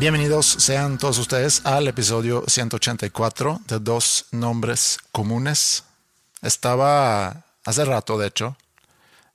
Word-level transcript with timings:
Bienvenidos 0.00 0.46
sean 0.46 0.96
todos 0.96 1.18
ustedes 1.18 1.66
al 1.66 1.86
episodio 1.86 2.42
184 2.46 3.60
de 3.68 3.80
Dos 3.80 4.24
Nombres 4.30 4.96
Comunes. 5.12 5.84
Estaba 6.40 7.44
hace 7.66 7.84
rato, 7.84 8.16
de 8.16 8.28
hecho, 8.28 8.56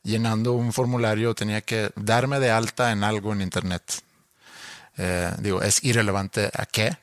llenando 0.02 0.54
un 0.54 0.74
formulario, 0.74 1.36
tenía 1.36 1.62
que 1.62 1.92
darme 1.96 2.40
de 2.40 2.50
alta 2.50 2.92
en 2.92 3.04
algo 3.04 3.32
en 3.32 3.44
Internet. 3.44 4.02
Eh, 4.98 5.32
digo, 5.38 5.62
es 5.62 5.84
irrelevante 5.84 6.50
a 6.52 6.66
qué. 6.66 6.98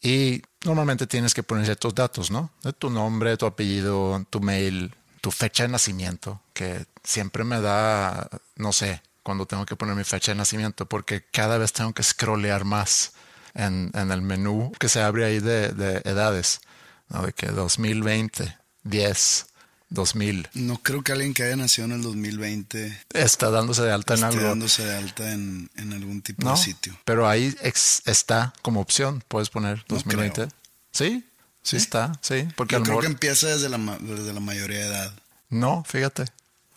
Y 0.00 0.40
normalmente 0.64 1.06
tienes 1.06 1.34
que 1.34 1.42
poner 1.42 1.66
ciertos 1.66 1.94
datos, 1.94 2.30
¿no? 2.30 2.52
De 2.62 2.72
tu 2.72 2.88
nombre, 2.88 3.36
tu 3.36 3.44
apellido, 3.44 4.24
tu 4.30 4.40
mail, 4.40 4.94
tu 5.20 5.30
fecha 5.30 5.64
de 5.64 5.68
nacimiento, 5.68 6.40
que 6.54 6.86
siempre 7.04 7.44
me 7.44 7.60
da, 7.60 8.30
no 8.56 8.72
sé, 8.72 9.02
cuando 9.28 9.44
tengo 9.44 9.66
que 9.66 9.76
poner 9.76 9.94
mi 9.94 10.04
fecha 10.04 10.32
de 10.32 10.36
nacimiento, 10.38 10.86
porque 10.86 11.22
cada 11.30 11.58
vez 11.58 11.74
tengo 11.74 11.92
que 11.92 12.02
scrollear 12.02 12.64
más 12.64 13.12
en, 13.52 13.90
en 13.92 14.10
el 14.10 14.22
menú 14.22 14.72
que 14.80 14.88
se 14.88 15.02
abre 15.02 15.26
ahí 15.26 15.38
de, 15.38 15.68
de 15.68 16.00
edades, 16.06 16.62
¿no? 17.10 17.26
de 17.26 17.34
que 17.34 17.48
2020, 17.48 18.56
10, 18.84 19.46
2000. 19.90 20.48
No 20.54 20.78
creo 20.82 21.02
que 21.02 21.12
alguien 21.12 21.34
que 21.34 21.42
haya 21.42 21.56
nacido 21.56 21.84
en 21.84 21.92
el 21.92 22.00
2020 22.02 23.02
está 23.10 23.50
dándose 23.50 23.82
de 23.82 23.92
alta 23.92 24.14
en 24.14 24.24
algo. 24.24 24.40
dándose 24.48 24.82
de 24.86 24.96
alta 24.96 25.30
en, 25.30 25.68
en 25.76 25.92
algún 25.92 26.22
tipo 26.22 26.42
No, 26.42 26.52
de 26.52 26.56
sitio. 26.62 26.98
pero 27.04 27.28
ahí 27.28 27.54
ex- 27.60 28.00
está 28.06 28.54
como 28.62 28.80
opción, 28.80 29.22
puedes 29.28 29.50
poner 29.50 29.76
No 29.90 29.96
2020. 29.96 30.34
creo. 30.46 30.48
Sí, 30.90 31.22
sí 31.62 31.76
está, 31.76 32.12
sí, 32.22 32.48
porque 32.56 32.76
Yo 32.76 32.82
creo 32.82 32.94
mejor 32.96 33.00
que 33.04 33.12
empieza 33.12 33.48
desde 33.48 33.68
la, 33.68 33.76
desde 34.00 34.32
la 34.32 34.40
mayoría 34.40 34.78
de 34.78 34.86
edad. 34.86 35.12
no, 35.50 35.84
fíjate. 35.86 36.24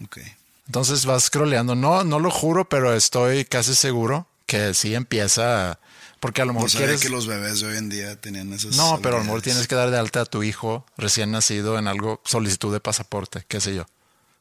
Ok. 0.03 0.17
Entonces 0.67 1.05
vas 1.05 1.25
scrolleando. 1.25 1.75
No, 1.75 2.03
no 2.03 2.19
lo 2.19 2.31
juro, 2.31 2.67
pero 2.69 2.93
estoy 2.95 3.45
casi 3.45 3.75
seguro 3.75 4.27
que 4.45 4.73
sí 4.73 4.95
empieza. 4.95 5.79
Porque 6.19 6.41
a 6.41 6.45
lo 6.45 6.53
No 6.53 6.59
mejor 6.59 6.69
sabía 6.69 6.87
quieres. 6.87 7.01
que 7.01 7.09
los 7.09 7.25
bebés 7.25 7.61
de 7.61 7.67
hoy 7.67 7.77
en 7.77 7.89
día 7.89 8.15
tenían 8.19 8.53
esas 8.53 8.75
No, 8.75 8.99
pero 9.01 9.15
a 9.15 9.19
lo 9.19 9.25
mejor 9.25 9.41
tienes 9.41 9.67
que 9.67 9.73
dar 9.75 9.89
de 9.89 9.97
alta 9.97 10.21
a 10.21 10.25
tu 10.25 10.43
hijo 10.43 10.85
recién 10.97 11.31
nacido 11.31 11.79
en 11.79 11.87
algo, 11.87 12.21
solicitud 12.25 12.71
de 12.71 12.79
pasaporte, 12.79 13.43
qué 13.47 13.59
sé 13.59 13.73
yo. 13.73 13.85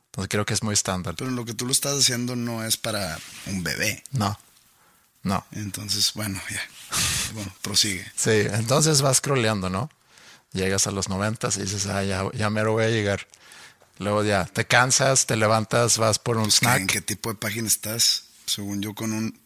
Entonces 0.06 0.28
creo 0.28 0.44
que 0.44 0.52
es 0.54 0.62
muy 0.62 0.74
estándar. 0.74 1.14
Pero 1.16 1.30
lo 1.30 1.44
que 1.46 1.54
tú 1.54 1.64
lo 1.66 1.72
estás 1.72 1.96
haciendo 1.98 2.36
no 2.36 2.64
es 2.64 2.76
para 2.76 3.18
un 3.46 3.62
bebé. 3.62 4.04
No, 4.10 4.38
no. 5.22 5.46
Entonces, 5.52 6.12
bueno, 6.14 6.40
ya. 6.50 6.60
Bueno, 7.32 7.54
prosigue. 7.62 8.04
Sí, 8.16 8.30
entonces 8.52 9.00
vas 9.02 9.18
scrolleando, 9.18 9.70
¿no? 9.70 9.88
Llegas 10.52 10.88
a 10.88 10.90
los 10.90 11.08
noventas 11.08 11.56
y 11.58 11.62
dices, 11.62 11.86
ah, 11.86 12.02
ya, 12.02 12.24
ya 12.34 12.50
mero 12.50 12.72
voy 12.72 12.84
a 12.84 12.88
llegar. 12.88 13.26
Luego 14.00 14.24
ya 14.24 14.46
te 14.46 14.66
cansas, 14.66 15.26
te 15.26 15.36
levantas, 15.36 15.98
vas 15.98 16.18
por 16.18 16.38
un 16.38 16.44
¿En 16.46 16.50
snack. 16.50 16.86
qué 16.86 17.00
tipo 17.02 17.28
de 17.28 17.36
página 17.36 17.68
estás? 17.68 18.24
Según 18.46 18.80
yo, 18.82 18.94
con 18.94 19.12
un... 19.12 19.38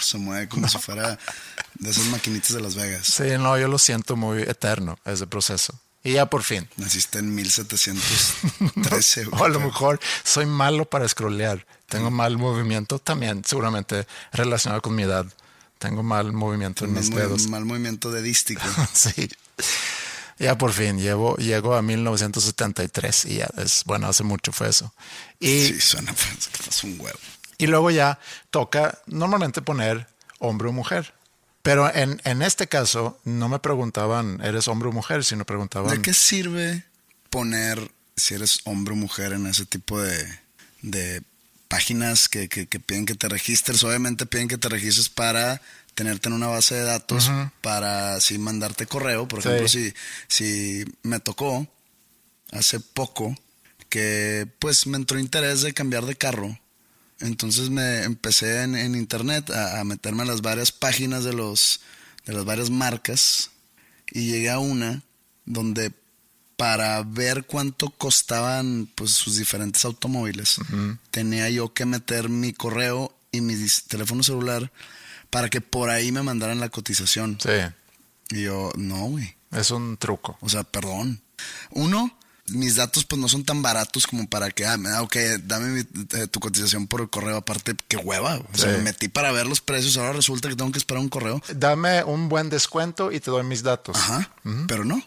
Se 0.00 0.18
mueve 0.18 0.48
como 0.48 0.68
si 0.68 0.78
fuera 0.78 1.18
de 1.74 1.90
esas 1.90 2.04
maquinitas 2.06 2.52
de 2.52 2.60
Las 2.62 2.76
Vegas. 2.76 3.06
Sí, 3.08 3.24
no, 3.40 3.58
yo 3.58 3.66
lo 3.66 3.76
siento 3.78 4.14
muy 4.14 4.42
eterno, 4.42 4.96
ese 5.04 5.26
proceso. 5.26 5.78
Y 6.04 6.12
ya 6.12 6.26
por 6.26 6.44
fin. 6.44 6.68
Naciste 6.76 7.18
en 7.18 7.34
1713. 7.34 9.24
güey. 9.24 9.42
O 9.42 9.44
a 9.44 9.48
lo 9.48 9.58
mejor 9.58 9.98
soy 10.22 10.46
malo 10.46 10.84
para 10.88 11.08
scrollear. 11.08 11.66
Tengo 11.88 12.12
mal 12.12 12.38
movimiento 12.38 13.00
también, 13.00 13.42
seguramente 13.44 14.06
relacionado 14.32 14.80
con 14.80 14.94
mi 14.94 15.02
edad. 15.02 15.26
Tengo 15.78 16.04
mal 16.04 16.32
movimiento 16.32 16.84
en 16.84 16.94
mis 16.94 17.10
dedos. 17.12 17.48
mal 17.48 17.64
movimiento 17.64 18.10
dedístico. 18.12 18.62
sí. 18.94 19.28
Ya 20.38 20.58
por 20.58 20.72
fin, 20.72 20.98
llevo, 20.98 21.36
llego 21.36 21.74
a 21.74 21.82
1973 21.82 23.24
y 23.26 23.36
ya 23.36 23.48
es, 23.56 23.84
bueno, 23.84 24.06
hace 24.08 24.22
mucho 24.22 24.52
fue 24.52 24.68
eso. 24.68 24.92
Y, 25.40 25.68
Sí, 25.68 25.80
suena 25.80 26.14
es 26.68 26.84
un 26.84 27.00
huevo. 27.00 27.18
y 27.58 27.66
luego 27.66 27.90
ya 27.90 28.18
toca 28.50 28.98
normalmente 29.06 29.62
poner 29.62 30.06
hombre 30.38 30.68
o 30.68 30.72
mujer. 30.72 31.14
Pero 31.62 31.92
en, 31.92 32.20
en 32.24 32.42
este 32.42 32.68
caso 32.68 33.18
no 33.24 33.48
me 33.48 33.58
preguntaban, 33.58 34.40
¿eres 34.42 34.68
hombre 34.68 34.88
o 34.88 34.92
mujer? 34.92 35.24
Sino 35.24 35.44
preguntaban... 35.44 35.90
¿De 35.90 36.02
qué 36.02 36.14
sirve 36.14 36.84
poner 37.30 37.90
si 38.14 38.34
eres 38.34 38.60
hombre 38.64 38.92
o 38.94 38.96
mujer 38.96 39.32
en 39.32 39.46
ese 39.46 39.64
tipo 39.66 40.00
de, 40.00 40.38
de 40.82 41.22
páginas 41.68 42.28
que, 42.28 42.48
que- 42.48 42.66
que 42.66 42.80
piden 42.80 43.06
que 43.06 43.14
te 43.14 43.28
registres? 43.28 43.82
Obviamente 43.84 44.26
piden 44.26 44.48
que 44.48 44.58
te 44.58 44.68
registres 44.68 45.08
para 45.08 45.60
tenerte 45.94 46.28
en 46.28 46.34
una 46.34 46.46
base 46.48 46.74
de 46.74 46.82
datos, 46.82 47.30
para 47.62 48.14
así 48.16 48.38
mandarte 48.38 48.86
correo. 48.86 49.26
Por 49.28 49.42
Sí. 49.42 49.48
ejemplo, 49.48 49.68
si, 49.68 49.94
si 50.28 50.84
me 51.02 51.20
tocó 51.20 51.66
hace 52.52 52.80
poco 52.80 53.34
que 53.88 54.46
pues 54.58 54.86
me 54.86 54.96
entró 54.96 55.18
interés 55.18 55.62
de 55.62 55.72
cambiar 55.72 56.04
de 56.06 56.16
carro. 56.16 56.58
Entonces 57.20 57.70
me 57.70 58.02
empecé 58.02 58.62
en, 58.62 58.74
en 58.76 58.94
internet 58.94 59.48
a, 59.50 59.80
a 59.80 59.84
meterme 59.84 60.22
a 60.22 60.26
las 60.26 60.42
varias 60.42 60.70
páginas 60.72 61.24
de 61.24 61.32
los 61.32 61.80
de 62.26 62.32
las 62.34 62.44
varias 62.44 62.68
marcas 62.70 63.50
y 64.10 64.26
llegué 64.30 64.50
a 64.50 64.58
una 64.58 65.02
donde 65.46 65.92
para 66.56 67.02
ver 67.02 67.44
cuánto 67.44 67.90
costaban 67.90 68.88
pues 68.94 69.10
sus 69.10 69.36
diferentes 69.36 69.84
automóviles 69.84 70.56
tenía 71.10 71.50
yo 71.50 71.72
que 71.74 71.84
meter 71.84 72.28
mi 72.28 72.52
correo 72.52 73.14
y 73.32 73.40
mi 73.42 73.54
teléfono 73.88 74.22
celular 74.22 74.72
para 75.30 75.48
que 75.50 75.60
por 75.60 75.90
ahí 75.90 76.12
me 76.12 76.22
mandaran 76.22 76.60
la 76.60 76.68
cotización. 76.70 77.38
Sí, 77.42 77.50
Y 78.36 78.42
yo, 78.44 78.72
no, 78.76 78.96
güey. 79.06 79.36
es 79.52 79.70
un 79.70 79.96
truco. 79.98 80.38
O 80.40 80.48
sea, 80.48 80.64
perdón. 80.64 81.20
Uno, 81.70 82.16
mis 82.48 82.76
datos 82.76 83.04
pues 83.04 83.20
no 83.20 83.28
son 83.28 83.44
tan 83.44 83.60
baratos 83.60 84.06
como 84.06 84.26
para 84.28 84.50
que, 84.50 84.64
ah, 84.66 84.76
me- 84.78 84.94
ok, 84.98 85.16
dame 85.42 85.68
mi- 85.68 86.06
eh, 86.18 86.26
tu 86.28 86.40
cotización 86.40 86.86
por 86.86 87.00
el 87.02 87.10
correo. 87.10 87.36
Aparte, 87.36 87.74
qué 87.88 87.96
hueva. 87.98 88.36
O 88.36 88.56
sea, 88.56 88.70
Sí. 88.70 88.78
me 88.78 88.84
metí 88.84 89.08
para 89.08 89.32
ver 89.32 89.46
los 89.46 89.60
precios. 89.60 89.96
Ahora 89.98 90.12
resulta 90.12 90.48
que 90.48 90.56
tengo 90.56 90.72
que 90.72 90.78
esperar 90.78 91.02
un 91.02 91.08
correo. 91.08 91.42
Dame 91.54 92.02
un 92.04 92.28
buen 92.28 92.48
descuento 92.48 93.12
y 93.12 93.20
te 93.20 93.30
doy 93.30 93.44
mis 93.44 93.62
datos. 93.62 93.96
Ajá. 93.96 94.30
Pero 94.68 94.84
no. 94.84 95.02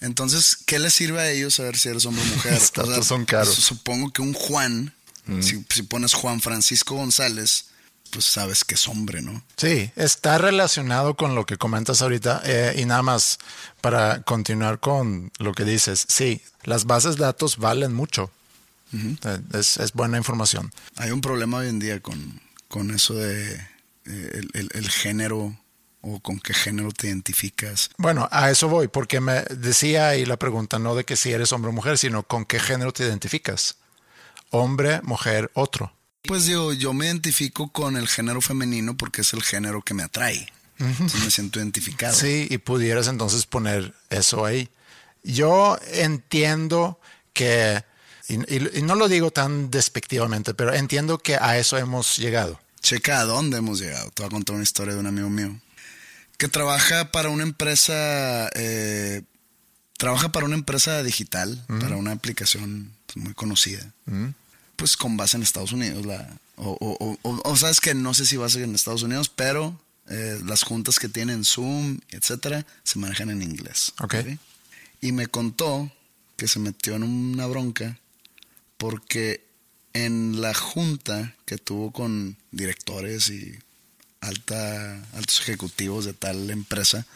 Entonces, 0.00 0.56
¿qué 0.66 0.78
les 0.78 0.94
sirve 0.94 1.20
a 1.20 1.30
ellos 1.30 1.54
saber 1.54 1.76
si 1.76 1.88
eres 1.88 2.06
hombre 2.06 2.22
o 2.22 2.26
mujer? 2.36 2.58
Los 2.86 3.06
son 3.06 3.24
caros. 3.24 3.54
Supongo 3.54 4.12
que 4.12 4.22
un 4.22 4.32
Juan, 4.32 4.94
si, 5.40 5.64
si 5.68 5.82
pones 5.82 6.14
Juan 6.14 6.40
Francisco 6.40 6.94
González, 6.94 7.66
pues 8.10 8.24
sabes 8.24 8.64
que 8.64 8.74
es 8.74 8.88
hombre, 8.88 9.22
¿no? 9.22 9.44
Sí, 9.56 9.92
está 9.94 10.38
relacionado 10.38 11.14
con 11.14 11.34
lo 11.36 11.46
que 11.46 11.56
comentas 11.58 12.02
ahorita 12.02 12.42
eh, 12.44 12.74
y 12.78 12.84
nada 12.84 13.02
más 13.02 13.38
para 13.80 14.22
continuar 14.22 14.80
con 14.80 15.30
lo 15.38 15.52
que 15.54 15.64
dices. 15.64 16.06
Sí, 16.08 16.40
las 16.64 16.86
bases 16.86 17.16
de 17.16 17.22
datos 17.24 17.58
valen 17.58 17.92
mucho. 17.92 18.30
Eh, 18.92 19.38
es, 19.52 19.76
es 19.76 19.92
buena 19.92 20.16
información. 20.18 20.72
Hay 20.96 21.12
un 21.12 21.20
problema 21.20 21.58
hoy 21.58 21.68
en 21.68 21.78
día 21.78 22.00
con, 22.00 22.40
con 22.66 22.90
eso 22.90 23.14
de 23.14 23.52
eh, 23.54 23.60
el, 24.06 24.50
el- 24.54 24.70
el 24.72 24.90
género 24.90 25.56
o 26.02 26.20
con 26.20 26.38
qué 26.40 26.54
género 26.54 26.90
te 26.92 27.08
identificas. 27.08 27.90
Bueno, 27.98 28.28
a 28.32 28.50
eso 28.50 28.68
voy, 28.68 28.88
porque 28.88 29.20
me 29.20 29.42
decía 29.50 30.08
ahí 30.08 30.24
la 30.24 30.38
pregunta 30.38 30.78
no 30.78 30.94
de 30.94 31.04
que 31.04 31.16
si 31.16 31.30
eres 31.32 31.52
hombre 31.52 31.70
o 31.70 31.72
mujer, 31.72 31.98
sino 31.98 32.22
con 32.22 32.44
qué 32.44 32.58
género 32.58 32.92
te 32.92 33.04
identificas. 33.04 33.76
Hombre, 34.50 35.00
mujer, 35.02 35.50
otro. 35.54 35.92
Pues 36.24 36.46
yo, 36.46 36.72
yo 36.72 36.92
me 36.92 37.06
identifico 37.06 37.70
con 37.72 37.96
el 37.96 38.08
género 38.08 38.40
femenino 38.40 38.96
porque 38.96 39.20
es 39.22 39.32
el 39.32 39.42
género 39.42 39.82
que 39.82 39.94
me 39.94 40.02
atrae. 40.02 40.46
Entonces 40.78 41.24
me 41.24 41.30
siento 41.30 41.58
identificado. 41.58 42.14
Sí, 42.16 42.46
y 42.50 42.58
pudieras 42.58 43.06
entonces 43.06 43.44
poner 43.46 43.94
eso 44.08 44.44
ahí. 44.46 44.70
Yo 45.22 45.78
entiendo 45.92 46.98
que, 47.34 47.84
y, 48.28 48.34
y- 48.54 48.78
y 48.78 48.82
no 48.82 48.94
lo 48.94 49.08
digo 49.08 49.30
tan 49.30 49.70
despectivamente, 49.70 50.54
pero 50.54 50.72
entiendo 50.74 51.18
que 51.18 51.36
a 51.36 51.58
eso 51.58 51.76
hemos 51.76 52.16
llegado. 52.16 52.58
Checa 52.80 53.20
a 53.20 53.24
dónde 53.24 53.58
hemos 53.58 53.78
llegado. 53.78 54.10
Te 54.10 54.22
voy 54.22 54.28
a 54.28 54.30
contar 54.30 54.54
una 54.54 54.62
historia 54.62 54.94
de 54.94 55.00
un 55.00 55.06
amigo 55.06 55.28
mío 55.28 55.54
que 56.40 56.48
trabaja 56.48 57.12
para 57.12 57.28
una 57.28 57.42
empresa, 57.42 58.48
eh, 58.54 59.22
trabaja 59.98 60.32
para 60.32 60.46
una 60.46 60.54
empresa 60.56 61.02
digital, 61.02 61.62
para 61.80 61.96
una 61.96 62.12
aplicación 62.12 62.90
pues, 63.06 63.16
muy 63.22 63.34
conocida, 63.34 63.92
pues 64.76 64.96
con 64.96 65.16
base 65.18 65.36
en 65.36 65.42
Estados 65.42 65.72
Unidos. 65.72 66.06
La, 66.06 66.28
o, 66.56 66.70
o- 66.80 67.18
o- 67.22 67.42
o- 67.50 67.56
sabes 67.56 67.80
que 67.80 67.94
no 67.94 68.14
sé 68.14 68.24
si 68.24 68.38
base 68.38 68.62
en 68.64 68.74
Estados 68.74 69.02
Unidos, 69.02 69.28
pero 69.28 69.78
eh, 70.08 70.40
las 70.44 70.62
juntas 70.62 70.98
que 70.98 71.10
tienen 71.10 71.44
Zoom, 71.44 71.98
etcétera, 72.08 72.64
se 72.84 72.98
manejan 72.98 73.28
en 73.30 73.42
inglés. 73.42 73.92
Ok. 74.00 74.14
Y 75.02 75.12
me 75.12 75.26
contó 75.26 75.92
que 76.36 76.48
se 76.48 76.58
metió 76.58 76.96
en 76.96 77.02
una 77.02 77.46
bronca 77.46 77.98
porque 78.78 79.44
en 79.92 80.40
la 80.40 80.54
junta 80.54 81.34
que 81.44 81.58
tuvo 81.58 81.90
con 81.92 82.36
directores 82.50 83.28
y 83.28 83.58
alta, 84.20 85.02
altos 85.14 85.40
ejecutivos 85.40 86.04
de 86.04 86.12
tal 86.12 86.50
empresa, 86.50 87.06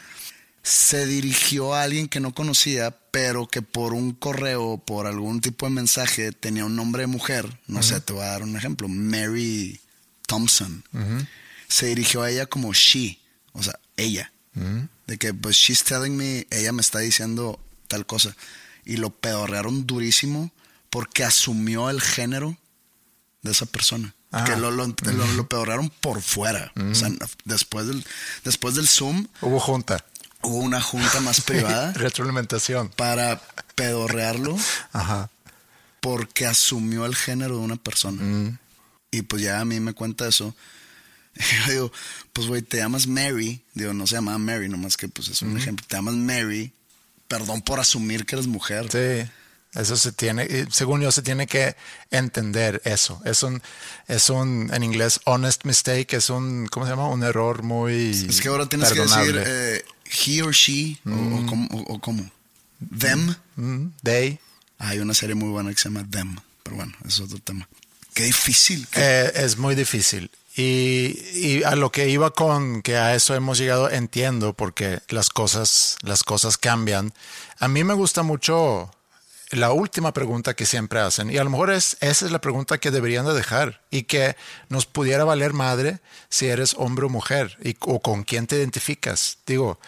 se 0.63 1.07
dirigió 1.07 1.75
a 1.75 1.83
alguien 1.83 2.09
que 2.09 2.21
no 2.21 2.35
conocía, 2.35 2.97
pero 3.11 3.47
que 3.47 3.61
por 3.61 3.93
un 3.93 4.13
correo, 4.13 4.79
por 4.79 5.07
algún 5.07 5.43
tipo 5.43 5.67
de 5.67 5.73
mensaje, 5.73 6.33
tenía 6.33 6.65
un 6.65 6.75
nombre 6.75 7.03
de 7.03 7.07
mujer. 7.07 7.61
No 7.67 7.83
sé, 7.83 8.01
te 8.01 8.15
voy 8.15 8.23
a 8.23 8.29
dar 8.29 8.43
un 8.43 8.57
ejemplo. 8.57 8.89
Mary 8.89 9.79
Thompson. 10.27 10.83
Se 11.69 11.87
dirigió 11.87 12.23
a 12.23 12.31
ella 12.31 12.47
como 12.47 12.73
she, 12.73 13.19
o 13.53 13.63
sea, 13.63 13.79
ella. 13.99 14.33
De 15.07 15.19
que, 15.19 15.35
pues, 15.35 15.57
she's 15.57 15.85
telling 15.85 16.17
me, 16.17 16.47
ella 16.51 16.73
me 16.73 16.81
está 16.81 17.01
diciendo 17.01 17.61
tal 17.87 18.07
cosa. 18.07 18.35
Y 18.87 18.97
lo 18.97 19.11
pedorrearon 19.11 19.87
durísimo 19.87 20.51
porque 20.89 21.25
asumió 21.25 21.91
el 21.91 22.01
género 22.01 22.57
de 23.43 23.53
esa 23.53 23.67
persona. 23.67 24.15
Ah. 24.37 24.45
Que 24.45 24.57
lo, 24.57 24.71
lo, 24.73 24.87
lo- 24.87 25.33
lo 25.35 25.47
pedorrearon 25.49 25.91
por 26.01 26.21
fuera. 26.21 26.73
O 26.91 26.95
sea, 26.95 27.09
después 27.45 27.87
del, 27.87 28.05
después 28.45 28.75
del 28.75 28.89
Zoom 28.89 29.29
Hubo 29.41 29.61
junta. 29.61 30.05
hubo 30.43 30.57
una 30.59 30.81
junta 30.81 31.21
más 31.21 31.41
privada 31.43 31.93
Retroalimentación. 31.93 32.89
para 32.89 33.41
pedorrearlo 33.77 34.57
Ajá. 34.93 35.31
porque 36.01 36.47
asumió 36.47 37.07
el 37.07 37.15
género 37.15 37.57
de 37.59 37.63
una 37.63 37.77
persona. 37.77 38.59
Y 39.11 39.23
pues 39.23 39.43
ya 39.43 39.61
a 39.61 39.65
mí 39.65 39.79
me 39.81 39.93
cuenta 39.93 40.27
eso. 40.27 40.55
Y 41.37 41.43
yo 41.67 41.73
digo, 41.73 41.93
pues 42.33 42.47
güey, 42.47 42.63
te 42.63 42.77
llamas 42.79 43.07
Mary. 43.09 43.61
Digo, 43.75 43.93
no 43.93 44.07
se 44.07 44.15
llama 44.15 44.39
Mary, 44.39 44.69
nomás 44.69 44.97
que 44.97 45.09
pues 45.09 45.29
es 45.29 45.43
un 45.43 45.57
ejemplo. 45.59 45.85
Te 45.89 45.97
llamas 45.97 46.15
Mary. 46.15 46.73
Perdón 47.27 47.61
por 47.63 47.81
asumir 47.81 48.25
que 48.27 48.37
eres 48.37 48.47
mujer. 48.47 48.87
Sí, 48.93 49.29
eso 49.75 49.97
se 49.97 50.13
tiene, 50.13 50.67
según 50.71 51.01
yo, 51.01 51.11
se 51.13 51.23
tiene 51.23 51.47
que 51.47 51.77
entender 52.11 52.81
eso. 52.85 53.21
Es 53.25 53.43
un, 53.43 53.63
es 54.09 54.31
un, 54.31 54.71
en 54.73 54.83
inglés, 54.83 55.21
honest 55.25 55.65
mistake, 55.65 56.13
es 56.15 56.31
un, 56.31 56.67
¿cómo 56.69 56.87
se 56.87 56.91
llama? 56.93 57.09
Un 57.09 57.23
error 57.23 57.63
muy 57.63 58.11
Es 58.29 58.41
que 58.41 58.49
ahora 58.49 58.67
tienes 58.69 58.93
que 58.93 59.01
decir 59.01 59.43
eh, 59.45 59.85
he 60.27 60.43
or 60.43 60.53
she 60.53 60.99
o- 61.07 61.11
o, 61.11 61.47
cómo- 61.47 61.69
o- 61.73 61.95
o 61.95 62.01
cómo. 62.01 62.31
Them. 62.99 63.35
Mm, 63.57 63.87
they. 64.03 64.39
Hay 64.79 64.99
una 64.99 65.15
serie 65.15 65.35
muy 65.35 65.49
buena 65.49 65.71
que 65.71 65.77
se 65.79 65.89
llama 65.89 66.07
Them. 66.11 66.37
Pero 66.63 66.77
bueno, 66.77 66.93
eso 67.07 67.25
es 67.25 67.31
otro 67.33 67.39
tema. 67.43 67.69
Qué 68.15 68.25
difícil. 68.25 68.87
qué- 68.91 69.01
Eh, 69.01 69.33
es 69.37 69.57
muy 69.59 69.75
difícil. 69.75 70.31
Y, 70.57 71.19
y 71.35 71.63
a 71.65 71.75
lo 71.75 71.91
que 71.91 72.09
iba 72.09 72.31
con 72.31 72.81
que 72.83 72.97
a 72.97 73.15
eso 73.17 73.35
hemos 73.35 73.59
llegado, 73.59 73.91
entiendo, 73.91 74.53
porque 74.55 75.01
las 75.09 75.29
cosas, 75.31 75.97
las 76.03 76.23
cosas 76.23 76.59
cambian. 76.59 77.13
A 77.59 77.67
mí 77.67 77.83
me 77.83 77.95
gusta 77.95 78.23
mucho 78.23 78.91
la 79.55 79.73
última 79.73 80.13
pregunta 80.13 80.55
que 80.55 80.67
siempre 80.67 81.01
hacen, 81.01 81.31
y 81.31 81.39
a 81.39 81.45
lo 81.45 81.51
mejor 81.51 81.71
es, 81.71 81.97
esa 82.01 82.27
es 82.27 82.33
la 82.33 82.41
pregunta 82.41 82.79
que 82.79 82.91
deberían 82.91 83.27
de 83.27 83.35
dejar, 83.35 83.81
y 83.91 84.03
que 84.05 84.37
nos 84.69 84.87
pudiera 84.87 85.25
valer 85.25 85.53
madre 85.53 86.01
si 86.29 86.47
eres 86.47 86.75
hombre 86.79 87.07
o 87.07 87.09
mujer, 87.09 87.57
y, 87.63 87.77
o 87.81 88.01
con 88.01 88.25
quién 88.25 88.47
te 88.47 88.57
identificas. 88.57 89.39
Digo, 89.47 89.79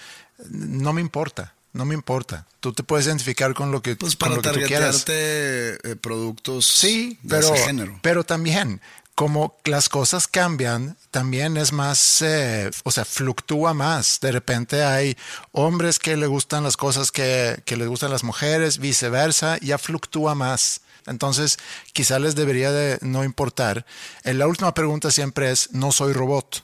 no 0.51 0.93
me 0.93 1.01
importa, 1.01 1.55
no 1.73 1.85
me 1.85 1.95
importa. 1.95 2.47
Tú 2.61 2.73
te 2.73 2.83
puedes 2.83 3.07
identificar 3.07 3.55
con 3.55 3.71
lo 3.71 3.81
que, 3.83 3.97
Pues 3.97 4.17
con 4.17 4.29
para 4.31 4.37
lo 4.37 4.43
que 4.43 4.61
tú 4.61 4.67
quieras. 4.67 5.05
eh, 5.09 5.97
productos 6.01 6.67
Sí, 6.67 7.19
de 7.23 7.29
pero, 7.37 7.55
ese 7.55 7.65
género. 7.67 7.99
pero 8.03 8.25
también, 8.25 8.81
como 9.17 9.57
las 9.65 9.89
cosas 9.89 10.29
cambian, 10.29 10.97
también 11.11 11.57
es 11.57 11.73
más, 11.73 12.21
eh, 12.23 12.71
o 12.85 12.91
sea, 12.93 13.05
fluctúa 13.05 13.73
más. 13.75 14.21
De 14.21 14.31
repente 14.31 14.85
hay 14.85 15.17
hombres 15.53 15.99
que 15.99 16.17
le 16.17 16.27
gustan 16.29 16.63
las 16.63 16.77
cosas 16.77 17.11
que, 17.11 17.61
que 17.65 17.77
les 17.77 17.89
gustan 17.89 18.11
las 18.11 18.23
mujeres, 18.23 18.79
viceversa, 18.79 19.59
ya 19.59 19.79
fluctúa 19.79 20.35
más. 20.35 20.83
Entonces, 21.07 21.57
quizá 21.95 22.19
les 22.19 22.35
debería 22.35 22.71
de 22.73 22.99
no 23.01 23.25
importar. 23.25 23.87
Eh, 24.23 24.35
la 24.35 24.47
última 24.47 24.75
pregunta 24.75 25.11
siempre 25.11 25.51
es, 25.51 25.73
no 25.73 25.93
soy 25.93 26.13
robot. 26.13 26.63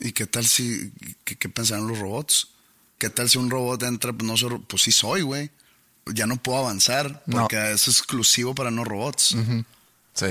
¿Y 0.00 0.12
qué 0.12 0.26
tal 0.26 0.46
si, 0.46 0.92
qué, 1.24 1.36
qué 1.36 1.48
pensaron 1.48 1.88
los 1.88 1.98
robots? 1.98 2.48
¿Qué 2.98 3.10
tal 3.10 3.28
si 3.28 3.38
un 3.38 3.50
robot 3.50 3.82
entra, 3.82 4.12
pues 4.12 4.24
no 4.24 4.36
soy, 4.36 4.58
pues 4.68 4.82
sí 4.82 4.92
soy, 4.92 5.22
güey. 5.22 5.50
Ya 6.14 6.26
no 6.26 6.36
puedo 6.36 6.58
avanzar 6.58 7.22
No. 7.26 7.40
porque 7.42 7.72
es 7.72 7.88
exclusivo 7.88 8.54
para 8.54 8.70
no 8.70 8.84
robots. 8.84 9.34
Sí. 10.14 10.26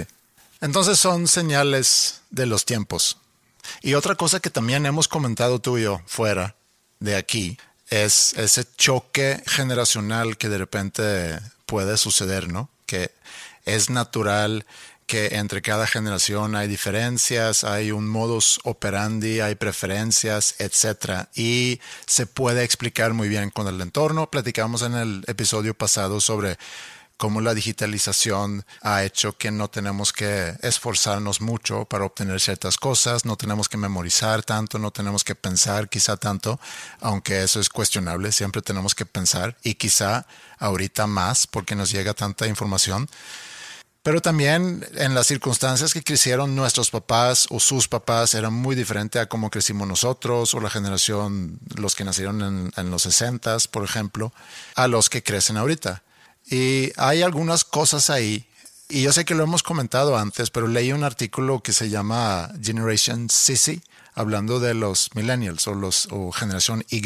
Entonces 0.61 0.99
son 0.99 1.27
señales 1.27 2.21
de 2.29 2.45
los 2.45 2.65
tiempos. 2.65 3.17
Y 3.81 3.93
otra 3.93 4.15
cosa 4.15 4.39
que 4.39 4.49
también 4.49 4.85
hemos 4.85 5.07
comentado 5.07 5.59
tú 5.59 5.77
y 5.77 5.83
yo 5.83 6.01
fuera 6.05 6.55
de 6.99 7.15
aquí 7.15 7.57
es 7.89 8.33
ese 8.33 8.65
choque 8.75 9.43
generacional 9.45 10.37
que 10.37 10.49
de 10.49 10.57
repente 10.57 11.39
puede 11.65 11.97
suceder, 11.97 12.51
¿no? 12.51 12.69
Que 12.85 13.11
es 13.65 13.89
natural 13.89 14.65
que 15.05 15.37
entre 15.37 15.61
cada 15.61 15.87
generación 15.87 16.55
hay 16.55 16.67
diferencias, 16.67 17.63
hay 17.63 17.91
un 17.91 18.07
modus 18.09 18.59
operandi, 18.65 19.39
hay 19.39 19.55
preferencias, 19.55 20.55
etcétera, 20.59 21.29
y 21.33 21.79
se 22.05 22.25
puede 22.25 22.65
explicar 22.65 23.13
muy 23.13 23.29
bien 23.29 23.49
con 23.49 23.67
el 23.67 23.79
entorno. 23.79 24.29
Platicamos 24.29 24.81
en 24.81 24.95
el 24.95 25.23
episodio 25.27 25.73
pasado 25.73 26.19
sobre 26.19 26.57
cómo 27.17 27.41
la 27.41 27.53
digitalización 27.53 28.65
ha 28.81 29.03
hecho 29.03 29.37
que 29.37 29.51
no 29.51 29.69
tenemos 29.69 30.13
que 30.13 30.55
esforzarnos 30.61 31.41
mucho 31.41 31.85
para 31.85 32.05
obtener 32.05 32.39
ciertas 32.39 32.77
cosas, 32.77 33.25
no 33.25 33.35
tenemos 33.35 33.67
que 33.67 33.77
memorizar 33.77 34.43
tanto, 34.43 34.77
no 34.79 34.91
tenemos 34.91 35.23
que 35.23 35.35
pensar 35.35 35.89
quizá 35.89 36.17
tanto, 36.17 36.59
aunque 37.01 37.43
eso 37.43 37.59
es 37.59 37.69
cuestionable, 37.69 38.31
siempre 38.31 38.61
tenemos 38.61 38.93
que 38.93 39.05
pensar 39.05 39.57
y 39.63 39.75
quizá 39.75 40.27
ahorita 40.59 41.07
más 41.07 41.47
porque 41.47 41.75
nos 41.75 41.91
llega 41.91 42.13
tanta 42.13 42.47
información. 42.47 43.09
Pero 44.03 44.21
también 44.21 44.87
en 44.95 45.15
las 45.15 45.27
circunstancias 45.27 45.93
que 45.93 46.01
crecieron 46.01 46.55
nuestros 46.55 46.91
papás 46.91 47.45
o 47.49 47.59
sus 47.59 47.89
papás 47.89 48.35
era 48.35 48.49
muy 48.49 48.73
diferente 48.73 49.19
a 49.19 49.27
cómo 49.27 49.49
crecimos 49.49 49.85
nosotros 49.85 50.53
o 50.53 50.61
la 50.61 50.69
generación, 50.69 51.59
los 51.75 51.93
que 51.93 52.05
nacieron 52.05 52.41
en, 52.41 52.71
en 52.77 52.89
los 52.89 53.01
60, 53.01 53.57
por 53.69 53.83
ejemplo, 53.83 54.31
a 54.75 54.87
los 54.87 55.09
que 55.09 55.23
crecen 55.23 55.57
ahorita. 55.57 56.03
Y 56.49 56.91
hay 56.95 57.21
algunas 57.21 57.63
cosas 57.63 58.09
ahí, 58.09 58.47
y 58.89 59.01
yo 59.01 59.11
sé 59.11 59.25
que 59.25 59.35
lo 59.35 59.43
hemos 59.43 59.63
comentado 59.63 60.17
antes, 60.17 60.49
pero 60.49 60.67
leí 60.67 60.93
un 60.93 61.03
artículo 61.03 61.61
que 61.61 61.73
se 61.73 61.89
llama 61.89 62.49
Generation 62.61 63.29
Sissy, 63.29 63.81
hablando 64.13 64.59
de 64.59 64.73
los 64.73 65.13
millennials 65.13 65.67
o, 65.67 65.73
los, 65.73 66.07
o 66.11 66.31
generación 66.31 66.85
Y. 66.89 67.05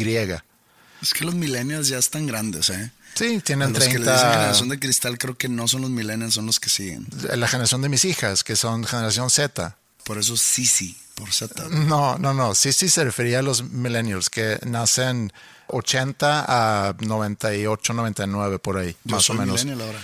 Es 1.02 1.12
que 1.12 1.24
los 1.24 1.34
millennials 1.34 1.88
ya 1.88 1.98
están 1.98 2.26
grandes, 2.26 2.70
¿eh? 2.70 2.92
Sí, 3.14 3.40
tienen 3.40 3.72
los 3.72 3.82
que 3.82 3.98
le 3.98 3.98
dicen 3.98 4.04
30. 4.04 4.32
generación 4.32 4.68
de 4.68 4.78
cristal 4.78 5.18
creo 5.18 5.36
que 5.36 5.48
no 5.48 5.68
son 5.68 5.82
los 5.82 5.90
millennials, 5.90 6.34
son 6.34 6.46
los 6.46 6.60
que 6.60 6.70
siguen. 6.70 7.06
La 7.34 7.48
generación 7.48 7.82
de 7.82 7.88
mis 7.88 8.04
hijas, 8.04 8.44
que 8.44 8.56
son 8.56 8.84
generación 8.84 9.28
Z. 9.28 9.76
Por 10.04 10.18
eso 10.18 10.36
sí, 10.36 10.66
sí, 10.66 10.96
por 11.14 11.32
Z. 11.32 11.68
No, 11.70 12.18
no, 12.18 12.34
no. 12.34 12.54
Sí, 12.54 12.72
sí 12.72 12.88
se 12.88 13.04
refería 13.04 13.38
a 13.40 13.42
los 13.42 13.62
millennials 13.64 14.28
que 14.30 14.58
nacen 14.66 15.32
80 15.68 16.44
a 16.88 16.94
98, 17.00 17.92
99 17.94 18.58
por 18.58 18.78
ahí, 18.78 18.96
Yo 19.04 19.16
más 19.16 19.24
soy 19.24 19.36
o 19.36 19.40
menos. 19.40 19.64
millennial 19.64 19.86
ahora. 19.88 20.00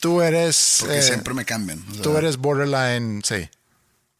Tú 0.00 0.20
eres 0.20 0.78
Porque 0.80 0.98
eh, 0.98 1.02
siempre 1.02 1.34
me 1.34 1.44
cambian. 1.44 1.82
o 1.90 1.94
sea, 1.94 2.02
tú 2.02 2.16
eres 2.16 2.36
borderline, 2.36 3.22
sí. 3.24 3.48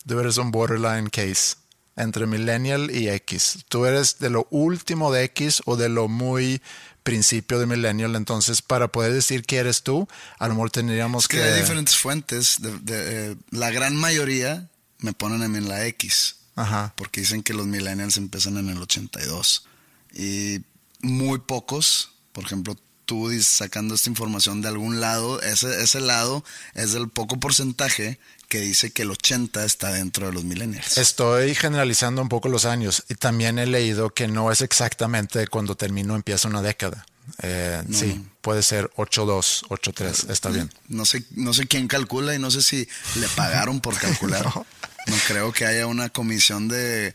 Tú 0.06 0.18
eres 0.20 0.36
un 0.38 0.50
borderline 0.50 1.10
case 1.10 1.56
entre 1.96 2.26
millennial 2.26 2.90
y 2.90 3.08
X. 3.08 3.64
Tú 3.68 3.86
eres 3.86 4.18
de 4.18 4.30
lo 4.30 4.46
último 4.50 5.12
de 5.12 5.24
X 5.24 5.62
o 5.64 5.76
de 5.76 5.88
lo 5.88 6.08
muy 6.08 6.60
principio 7.02 7.58
de 7.58 7.66
millennial. 7.66 8.14
Entonces, 8.16 8.62
para 8.62 8.88
poder 8.88 9.12
decir 9.12 9.44
que 9.44 9.56
eres 9.58 9.82
tú, 9.82 10.06
a 10.38 10.48
lo 10.48 10.54
mejor 10.54 10.70
tendríamos 10.70 11.24
Es 11.24 11.28
que 11.28 11.42
hay 11.42 11.60
diferentes 11.60 11.96
fuentes. 11.96 12.56
de- 12.60 12.78
de, 12.80 13.32
eh, 13.32 13.36
la 13.50 13.70
gran 13.70 13.96
mayoría 13.96 14.68
me 14.98 15.12
ponen 15.12 15.42
a 15.42 15.48
mí 15.48 15.58
en 15.58 15.68
la 15.68 15.86
X. 15.86 16.36
Ajá. 16.58 16.94
porque 16.96 17.20
dicen 17.20 17.42
que 17.42 17.52
los 17.52 17.66
millennials 17.66 18.16
empiezan 18.16 18.56
en 18.56 18.70
el 18.70 18.78
82. 18.80 19.66
Y 20.14 20.62
muy 21.02 21.38
pocos, 21.38 22.12
por 22.32 22.44
ejemplo, 22.44 22.74
tú 23.04 23.30
sacando 23.42 23.94
esta 23.94 24.08
información 24.08 24.62
de 24.62 24.68
algún 24.68 24.98
lado, 25.00 25.42
ese, 25.42 25.82
ese 25.82 26.00
lado 26.00 26.42
es 26.72 26.92
del 26.92 27.10
poco 27.10 27.38
porcentaje 27.38 28.18
que 28.48 28.60
dice 28.60 28.90
que 28.90 29.02
el 29.02 29.10
80 29.10 29.64
está 29.66 29.92
dentro 29.92 30.28
de 30.28 30.32
los 30.32 30.44
millennials. 30.44 30.96
Estoy 30.96 31.54
generalizando 31.54 32.22
un 32.22 32.30
poco 32.30 32.48
los 32.48 32.64
años 32.64 33.04
y 33.10 33.16
también 33.16 33.58
he 33.58 33.66
leído 33.66 34.14
que 34.14 34.26
no 34.26 34.50
es 34.50 34.62
exactamente 34.62 35.46
cuando 35.48 35.76
termino 35.76 36.14
empieza 36.14 36.48
una 36.48 36.62
década. 36.62 37.04
Eh, 37.42 37.82
Sí, 37.92 38.24
puede 38.40 38.62
ser 38.62 38.88
8-2, 38.96 39.64
8-3, 39.68 40.30
está 40.30 40.48
bien. 40.50 40.72
No 40.88 41.04
sé, 41.04 41.24
no 41.32 41.52
sé 41.52 41.66
quién 41.66 41.88
calcula 41.88 42.34
y 42.34 42.38
no 42.38 42.50
sé 42.50 42.62
si 42.62 42.88
le 43.16 43.28
pagaron 43.34 43.80
por 43.80 43.94
calcular. 43.98 44.44
No. 44.44 44.64
No. 45.06 45.16
creo 45.26 45.52
que 45.52 45.66
haya 45.66 45.86
una 45.86 46.08
comisión 46.08 46.68
de, 46.68 47.14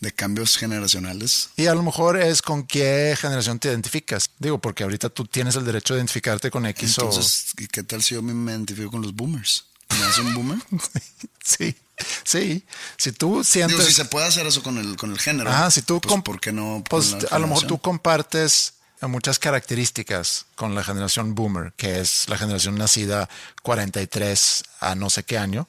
de 0.00 0.12
cambios 0.12 0.56
generacionales. 0.56 1.50
Y 1.56 1.66
a 1.66 1.74
lo 1.74 1.82
mejor 1.82 2.20
es 2.20 2.42
con 2.42 2.64
qué 2.66 3.16
generación 3.18 3.58
te 3.58 3.68
identificas. 3.68 4.30
Digo, 4.38 4.58
porque 4.58 4.82
ahorita 4.82 5.08
tú 5.08 5.24
tienes 5.24 5.56
el 5.56 5.64
derecho 5.64 5.94
de 5.94 6.00
identificarte 6.00 6.50
con 6.50 6.66
X 6.66 6.98
Entonces, 6.98 7.46
¿y 7.58 7.68
¿qué 7.68 7.82
tal 7.82 8.02
si 8.02 8.14
yo 8.14 8.22
me 8.22 8.52
identifico 8.52 8.90
con 8.90 9.02
los 9.02 9.14
boomers? 9.14 9.64
¿Me 9.90 10.04
hace 10.04 10.20
un 10.22 10.34
boomer? 10.34 10.58
o... 10.58 10.78
sí, 11.44 11.76
sí. 12.24 12.64
Si 12.96 13.12
tú 13.12 13.44
sientes... 13.44 13.76
Digo, 13.76 13.88
si 13.88 13.94
se 13.94 14.04
puede 14.06 14.26
hacer 14.26 14.46
eso 14.46 14.62
con 14.62 14.78
el, 14.78 14.96
con 14.96 15.12
el 15.12 15.18
género. 15.18 15.50
Ah, 15.52 15.70
si 15.70 15.82
tú... 15.82 16.00
pues, 16.00 16.22
¿Por 16.22 16.40
qué 16.40 16.52
no? 16.52 16.82
Pues 16.88 17.16
a 17.30 17.38
lo 17.38 17.46
mejor 17.46 17.66
tú 17.66 17.78
compartes 17.78 18.74
muchas 19.08 19.38
características 19.38 20.46
con 20.54 20.74
la 20.74 20.84
generación 20.84 21.34
boomer, 21.34 21.72
que 21.76 22.00
es 22.00 22.28
la 22.28 22.36
generación 22.36 22.76
nacida 22.76 23.28
43 23.62 24.64
a 24.80 24.94
no 24.94 25.10
sé 25.10 25.24
qué 25.24 25.38
año. 25.38 25.68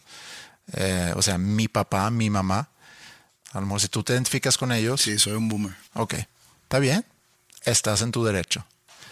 Eh, 0.74 1.14
o 1.16 1.22
sea, 1.22 1.38
mi 1.38 1.68
papá, 1.68 2.10
mi 2.12 2.30
mamá. 2.30 2.70
A 3.52 3.60
lo 3.60 3.66
mejor 3.68 3.82
si 3.82 3.88
tú 3.88 4.04
te 4.04 4.14
identificas 4.14 4.58
con 4.58 4.72
ellos, 4.72 5.02
Sí, 5.02 5.20
soy 5.20 5.34
un 5.34 5.48
boomer. 5.48 5.76
ok, 5.94 6.16
está 6.64 6.80
bien, 6.80 7.06
estás 7.64 8.02
en 8.02 8.12
tu 8.12 8.24
derecho. 8.24 8.66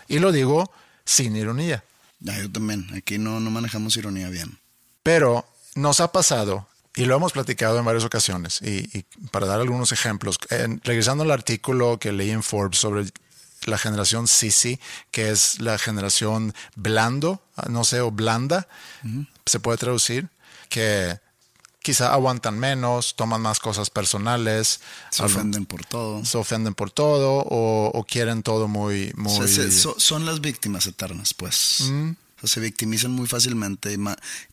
Y 0.08 0.20
lo 0.20 0.32
digo 0.32 0.72
sin 1.06 1.36
ironía. 1.36 1.84
Ya, 2.20 2.38
yo 2.40 2.52
también. 2.52 2.88
Aquí 2.96 3.18
no, 3.18 3.40
no 3.40 3.50
manejamos 3.52 3.96
ironía 3.98 4.30
bien. 4.30 4.58
Pero 5.04 5.46
nos 5.76 6.00
ha 6.00 6.12
pasado, 6.12 6.68
y 6.96 7.06
lo 7.06 7.16
hemos 7.16 7.32
platicado 7.34 7.78
en 7.80 7.86
varias 7.86 8.04
ocasiones, 8.04 8.62
y, 8.62 8.90
y 8.98 9.06
para 9.32 9.46
dar 9.48 9.60
algunos 9.62 9.92
ejemplos, 9.92 10.38
en- 10.50 10.82
regresando 10.84 11.24
al 11.24 11.32
artículo 11.32 11.98
que 12.00 12.12
leí 12.12 12.32
en 12.32 12.44
Forbes 12.44 12.78
sobre 12.80 13.06
la 13.66 13.78
generación 13.78 14.28
Sisi, 14.28 14.80
que 15.12 15.30
es 15.30 15.60
la 15.62 15.78
generación 15.78 16.54
blando, 16.76 17.44
no 17.70 17.84
sé, 17.84 18.02
o 18.02 18.10
blanda, 18.12 18.68
se 19.46 19.60
puede 19.60 19.78
traducir, 19.78 20.30
que 20.70 21.20
quizá 21.82 22.14
aguantan 22.14 22.60
menos, 22.60 23.16
toman 23.16 23.42
más 23.42 23.60
cosas 23.60 23.90
personales, 23.90 24.82
Se 25.10 25.24
ofenden 25.24 25.66
por 25.66 25.84
todo. 25.86 26.24
se 26.26 26.38
ofenden 26.38 26.74
por 26.76 26.92
todo 26.92 27.40
o, 27.40 27.88
o 27.94 28.04
quieren 28.04 28.44
todo 28.44 28.68
muy... 28.68 29.12
O 29.18 29.22
muy 29.22 29.32
sea, 29.36 29.48
se- 29.48 29.72
so- 29.72 29.96
son 30.00 30.26
las 30.26 30.42
víctimas 30.42 30.86
eternas, 30.88 31.34
pues. 31.34 31.82
Mm. 31.82 32.12
O 32.12 32.40
sea, 32.42 32.50
se 32.50 32.60
victimizan 32.60 33.12
muy 33.12 33.28
fácilmente 33.28 33.94
y 33.94 33.98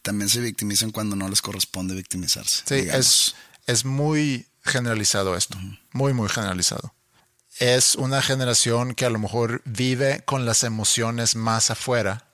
también 0.02 0.28
se 0.28 0.40
victimizan 0.40 0.90
cuando 0.90 1.16
no 1.16 1.28
les 1.28 1.42
corresponde 1.42 1.94
victimizarse. 1.94 2.62
Sí, 2.66 2.74
digamos. 2.76 2.98
es, 3.06 3.34
es 3.66 3.84
muy 3.84 4.46
generalizado 4.64 5.36
esto, 5.36 5.58
muy, 5.92 6.12
muy 6.14 6.28
generalizado. 6.28 6.94
Es 7.58 7.94
una 7.96 8.22
generación 8.22 8.94
que 8.94 9.04
a 9.04 9.10
lo 9.10 9.18
mejor 9.18 9.62
vive 9.64 10.22
con 10.24 10.46
las 10.46 10.62
emociones 10.64 11.34
más 11.34 11.70
afuera, 11.70 12.24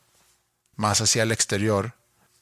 más 0.76 1.00
hacia 1.00 1.22
el 1.22 1.32
exterior, 1.32 1.94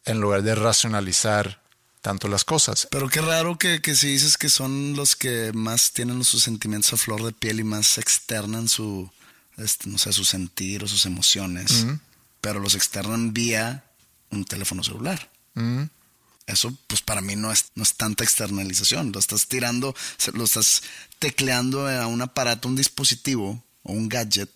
en 0.05 0.21
lugar 0.21 0.43
de 0.43 0.55
racionalizar 0.55 1.62
tanto 2.03 2.29
las 2.29 2.45
cosas. 2.45 2.87
Pero 2.91 3.09
qué 3.09 3.21
raro 3.23 3.57
que, 3.57 3.81
que 3.81 3.95
si 3.95 4.09
dices 4.09 4.37
que 4.37 4.51
son 4.51 4.95
los 4.95 5.17
que 5.17 5.53
más 5.55 5.93
tienen 5.93 6.23
sus 6.25 6.43
sentimientos 6.43 6.93
a 6.93 6.97
flor 6.99 7.23
de 7.25 7.33
piel 7.33 7.61
y 7.61 7.65
más 7.65 7.97
externan 7.97 8.69
su, 8.69 9.11
este, 9.57 9.89
no 9.89 9.97
sé, 9.97 10.13
su 10.13 10.25
sentir 10.25 10.85
o 10.85 10.89
sus 10.89 11.07
emociones, 11.07 11.87
pero 12.41 12.61
los 12.61 12.75
externan 12.75 13.33
vía 13.33 13.85
un 14.31 14.45
teléfono 14.45 14.83
celular. 14.83 15.31
Eso, 16.47 16.77
pues 16.89 17.01
para 17.03 17.21
mí 17.21 17.37
no 17.37 17.53
es, 17.53 17.67
no 17.77 17.85
es 17.85 17.95
tanta 17.95 18.25
externalización. 18.25 19.13
Lo 19.13 19.21
estás 19.21 19.47
tirando, 19.47 19.95
lo 20.35 20.45
estás 20.45 20.83
tecleando 21.21 21.87
a 21.87 22.09
un 22.09 22.21
aparato, 22.21 22.67
un 22.69 22.77
dispositivo 22.77 23.65
o 23.85 23.93
un 23.93 24.09
gadget 24.09 24.51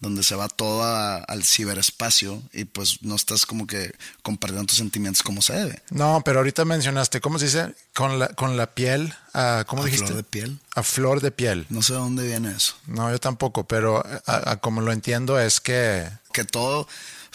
donde 0.00 0.22
se 0.22 0.34
va 0.36 0.48
todo 0.48 0.84
a- 0.84 1.16
al 1.16 1.42
ciberespacio 1.44 2.42
y 2.52 2.64
pues 2.64 3.02
no 3.02 3.16
estás 3.16 3.46
como 3.46 3.66
que 3.66 3.92
compartiendo 4.22 4.66
tus 4.66 4.78
sentimientos 4.78 5.22
como 5.22 5.42
se 5.42 5.54
debe. 5.54 5.82
No, 5.90 6.22
pero 6.24 6.38
ahorita 6.38 6.64
mencionaste, 6.64 7.20
¿cómo 7.20 7.38
se 7.38 7.46
dice? 7.46 7.74
Con 7.94 8.18
la, 8.18 8.28
con 8.28 8.56
la 8.56 8.72
piel, 8.74 9.12
ah, 9.34 9.64
¿cómo 9.66 9.82
A 9.82 9.86
dijiste? 9.86 10.06
flor 10.06 10.16
de 10.16 10.22
piel. 10.24 10.58
A 10.74 10.82
flor 10.82 11.20
de 11.20 11.30
piel. 11.32 11.66
No 11.68 11.82
sé 11.82 11.94
de 11.94 11.98
dónde 11.98 12.26
viene 12.26 12.52
eso. 12.52 12.74
No, 12.86 13.10
yo 13.10 13.18
tampoco, 13.18 13.66
pero 13.66 14.04
a- 14.26 14.52
a 14.52 14.56
como 14.58 14.80
lo 14.82 14.92
entiendo 14.92 15.38
es 15.40 15.60
que 15.60 16.08
que 16.32 16.44
todo, 16.44 16.86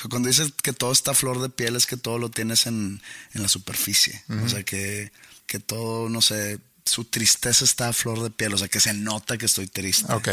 cuando 0.09 0.29
dices 0.29 0.53
que 0.61 0.71
todo 0.71 0.91
está 0.93 1.11
a 1.11 1.15
flor 1.15 1.41
de 1.41 1.49
piel, 1.49 1.75
es 1.75 1.85
que 1.85 1.97
todo 1.97 2.17
lo 2.19 2.29
tienes 2.29 2.65
en, 2.67 3.01
en 3.33 3.41
la 3.41 3.49
superficie. 3.49 4.23
O 4.45 4.47
sea, 4.47 4.63
que, 4.63 5.11
que 5.47 5.59
todo, 5.59 6.07
no 6.09 6.21
sé, 6.21 6.59
su 6.85 7.03
tristeza 7.03 7.65
está 7.65 7.89
a 7.89 7.93
flor 7.93 8.21
de 8.23 8.29
piel. 8.29 8.53
O 8.53 8.57
sea, 8.57 8.67
que 8.69 8.79
se 8.79 8.93
nota 8.93 9.37
que 9.37 9.45
estoy 9.47 9.67
triste. 9.67 10.11
Ok. 10.13 10.29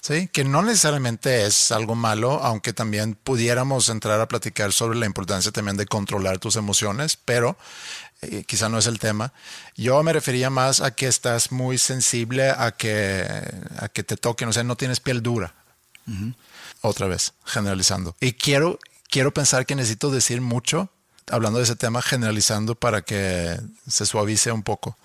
Sí, 0.00 0.28
que 0.28 0.44
no 0.44 0.62
necesariamente 0.62 1.44
es 1.44 1.72
algo 1.72 1.94
malo, 1.94 2.42
aunque 2.42 2.72
también 2.72 3.14
pudiéramos 3.14 3.90
entrar 3.90 4.20
a 4.20 4.28
platicar 4.28 4.72
sobre 4.72 4.98
la 4.98 5.06
importancia 5.06 5.52
también 5.52 5.76
de 5.76 5.86
controlar 5.86 6.38
tus 6.38 6.56
emociones, 6.56 7.18
pero 7.22 7.58
eh, 8.22 8.44
quizá 8.44 8.68
no 8.68 8.78
es 8.78 8.86
el 8.86 8.98
tema. 8.98 9.32
Yo 9.76 10.02
me 10.02 10.12
refería 10.12 10.48
más 10.48 10.80
a 10.80 10.92
que 10.92 11.06
estás 11.06 11.52
muy 11.52 11.76
sensible 11.76 12.50
a 12.50 12.72
que, 12.72 13.26
a 13.78 13.88
que 13.88 14.02
te 14.02 14.16
toquen, 14.16 14.48
o 14.48 14.52
sea, 14.52 14.64
no 14.64 14.76
tienes 14.76 15.00
piel 15.00 15.22
dura. 15.22 15.54
Otra 16.80 17.06
vez, 17.06 17.34
generalizando. 17.44 18.16
Y 18.20 18.32
quiero, 18.32 18.80
quiero 19.10 19.32
pensar 19.32 19.64
que 19.64 19.76
necesito 19.76 20.10
decir 20.10 20.40
mucho, 20.40 20.90
hablando 21.28 21.58
de 21.58 21.64
ese 21.64 21.76
tema, 21.76 22.02
generalizando 22.02 22.74
para 22.74 23.02
que 23.02 23.60
se 23.86 24.06
suavice 24.06 24.50
un 24.50 24.62
poco. 24.62 24.96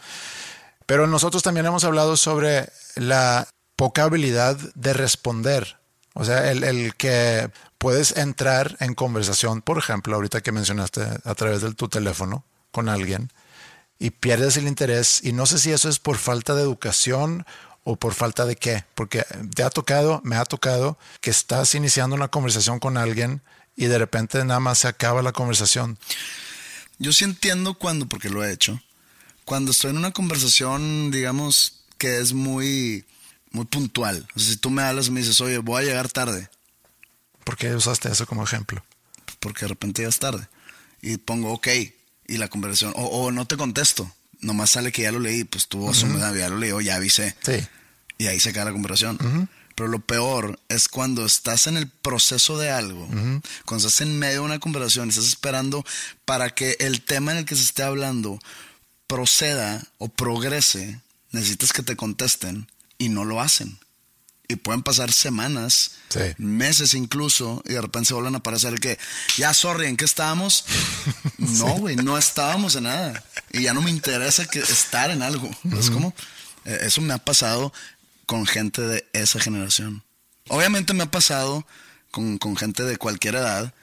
Pero 0.86 1.06
nosotros 1.06 1.44
también 1.44 1.66
hemos 1.66 1.84
hablado 1.84 2.18
sobre 2.18 2.70
la 2.96 3.48
poca 3.76 4.04
habilidad 4.04 4.58
de 4.76 4.94
responder. 4.94 5.78
O 6.14 6.24
sea, 6.24 6.52
el, 6.52 6.64
el 6.64 6.96
que 6.96 7.52
puedes 7.78 8.16
entrar 8.16 8.78
en 8.80 8.94
conversación, 8.94 9.62
por 9.62 9.78
ejemplo, 9.78 10.16
ahorita 10.16 10.42
que 10.42 10.52
mencionaste 10.52 11.02
a 11.24 11.36
través 11.36 11.62
de 11.62 11.74
tu 11.74 11.88
teléfono 11.90 12.46
con 12.72 12.90
alguien 12.90 13.32
y 14.00 14.12
pierdes 14.12 14.58
el 14.58 14.68
interés 14.68 15.22
y 15.24 15.32
no 15.34 15.46
sé 15.46 15.60
si 15.60 15.72
eso 15.72 15.90
es 15.90 16.00
por 16.00 16.18
falta 16.18 16.56
de 16.56 16.62
educación 16.62 17.46
o 17.84 17.96
por 17.96 18.14
falta 18.14 18.46
de 18.46 18.56
qué, 18.56 18.84
porque 18.96 19.26
te 19.54 19.64
ha 19.64 19.70
tocado, 19.70 20.20
me 20.24 20.36
ha 20.36 20.46
tocado 20.46 20.98
que 21.22 21.30
estás 21.30 21.76
iniciando 21.76 22.16
una 22.16 22.30
conversación 22.30 22.80
con 22.80 22.98
alguien 22.98 23.42
y 23.76 23.86
de 23.86 24.00
repente 24.00 24.44
nada 24.44 24.60
más 24.60 24.80
se 24.80 24.88
acaba 24.88 25.22
la 25.22 25.32
conversación. 25.32 25.98
Yo 26.98 27.14
sí 27.14 27.26
entiendo 27.26 27.76
cuando, 27.76 28.08
porque 28.08 28.30
lo 28.30 28.44
he 28.44 28.52
hecho, 28.52 28.82
cuando 29.44 29.72
estoy 29.72 29.92
en 29.92 29.98
una 29.98 30.12
conversación, 30.12 31.12
digamos, 31.12 31.84
que 31.98 32.18
es 32.18 32.34
muy, 32.34 33.06
muy 33.56 33.66
puntual. 33.66 34.28
O 34.36 34.40
sea, 34.40 34.52
si 34.52 34.58
tú 34.58 34.70
me 34.70 34.84
hablas 34.84 35.08
y 35.08 35.12
me 35.12 35.22
dices, 35.22 35.40
oye, 35.42 35.58
voy 35.60 35.82
a 35.84 35.86
llegar 35.86 36.12
tarde, 36.12 36.50
¿Por 37.44 37.58
qué 37.58 37.76
usaste 37.76 38.10
eso 38.12 38.26
como 38.26 38.44
ejemplo? 38.44 38.84
porque 39.40 39.62
de 39.62 39.68
repente 39.70 40.02
llegas 40.02 40.18
tarde. 40.18 40.48
Y 41.02 41.18
pongo, 41.18 41.52
ok, 41.54 41.68
y 42.28 42.38
la 42.38 42.48
conversación, 42.48 42.94
o, 42.96 43.04
o 43.06 43.32
no 43.32 43.46
te 43.46 43.56
contesto, 43.58 44.12
nomás 44.42 44.72
sale 44.72 44.92
que 44.92 45.04
ya 45.04 45.12
lo 45.12 45.20
leí, 45.20 45.44
pues 45.44 45.68
tú 45.68 45.88
asumes, 45.88 46.24
"Ah, 46.24 46.34
ya 46.36 46.50
lo 46.50 46.58
leí, 46.58 46.72
o 46.72 46.82
ya 46.82 46.96
avisé. 46.96 47.36
Sí. 47.46 47.64
Y 48.18 48.26
ahí 48.26 48.40
se 48.40 48.50
acaba 48.50 48.66
la 48.66 48.72
conversación. 48.72 49.48
Pero 49.76 49.90
lo 49.90 50.00
peor 50.00 50.60
es 50.70 50.88
cuando 50.88 51.24
estás 51.26 51.68
en 51.68 51.78
el 51.78 51.88
proceso 51.88 52.58
de 52.58 52.72
algo, 52.72 53.08
cuando 53.66 53.88
estás 53.88 54.02
en 54.02 54.18
medio 54.18 54.36
de 54.36 54.40
una 54.46 54.58
conversación, 54.60 55.10
estás 55.10 55.26
esperando 55.28 55.86
para 56.26 56.50
que 56.56 56.78
el 56.80 57.02
tema 57.04 57.34
en 57.34 57.40
el 57.40 57.46
que 57.46 57.56
se 57.56 57.62
esté 57.64 57.84
hablando 57.84 58.40
proceda 59.08 59.84
o 60.00 60.08
progrese, 60.10 61.00
necesitas 61.32 61.74
que 61.74 61.84
te 61.84 61.96
contesten 61.96 62.68
y 62.98 63.10
no 63.10 63.26
lo 63.26 63.42
hacen. 63.42 63.78
Y 64.48 64.58
pueden 64.58 64.84
pasar 64.84 65.12
semanas, 65.12 65.92
Sí. 66.10 66.20
meses 66.38 66.94
incluso, 66.94 67.64
y 67.66 67.74
de 67.74 67.82
repente 67.82 68.10
se 68.10 68.14
vuelven 68.14 68.36
a 68.36 68.38
aparecer 68.38 68.80
que, 68.80 69.00
ya, 69.38 69.54
sorry, 69.56 69.88
¿en 69.88 69.98
qué 69.98 70.06
estábamos? 70.06 70.66
No, 71.38 71.68
güey, 71.78 71.96
no 71.96 72.18
estábamos 72.18 72.76
en 72.76 72.84
nada. 72.84 73.24
Y 73.52 73.64
ya 73.64 73.74
no 73.74 73.82
me 73.82 73.90
interesa 73.92 74.46
que 74.46 74.60
estar 74.60 75.10
en 75.12 75.22
algo. 75.22 75.50
Es 75.78 75.90
como, 75.90 76.14
eh, 76.66 76.80
eso 76.84 77.02
me 77.02 77.14
ha 77.14 77.18
pasado 77.18 77.74
con 78.26 78.46
gente 78.46 78.82
de 78.82 79.08
esa 79.14 79.40
generación. 79.40 80.04
Obviamente 80.50 80.94
me 80.94 81.04
ha 81.04 81.12
pasado 81.12 81.66
con, 82.12 82.38
con 82.38 82.56
gente 82.56 82.84
de 82.84 82.98
cualquier 82.98 83.36
edad, 83.36 83.74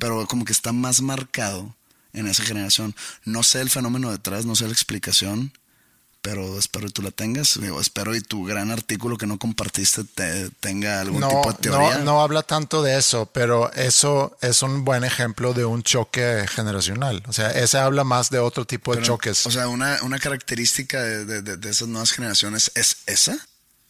pero 0.00 0.26
como 0.26 0.44
que 0.44 0.52
está 0.52 0.72
más 0.72 1.00
marcado 1.00 1.74
en 2.12 2.26
esa 2.26 2.42
generación. 2.44 2.94
No 3.24 3.42
sé 3.44 3.60
el 3.60 3.70
fenómeno 3.70 4.10
detrás, 4.10 4.44
no 4.44 4.54
sé 4.56 4.66
la 4.66 4.72
explicación, 4.72 5.52
pero 6.30 6.58
espero 6.58 6.86
y 6.86 6.90
tú 6.90 7.00
la 7.00 7.10
tengas. 7.10 7.58
Digo, 7.58 7.80
espero 7.80 8.14
y 8.14 8.20
tu 8.20 8.44
gran 8.44 8.70
artículo 8.70 9.16
que 9.16 9.26
no 9.26 9.38
compartiste 9.38 10.04
te- 10.04 10.50
tenga 10.60 11.00
algún 11.00 11.22
tipo 11.22 11.50
de 11.52 11.58
teoría. 11.58 11.98
No, 12.00 12.04
no 12.04 12.20
habla 12.20 12.42
tanto 12.42 12.82
de 12.82 12.98
eso, 12.98 13.24
pero 13.32 13.72
eso 13.72 14.36
es 14.42 14.60
un 14.62 14.84
buen 14.84 15.04
ejemplo 15.04 15.54
de 15.54 15.64
un 15.64 15.82
choque 15.82 16.44
generacional. 16.50 17.22
O 17.28 17.32
sea, 17.32 17.50
ese 17.52 17.78
habla 17.78 18.04
más 18.04 18.28
de 18.28 18.40
otro 18.40 18.66
tipo 18.66 18.94
de 18.94 19.00
choques. 19.00 19.46
O 19.46 19.50
sea, 19.50 19.68
una, 19.68 20.02
una 20.02 20.18
característica 20.18 21.00
de, 21.02 21.24
de- 21.24 21.56
de- 21.56 21.70
esas 21.70 21.88
nuevas 21.88 22.12
generaciones 22.12 22.70
es 22.74 22.98
esa. 23.06 23.34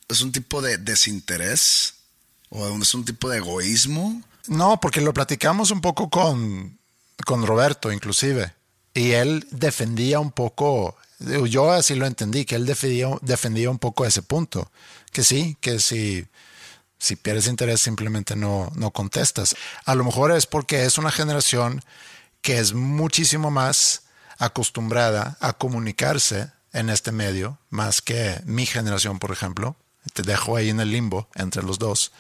Es 0.08 0.20
un 0.20 0.30
tipo 0.30 0.62
de 0.62 0.78
desinterés 0.78 1.94
o 2.50 2.80
es 2.80 2.94
un 2.94 3.04
tipo 3.04 3.28
de 3.28 3.38
egoísmo. 3.38 4.22
No, 4.46 4.78
porque 4.80 5.00
lo 5.00 5.12
platicamos 5.12 5.72
un 5.72 5.80
poco 5.80 6.08
con, 6.08 6.78
con 7.26 7.44
Roberto, 7.44 7.90
inclusive. 7.90 8.54
Y 8.94 9.10
él 9.10 9.44
defendía 9.50 10.20
un 10.20 10.30
poco, 10.30 10.96
yo 11.18 11.72
así 11.72 11.94
lo 11.94 12.06
entendí, 12.06 12.44
que 12.44 12.56
él 12.56 12.66
defendía, 12.66 13.08
defendía 13.22 13.70
un 13.70 13.78
poco 13.78 14.04
ese 14.04 14.22
punto. 14.22 14.70
Que 15.12 15.24
sí, 15.24 15.56
que 15.60 15.78
si, 15.80 16.26
si 16.98 17.16
pierdes 17.16 17.46
interés 17.46 17.80
simplemente 17.80 18.36
no, 18.36 18.70
no 18.74 18.90
contestas. 18.90 19.56
A 19.84 19.94
lo 19.94 20.04
mejor 20.04 20.32
es 20.32 20.46
porque 20.46 20.84
es 20.84 20.98
una 20.98 21.10
generación 21.10 21.82
que 22.40 22.58
es 22.58 22.72
muchísimo 22.72 23.50
más 23.50 24.02
acostumbrada 24.38 25.36
a 25.40 25.54
comunicarse 25.54 26.50
en 26.72 26.90
este 26.90 27.12
medio, 27.12 27.58
más 27.70 28.00
que 28.00 28.40
mi 28.44 28.66
generación, 28.66 29.18
por 29.18 29.32
ejemplo. 29.32 29.76
Te 30.12 30.22
dejo 30.22 30.56
ahí 30.56 30.70
en 30.70 30.80
el 30.80 30.92
limbo 30.92 31.28
entre 31.34 31.62
los 31.62 31.78
dos. 31.78 32.12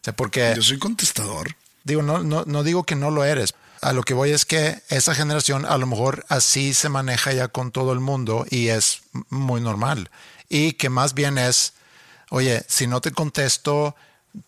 O 0.00 0.04
sea, 0.04 0.16
porque... 0.16 0.52
Yo 0.56 0.62
soy 0.62 0.78
contestador. 0.78 1.56
Digo, 1.84 2.02
no, 2.02 2.22
no, 2.22 2.44
no 2.44 2.62
digo 2.62 2.84
que 2.84 2.96
no 2.96 3.10
lo 3.10 3.24
eres. 3.24 3.54
A 3.82 3.92
lo 3.92 4.02
que 4.02 4.14
voy 4.14 4.30
es 4.30 4.44
que 4.44 4.80
esa 4.88 5.14
generación 5.14 5.66
a 5.66 5.76
lo 5.76 5.86
mejor 5.86 6.24
así 6.28 6.72
se 6.72 6.88
maneja 6.88 7.32
ya 7.32 7.48
con 7.48 7.72
todo 7.72 7.92
el 7.92 8.00
mundo 8.00 8.46
y 8.48 8.68
es 8.68 9.02
muy 9.28 9.60
normal. 9.60 10.10
Y 10.48 10.74
que 10.74 10.88
más 10.88 11.14
bien 11.14 11.36
es, 11.36 11.74
oye, 12.30 12.64
si 12.68 12.86
no 12.86 13.00
te 13.00 13.10
contesto, 13.10 13.94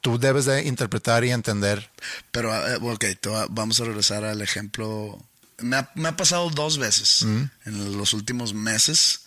tú 0.00 0.18
debes 0.18 0.44
de 0.44 0.64
interpretar 0.64 1.24
y 1.24 1.32
entender. 1.32 1.90
Pero, 2.30 2.54
eh, 2.54 2.78
ok, 2.80 3.04
vamos 3.50 3.80
a 3.80 3.84
regresar 3.84 4.24
al 4.24 4.40
ejemplo. 4.40 5.18
Me 5.58 5.76
ha, 5.76 5.90
me 5.94 6.08
ha 6.08 6.16
pasado 6.16 6.48
dos 6.50 6.78
veces 6.78 7.22
en 7.22 7.98
los 7.98 8.12
últimos 8.12 8.54
meses 8.54 9.26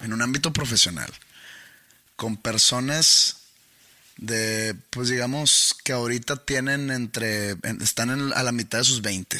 en 0.00 0.12
un 0.12 0.22
ámbito 0.22 0.52
profesional 0.52 1.10
con 2.16 2.36
personas 2.36 3.45
de, 4.16 4.74
pues 4.90 5.08
digamos, 5.08 5.76
que 5.84 5.92
ahorita 5.92 6.36
tienen 6.36 6.90
entre, 6.90 7.50
en- 7.50 7.82
están 7.82 8.10
en- 8.10 8.32
a 8.32 8.42
la 8.42 8.52
mitad 8.52 8.78
de 8.78 8.84
sus 8.84 9.02
20, 9.02 9.38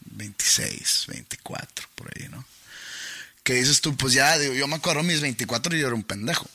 26, 0.00 1.04
24, 1.08 1.86
por 1.94 2.10
ahí, 2.16 2.28
¿no? 2.28 2.44
Que 3.42 3.54
dices 3.54 3.80
tú, 3.80 3.96
pues 3.96 4.12
ya, 4.14 4.38
digo, 4.38 4.54
yo 4.54 4.66
me 4.66 4.76
acuerdo 4.76 5.02
mis 5.02 5.20
24 5.20 5.76
y 5.76 5.80
yo 5.80 5.86
era 5.86 5.94
un 5.96 6.02
pendejo, 6.02 6.48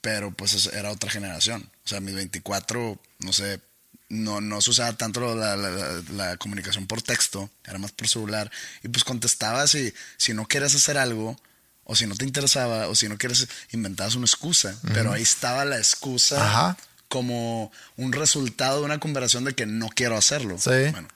pero 0.00 0.30
pues 0.32 0.54
es- 0.54 0.66
era 0.72 0.90
otra 0.90 1.10
generación. 1.10 1.68
O 1.84 1.88
sea, 1.88 2.00
mis 2.00 2.14
24, 2.14 2.98
no 3.20 3.32
sé, 3.32 3.60
no, 4.08 4.40
no 4.40 4.60
se 4.60 4.70
usaba 4.70 4.96
tanto 4.96 5.34
la, 5.34 5.56
la- 5.56 5.70
la- 5.70 6.02
la 6.12 6.36
comunicación 6.36 6.86
por 6.86 7.02
texto, 7.02 7.50
era 7.64 7.78
más 7.78 7.92
por 7.92 8.08
celular. 8.08 8.50
Y 8.82 8.88
pues 8.88 9.04
contestabas 9.04 9.74
y 9.74 9.92
si 10.16 10.34
no 10.34 10.46
querías 10.48 10.74
hacer 10.74 10.98
algo, 10.98 11.38
o 11.84 11.94
si 11.96 12.06
no 12.06 12.14
te 12.14 12.24
interesaba, 12.24 12.88
o 12.88 12.94
si 12.94 13.08
no 13.08 13.16
quieres, 13.18 13.46
inventabas 13.72 14.14
una 14.14 14.26
excusa. 14.26 14.76
Pero 14.92 15.12
ahí 15.12 15.22
estaba 15.22 15.64
la 15.64 15.76
excusa 15.78 16.44
Ajá. 16.44 16.76
como 17.08 17.70
un 17.96 18.12
resultado 18.12 18.80
de 18.80 18.84
una 18.86 19.00
conversación 19.00 19.44
de 19.44 19.54
que 19.54 19.66
no 19.66 19.88
quiero 19.88 20.16
hacerlo. 20.16 20.56
Sí. 20.58 20.70
Bueno, 20.90 21.08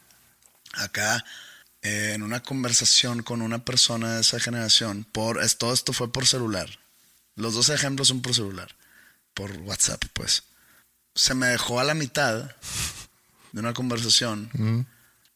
acá 0.75 1.25
eh, 1.83 2.13
en 2.15 2.23
una 2.23 2.43
conversación 2.43 3.23
con 3.23 3.41
una 3.41 3.65
persona 3.65 4.15
de 4.17 4.21
esa 4.23 4.41
generación, 4.41 5.05
por 5.11 5.43
es- 5.43 5.57
todo 5.59 5.73
esto 5.73 5.93
fue 5.93 6.13
por 6.13 6.27
celular. 6.27 6.69
Los 7.37 7.55
dos 7.55 7.69
ejemplos 7.69 8.09
son 8.09 8.21
por 8.21 8.35
celular, 8.35 8.75
por 9.33 9.53
WhatsApp, 9.59 10.05
pues. 10.13 10.43
Se 11.15 11.35
me 11.35 11.47
dejó 11.47 11.79
a 11.81 11.85
la 11.85 11.95
mitad 11.95 12.51
de 13.53 13.61
una 13.61 13.73
conversación 13.75 14.87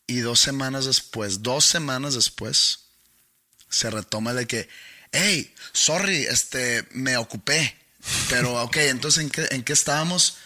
y 0.07 0.19
dos 0.19 0.41
semanas 0.41 0.85
después, 0.87 1.43
dos 1.43 1.65
semanas 1.65 2.15
después, 2.15 2.81
se 3.71 3.89
retoma 3.91 4.35
de 4.35 4.47
que, 4.47 4.69
hey, 5.13 5.53
sorry, 5.73 6.25
este, 6.25 6.87
me 6.93 7.17
ocupé. 7.17 7.77
Pero, 8.29 8.55
ok, 8.65 8.77
entonces, 8.79 9.23
¿en 9.23 9.31
qué, 9.31 9.47
en 9.51 9.63
qué 9.63 9.73
estábamos? 9.73 10.37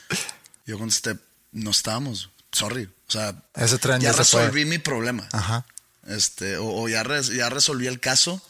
Yo 0.66 0.78
contesté, 0.78 1.16
no 1.52 1.70
estábamos, 1.70 2.30
sorry. 2.52 2.84
O 3.08 3.10
sea, 3.12 3.34
Ese 3.54 3.78
tren 3.78 4.00
ya 4.00 4.10
ya 4.10 4.16
resolví 4.18 4.64
mi 4.64 4.78
problema. 4.78 5.28
Ajá. 5.32 5.64
Este, 6.08 6.56
o, 6.56 6.66
o 6.82 6.88
ya, 6.88 7.02
res- 7.02 7.28
ya 7.28 7.48
resolví 7.50 7.86
el 7.86 8.00
caso. 8.00 8.42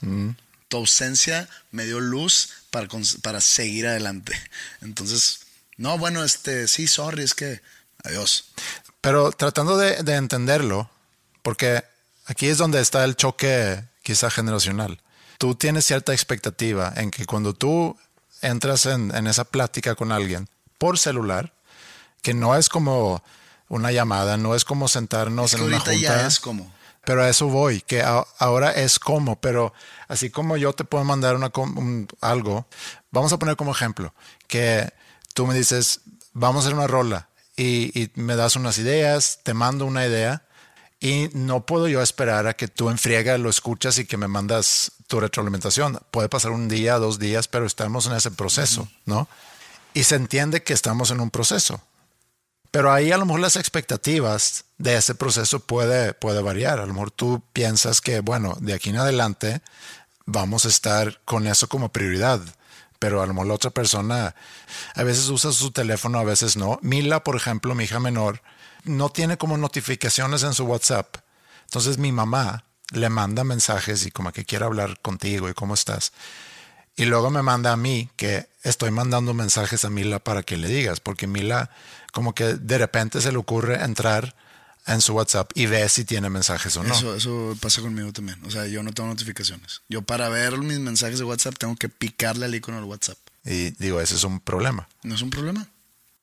Tu 0.69 0.77
ausencia 0.77 1.49
me 1.71 1.85
dio 1.85 2.01
luz 2.01 2.49
para, 2.71 2.89
para 3.23 3.41
seguir 3.41 3.87
adelante. 3.87 4.33
Entonces, 4.83 5.41
no, 5.77 5.97
bueno, 5.99 6.25
este, 6.25 6.69
sí, 6.69 6.87
sorry, 6.87 7.23
es 7.23 7.35
que, 7.35 7.61
adiós. 8.03 8.47
Pero 9.01 9.31
tratando 9.31 9.77
de, 9.77 10.03
de 10.03 10.15
entenderlo, 10.15 10.91
porque 11.43 11.85
aquí 12.25 12.49
es 12.49 12.59
donde 12.59 12.81
está 12.81 13.05
el 13.05 13.15
choque 13.15 13.85
quizá 14.03 14.31
generacional. 14.31 15.01
Tú 15.39 15.55
tienes 15.55 15.85
cierta 15.85 16.13
expectativa 16.13 16.93
en 16.97 17.11
que 17.11 17.27
cuando 17.27 17.53
tú 17.55 17.97
entras 18.43 18.87
en, 18.87 19.15
en 19.15 19.27
esa 19.27 19.45
plática 19.45 19.95
con 19.95 20.13
alguien 20.13 20.49
por 20.79 20.99
celular, 20.99 21.53
que 22.23 22.35
no 22.35 22.57
es 22.57 22.69
como 22.69 23.23
una 23.69 23.93
llamada, 23.93 24.37
no 24.37 24.55
es 24.55 24.65
como 24.65 24.89
sentarnos 24.89 25.53
Es 25.53 25.57
que 25.57 25.63
en 25.63 25.69
una 25.69 25.79
junta. 25.81 25.95
ya 25.95 26.27
es 26.27 26.41
como. 26.41 26.73
Pero 27.05 27.23
a 27.23 27.29
eso 27.29 27.47
voy, 27.47 27.83
que 27.83 28.03
a- 28.03 28.25
ahora 28.39 28.73
es 28.73 28.99
como, 28.99 29.37
pero 29.41 29.73
así 30.09 30.29
como 30.31 30.57
yo 30.57 30.73
te 30.73 30.85
puedo 30.85 31.05
mandar 31.05 31.37
una, 31.37 31.51
com- 31.51 31.77
un- 31.79 32.09
algo, 32.21 32.67
vamos 33.13 33.33
a 33.33 33.39
poner 33.39 33.57
como 33.57 33.71
ejemplo, 33.73 34.13
que 34.49 34.93
tú 35.35 35.47
me 35.47 35.55
dices, 35.55 36.01
vamos 36.33 36.65
a 36.65 36.69
hacer 36.69 36.77
una 36.77 36.89
rola 36.89 37.29
y, 37.57 37.97
y 38.01 38.11
me 38.17 38.35
das 38.35 38.57
unas 38.57 38.79
ideas, 38.79 39.39
te 39.45 39.55
mando 39.55 39.87
una 39.87 40.05
idea 40.05 40.43
y 41.01 41.29
no 41.35 41.67
puedo 41.67 41.89
yo 41.89 42.03
esperar 42.03 42.47
a 42.47 42.55
que 42.55 42.69
tú 42.69 42.89
en 42.89 42.99
friega 42.99 43.37
lo 43.39 43.51
escuchas 43.51 43.99
y 43.99 44.07
que 44.07 44.17
me 44.17 44.29
mandas 44.29 44.93
tu 45.07 45.21
retroalimentación. 45.21 46.01
Puede 46.11 46.29
pasar 46.29 46.53
un 46.53 46.69
día, 46.69 46.99
dos 46.99 47.19
días, 47.19 47.49
pero 47.49 47.67
estamos 47.67 48.07
en 48.07 48.15
ese 48.15 48.31
proceso, 48.31 48.89
¿no? 49.05 49.29
Y 49.95 50.05
se 50.05 50.17
entiende 50.17 50.63
que 50.63 50.73
estamos 50.73 51.11
en 51.11 51.21
un 51.21 51.31
proceso. 51.31 51.81
Pero 52.71 52.93
ahí 52.93 53.13
a 53.13 53.19
lo 53.19 53.27
mejor 53.27 53.41
las 53.41 53.57
expectativas 53.57 54.65
de 54.79 54.97
ese 54.97 55.15
proceso 55.15 55.61
puede, 55.61 56.13
puede 56.13 56.43
variar. 56.43 56.79
A 56.79 56.87
lo 56.87 56.93
mejor 56.93 57.11
tú 57.11 57.43
piensas 57.53 58.01
que, 58.01 58.21
bueno, 58.21 58.57
de 58.61 58.75
aquí 58.75 58.91
en 58.91 58.99
adelante 58.99 59.63
vamos 60.27 60.65
a 60.65 60.69
estar 60.69 61.21
con 61.25 61.47
eso 61.47 61.69
como 61.69 61.91
prioridad. 61.91 62.41
Pero 62.99 63.23
a 63.23 63.27
lo 63.27 63.33
mejor 63.35 63.47
la 63.47 63.55
otra 63.55 63.71
persona 63.71 64.35
a 64.95 65.03
veces 65.03 65.29
usa 65.29 65.53
su 65.53 65.71
teléfono, 65.71 66.19
a 66.19 66.25
veces 66.25 66.57
no. 66.57 66.79
Mila, 66.83 67.23
por 67.23 67.37
ejemplo, 67.37 67.75
mi 67.75 67.85
hija 67.85 68.01
menor, 68.01 68.43
no 68.87 69.11
tiene 69.11 69.37
como 69.37 69.57
notificaciones 69.57 70.43
en 70.43 70.55
su 70.55 70.65
WhatsApp. 70.65 71.17
Entonces 71.65 71.99
mi 71.99 72.13
mamá 72.13 72.65
le 72.93 73.09
manda 73.09 73.45
mensajes 73.45 74.07
y 74.07 74.11
como 74.11 74.33
que 74.33 74.45
quiere 74.45 74.65
hablar 74.65 75.01
contigo 75.01 75.49
y 75.49 75.55
cómo 75.55 75.75
estás. 75.75 76.13
Y 76.97 77.05
luego 77.05 77.31
me 77.31 77.43
manda 77.43 77.73
a 77.73 77.77
mí 77.77 78.09
que 78.17 78.49
estoy 78.63 78.91
mandando 78.91 79.35
mensajes 79.35 79.85
a 79.85 79.91
Mila 79.91 80.19
para 80.19 80.43
que 80.43 80.57
le 80.57 80.69
digas, 80.69 81.01
porque 81.01 81.27
Mila 81.27 81.71
como 82.13 82.35
que 82.35 82.55
de 82.55 82.79
repente 82.79 83.21
se 83.21 83.33
le 83.33 83.39
ocurre 83.39 83.85
entrar 83.85 84.35
en 84.87 85.01
su 85.01 85.15
WhatsApp 85.15 85.51
y 85.55 85.67
ve 85.67 85.87
si 85.89 86.05
tiene 86.05 86.31
mensajes 86.31 86.77
o 86.77 86.83
no. 86.83 86.95
Eso, 86.95 87.15
eso 87.15 87.57
pasa 87.61 87.83
conmigo 87.83 88.13
también. 88.13 88.43
O 88.47 88.51
sea, 88.51 88.67
yo 88.67 88.83
no 88.83 88.93
tengo 88.93 89.09
notificaciones. 89.09 89.83
Yo 89.89 90.03
para 90.03 90.29
ver 90.29 90.57
mis 90.59 90.79
mensajes 90.79 91.19
de 91.19 91.25
WhatsApp 91.25 91.57
tengo 91.59 91.77
que 91.77 91.89
picarle 91.89 92.47
al 92.47 92.55
icono 92.55 92.79
del 92.79 92.87
WhatsApp. 92.87 93.19
Y 93.45 93.71
digo, 93.73 94.01
ese 94.01 94.15
es 94.15 94.25
un 94.25 94.41
problema. 94.41 94.89
¿No 95.03 95.15
es 95.15 95.23
un 95.23 95.31
problema? 95.31 95.69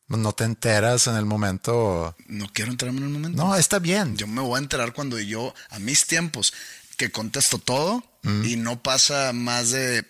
No 0.07 0.33
te 0.33 0.43
enteras 0.43 1.07
en 1.07 1.15
el 1.15 1.25
momento. 1.25 2.15
No 2.27 2.47
quiero 2.53 2.71
enterarme 2.71 2.99
en 2.99 3.07
el 3.07 3.13
momento. 3.13 3.43
No, 3.43 3.55
está 3.55 3.79
bien. 3.79 4.15
Yo 4.17 4.27
me 4.27 4.41
voy 4.41 4.57
a 4.57 4.61
enterar 4.61 4.93
cuando 4.93 5.19
yo, 5.19 5.53
a 5.69 5.79
mis 5.79 6.05
tiempos, 6.05 6.53
que 6.97 7.11
contesto 7.11 7.57
todo 7.57 8.03
y 8.43 8.55
no 8.55 8.81
pasa 8.81 9.33
más 9.33 9.71
de... 9.71 10.05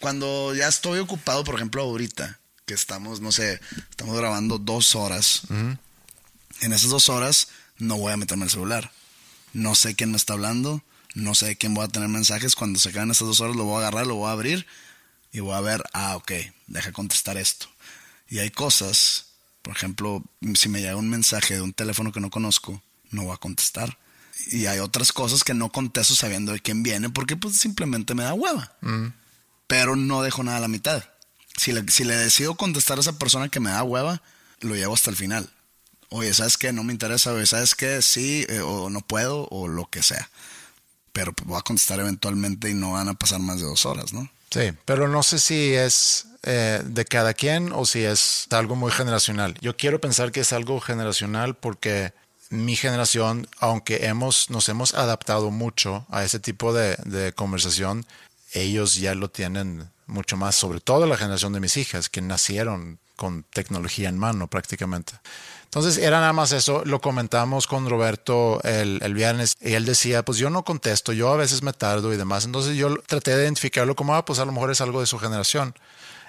Cuando 0.00 0.54
ya 0.54 0.68
estoy 0.68 0.98
ocupado, 0.98 1.44
por 1.44 1.54
ejemplo, 1.54 1.82
ahorita, 1.82 2.38
que 2.66 2.74
estamos, 2.74 3.20
no 3.20 3.32
sé, 3.32 3.60
estamos 3.90 4.16
grabando 4.16 4.58
dos 4.58 4.94
horas. 4.94 5.42
En 5.50 6.72
esas 6.72 6.90
dos 6.90 7.08
horas 7.08 7.48
no 7.78 7.96
voy 7.96 8.12
a 8.12 8.16
meterme 8.16 8.44
el 8.44 8.50
celular. 8.50 8.92
No 9.52 9.74
sé 9.74 9.94
quién 9.94 10.10
me 10.10 10.16
está 10.16 10.32
hablando, 10.32 10.82
no 11.14 11.34
sé 11.34 11.46
de 11.46 11.56
quién 11.56 11.74
voy 11.74 11.84
a 11.84 11.88
tener 11.88 12.08
mensajes. 12.08 12.54
Cuando 12.54 12.78
se 12.78 12.90
acaben 12.90 13.10
esas 13.10 13.28
dos 13.28 13.40
horas 13.40 13.56
lo 13.56 13.64
voy 13.64 13.76
a 13.76 13.78
agarrar, 13.88 14.06
lo 14.06 14.16
voy 14.16 14.28
a 14.28 14.32
abrir 14.32 14.66
y 15.32 15.40
voy 15.40 15.54
a 15.54 15.60
ver, 15.60 15.82
ah, 15.92 16.16
ok, 16.16 16.32
deja 16.66 16.92
contestar 16.92 17.36
esto. 17.36 17.66
Y 18.32 18.38
hay 18.38 18.50
cosas, 18.50 19.26
por 19.60 19.76
ejemplo, 19.76 20.24
si 20.54 20.70
me 20.70 20.80
llega 20.80 20.96
un 20.96 21.10
mensaje 21.10 21.52
de 21.52 21.60
un 21.60 21.74
teléfono 21.74 22.12
que 22.12 22.20
no 22.20 22.30
conozco, 22.30 22.82
no 23.10 23.24
voy 23.24 23.34
a 23.34 23.36
contestar. 23.36 23.98
Y 24.46 24.64
hay 24.64 24.78
otras 24.78 25.12
cosas 25.12 25.44
que 25.44 25.52
no 25.52 25.70
contesto 25.70 26.14
sabiendo 26.14 26.52
de 26.52 26.60
quién 26.60 26.82
viene 26.82 27.10
porque 27.10 27.36
pues 27.36 27.58
simplemente 27.58 28.14
me 28.14 28.22
da 28.22 28.32
hueva. 28.32 28.74
Pero 29.66 29.96
no 29.96 30.22
dejo 30.22 30.42
nada 30.42 30.56
a 30.56 30.60
la 30.62 30.68
mitad. 30.68 31.04
Si 31.58 31.72
le, 31.72 31.86
si 31.90 32.04
le 32.04 32.16
decido 32.16 32.54
contestar 32.54 32.96
a 32.96 33.02
esa 33.02 33.18
persona 33.18 33.50
que 33.50 33.60
me 33.60 33.68
da 33.68 33.82
hueva, 33.82 34.22
lo 34.60 34.76
llevo 34.76 34.94
hasta 34.94 35.10
el 35.10 35.16
final. 35.16 35.50
Oye, 36.08 36.32
¿sabes 36.32 36.56
qué? 36.56 36.72
No 36.72 36.84
me 36.84 36.94
interesa. 36.94 37.34
Oye, 37.34 37.44
¿sabes 37.44 37.74
qué? 37.74 38.00
Sí, 38.00 38.46
eh, 38.48 38.60
o 38.60 38.88
no 38.88 39.02
puedo, 39.02 39.46
o 39.50 39.68
lo 39.68 39.90
que 39.90 40.02
sea. 40.02 40.30
Pero 41.12 41.34
pues, 41.34 41.46
voy 41.46 41.58
a 41.58 41.62
contestar 41.62 42.00
eventualmente 42.00 42.70
y 42.70 42.74
no 42.74 42.92
van 42.92 43.10
a 43.10 43.14
pasar 43.14 43.40
más 43.40 43.60
de 43.60 43.66
dos 43.66 43.84
horas, 43.84 44.14
¿no? 44.14 44.30
Sí, 44.52 44.72
pero 44.84 45.08
no 45.08 45.22
sé 45.22 45.38
si 45.38 45.74
es 45.74 46.26
eh, 46.42 46.82
de 46.84 47.04
cada 47.06 47.32
quien 47.32 47.72
o 47.72 47.86
si 47.86 48.04
es 48.04 48.46
algo 48.50 48.76
muy 48.76 48.92
generacional. 48.92 49.54
Yo 49.60 49.76
quiero 49.76 50.00
pensar 50.00 50.30
que 50.30 50.40
es 50.40 50.52
algo 50.52 50.78
generacional 50.80 51.54
porque 51.54 52.12
mi 52.50 52.76
generación, 52.76 53.48
aunque 53.58 54.06
hemos, 54.06 54.50
nos 54.50 54.68
hemos 54.68 54.92
adaptado 54.92 55.50
mucho 55.50 56.04
a 56.10 56.22
ese 56.22 56.38
tipo 56.38 56.74
de, 56.74 56.96
de 57.06 57.32
conversación, 57.32 58.04
ellos 58.52 58.96
ya 58.96 59.14
lo 59.14 59.30
tienen 59.30 59.88
mucho 60.06 60.36
más, 60.36 60.54
sobre 60.54 60.80
todo 60.80 61.06
la 61.06 61.16
generación 61.16 61.54
de 61.54 61.60
mis 61.60 61.78
hijas, 61.78 62.10
que 62.10 62.20
nacieron 62.20 62.98
con 63.22 63.44
tecnología 63.44 64.08
en 64.08 64.18
mano 64.18 64.48
prácticamente. 64.48 65.12
Entonces 65.62 65.96
era 65.96 66.18
nada 66.18 66.32
más 66.32 66.50
eso, 66.50 66.82
lo 66.84 67.00
comentamos 67.00 67.68
con 67.68 67.88
Roberto 67.88 68.60
el, 68.64 68.98
el, 69.00 69.14
viernes 69.14 69.54
y 69.60 69.74
él 69.74 69.84
decía, 69.84 70.24
pues 70.24 70.38
yo 70.38 70.50
no 70.50 70.64
contesto, 70.64 71.12
yo 71.12 71.32
a 71.32 71.36
veces 71.36 71.62
me 71.62 71.72
tardo 71.72 72.12
y 72.12 72.16
demás. 72.16 72.46
Entonces 72.46 72.76
yo 72.76 72.96
traté 73.06 73.36
de 73.36 73.44
identificarlo 73.44 73.94
como, 73.94 74.16
ah, 74.16 74.24
pues 74.24 74.40
a 74.40 74.44
lo 74.44 74.50
mejor 74.50 74.72
es 74.72 74.80
algo 74.80 74.98
de 74.98 75.06
su 75.06 75.20
generación. 75.20 75.72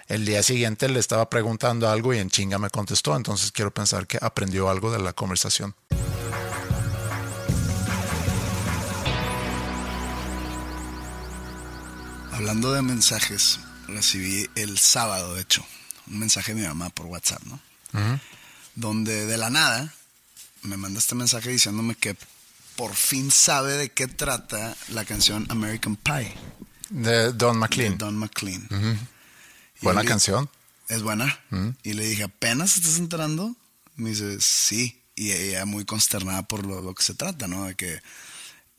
El 0.07 0.23
día 0.23 0.43
siguiente 0.43 0.87
le 0.87 0.99
estaba 0.99 1.31
preguntando 1.31 1.89
algo 1.89 2.13
y 2.13 2.19
en 2.19 2.29
chinga 2.29 2.59
me 2.59 2.69
contestó, 2.69 3.15
entonces 3.15 3.51
quiero 3.51 3.73
pensar 3.73 4.05
que 4.05 4.19
aprendió 4.21 4.69
algo 4.69 4.91
de 4.91 4.99
la 4.99 5.13
conversación. 5.13 5.73
Hablando 12.33 12.71
de 12.71 12.83
mensajes, 12.83 13.59
recibí 13.87 14.47
el 14.55 14.77
sábado, 14.77 15.33
de 15.33 15.41
hecho, 15.41 15.65
un 16.07 16.19
mensaje 16.19 16.53
de 16.53 16.61
mi 16.61 16.67
mamá 16.67 16.89
por 16.89 17.05
WhatsApp, 17.07 17.43
¿no? 17.43 17.59
Uh 17.93 17.97
-huh. 17.99 18.19
Donde 18.75 19.25
de 19.25 19.37
la 19.37 19.49
nada 19.49 19.93
me 20.63 20.77
manda 20.77 20.99
este 20.99 21.15
mensaje 21.15 21.49
diciéndome 21.49 21.95
que 21.95 22.15
por 22.75 22.95
fin 22.95 23.31
sabe 23.31 23.73
de 23.73 23.89
qué 23.89 24.07
trata 24.07 24.75
la 24.89 25.05
canción 25.05 25.45
American 25.49 25.95
Pie. 25.95 26.33
De 26.89 27.31
Don 27.33 27.57
McLean. 27.57 27.93
De 27.93 27.97
Don 27.97 28.17
McLean. 28.17 28.67
Uh 28.71 28.75
-huh. 28.75 28.97
Buena 29.81 30.01
le, 30.01 30.07
canción. 30.07 30.49
Es 30.87 31.01
buena. 31.01 31.25
Uh 31.51 31.55
-huh. 31.55 31.75
Y 31.83 31.93
le 31.93 32.05
dije, 32.05 32.23
¿apenas 32.23 32.77
estás 32.77 32.97
enterando? 32.97 33.55
Me 33.95 34.09
dice, 34.09 34.39
sí. 34.41 34.99
Y 35.15 35.31
ella 35.31 35.65
muy 35.65 35.85
consternada 35.85 36.43
por 36.43 36.65
lo, 36.65 36.81
lo 36.81 36.95
que 36.95 37.03
se 37.03 37.13
trata, 37.13 37.47
¿no? 37.47 37.65
De 37.65 37.75
que 37.75 38.01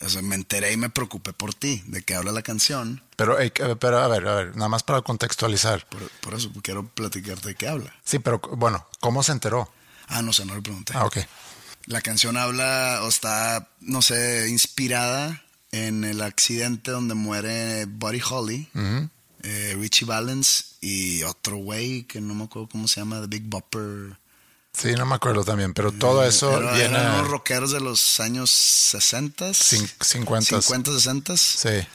o 0.04 0.08
sea, 0.08 0.22
me 0.22 0.34
enteré 0.34 0.72
y 0.72 0.76
me 0.76 0.90
preocupé 0.90 1.32
por 1.32 1.54
ti, 1.54 1.82
de 1.86 2.02
qué 2.02 2.14
habla 2.14 2.32
la 2.32 2.42
canción. 2.42 3.02
Pero, 3.16 3.40
eh, 3.40 3.52
pero 3.78 3.98
a 3.98 4.08
ver, 4.08 4.26
a 4.28 4.34
ver, 4.34 4.56
nada 4.56 4.68
más 4.68 4.82
para 4.82 5.02
contextualizar. 5.02 5.86
Por, 5.88 6.08
por, 6.20 6.34
eso 6.34 6.50
quiero 6.62 6.86
platicarte 6.86 7.48
de 7.48 7.54
qué 7.54 7.68
habla. 7.68 7.94
Sí, 8.04 8.18
pero 8.18 8.40
bueno, 8.56 8.86
¿cómo 9.00 9.22
se 9.22 9.32
enteró? 9.32 9.70
Ah, 10.08 10.22
no 10.22 10.32
sé, 10.32 10.44
no 10.44 10.54
le 10.54 10.62
pregunté. 10.62 10.92
Ah, 10.96 11.06
ok. 11.06 11.18
La 11.86 12.00
canción 12.00 12.36
habla 12.36 13.00
o 13.02 13.08
está, 13.08 13.68
no 13.80 14.02
sé, 14.02 14.48
inspirada 14.48 15.42
en 15.70 16.04
el 16.04 16.22
accidente 16.22 16.90
donde 16.90 17.14
muere 17.14 17.84
Buddy 17.86 18.22
Holly, 18.28 18.68
uh 18.74 18.78
-huh. 18.78 19.10
eh, 19.42 19.76
Richie 19.78 20.06
Valens 20.06 20.76
y 20.80 21.22
otro 21.24 21.56
güey 21.56 22.04
que 22.04 22.20
no 22.20 22.34
me 22.34 22.44
acuerdo 22.44 22.68
cómo 22.68 22.88
se 22.88 23.00
llama, 23.00 23.20
The 23.20 23.26
Big 23.26 23.44
Bopper. 23.44 24.18
Sí, 24.76 24.92
no 24.92 25.06
me 25.06 25.14
acuerdo 25.14 25.44
también, 25.44 25.72
pero 25.72 25.92
todo 25.92 26.24
eso 26.24 26.58
Era, 26.58 26.72
viene... 26.72 26.98
Eran 26.98 27.14
unos 27.14 27.28
rockeros 27.28 27.70
de 27.70 27.80
los 27.80 28.20
años 28.20 28.50
60, 28.50 29.54
Cin 29.54 29.88
50. 30.00 30.60
50, 30.60 30.92
60. 30.92 31.36
Sí. 31.36 31.86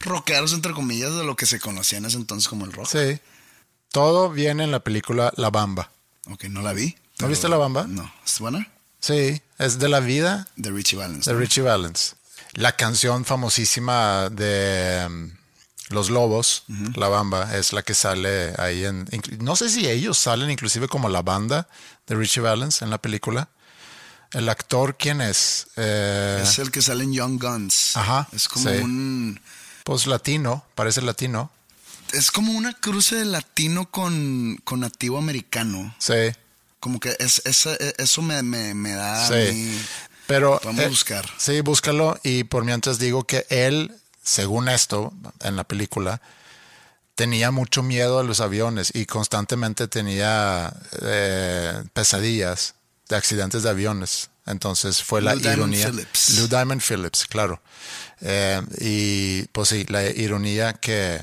Rockeros, 0.00 0.52
entre 0.52 0.72
comillas, 0.72 1.14
de 1.14 1.24
lo 1.24 1.36
que 1.36 1.46
se 1.46 1.60
conocía 1.60 1.98
en 1.98 2.06
ese 2.06 2.16
entonces 2.16 2.48
como 2.48 2.64
el 2.64 2.72
rock. 2.72 2.88
Sí. 2.88 3.20
Todo 3.92 4.30
viene 4.30 4.64
en 4.64 4.70
la 4.70 4.80
película 4.80 5.32
La 5.36 5.50
Bamba. 5.50 5.90
Ok, 6.30 6.44
no 6.44 6.62
la 6.62 6.72
vi. 6.72 6.96
¿No 7.20 7.28
viste 7.28 7.48
La 7.48 7.56
Bamba? 7.56 7.86
No. 7.86 8.12
¿Es 8.24 8.38
buena? 8.40 8.68
Sí, 9.00 9.40
es 9.58 9.78
de 9.78 9.88
la 9.88 10.00
vida. 10.00 10.48
De 10.56 10.70
Richie 10.70 10.96
Valens. 10.96 11.26
De 11.26 11.32
¿no? 11.32 11.38
Richie 11.38 11.62
Valens. 11.62 12.16
La 12.54 12.76
canción 12.76 13.24
famosísima 13.24 14.28
de... 14.30 15.30
Los 15.90 16.08
Lobos, 16.08 16.62
uh 16.68 16.72
-huh. 16.72 16.96
la 16.96 17.08
bamba, 17.08 17.56
es 17.56 17.72
la 17.72 17.82
que 17.82 17.94
sale 17.94 18.54
ahí 18.58 18.84
en... 18.84 19.08
No 19.40 19.56
sé 19.56 19.68
si 19.68 19.88
ellos 19.88 20.16
salen 20.16 20.48
inclusive 20.48 20.86
como 20.86 21.08
la 21.08 21.22
banda 21.22 21.68
de 22.06 22.14
Richie 22.14 22.40
Valens 22.40 22.80
en 22.82 22.90
la 22.90 22.98
película. 22.98 23.48
El 24.32 24.48
actor, 24.48 24.96
¿quién 24.96 25.20
es? 25.20 25.66
Eh, 25.74 26.40
es 26.44 26.60
el 26.60 26.70
que 26.70 26.80
sale 26.80 27.02
en 27.02 27.12
Young 27.12 27.42
Guns. 27.42 27.96
Ajá. 27.96 28.28
Es 28.32 28.48
como 28.48 28.70
sí. 28.70 28.76
un... 28.76 29.40
Pues 29.82 30.06
latino, 30.06 30.64
parece 30.76 31.02
latino. 31.02 31.50
Es 32.12 32.30
como 32.30 32.52
una 32.52 32.72
cruce 32.72 33.16
de 33.16 33.24
latino 33.24 33.90
con, 33.90 34.60
con 34.62 34.80
nativo 34.80 35.18
americano. 35.18 35.92
Sí. 35.98 36.30
Como 36.78 37.00
que 37.00 37.16
es, 37.18 37.42
es 37.44 37.66
eso 37.98 38.22
me, 38.22 38.44
me, 38.44 38.74
me 38.74 38.92
da... 38.92 39.26
Sí. 39.26 39.82
Pero... 40.28 40.60
Vamos 40.64 40.82
eh, 40.82 40.84
a 40.84 40.88
buscar. 40.88 41.28
Sí, 41.36 41.60
búscalo. 41.62 42.20
Y 42.22 42.44
por 42.44 42.64
mientras 42.64 43.00
digo 43.00 43.24
que 43.24 43.44
él 43.50 43.92
según 44.30 44.68
esto, 44.68 45.12
en 45.40 45.56
la 45.56 45.64
película, 45.64 46.22
tenía 47.16 47.50
mucho 47.50 47.82
miedo 47.82 48.20
a 48.20 48.22
los 48.22 48.38
aviones 48.38 48.92
y 48.94 49.04
constantemente 49.04 49.88
tenía 49.88 50.72
eh, 51.02 51.82
pesadillas 51.92 52.74
de 53.08 53.16
accidentes 53.16 53.64
de 53.64 53.70
aviones. 53.70 54.30
Entonces 54.46 55.02
fue 55.02 55.20
la 55.20 55.34
Lou 55.34 55.52
ironía. 55.52 55.86
Diamond 55.86 55.96
Phillips. 55.96 56.38
Lou 56.38 56.46
Diamond 56.46 56.80
Phillips, 56.80 57.26
claro. 57.26 57.60
Eh, 58.20 58.62
y 58.78 59.42
pues 59.48 59.70
sí, 59.70 59.84
la 59.88 60.04
ironía 60.04 60.74
que 60.74 61.20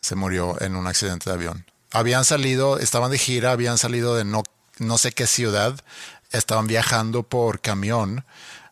se 0.00 0.14
murió 0.14 0.58
en 0.62 0.74
un 0.74 0.86
accidente 0.86 1.28
de 1.28 1.34
avión. 1.34 1.66
Habían 1.92 2.24
salido, 2.24 2.78
estaban 2.78 3.10
de 3.10 3.18
gira, 3.18 3.52
habían 3.52 3.76
salido 3.76 4.16
de 4.16 4.24
no, 4.24 4.42
no 4.78 4.96
sé 4.96 5.12
qué 5.12 5.26
ciudad, 5.26 5.78
estaban 6.32 6.66
viajando 6.66 7.24
por 7.24 7.60
camión 7.60 8.24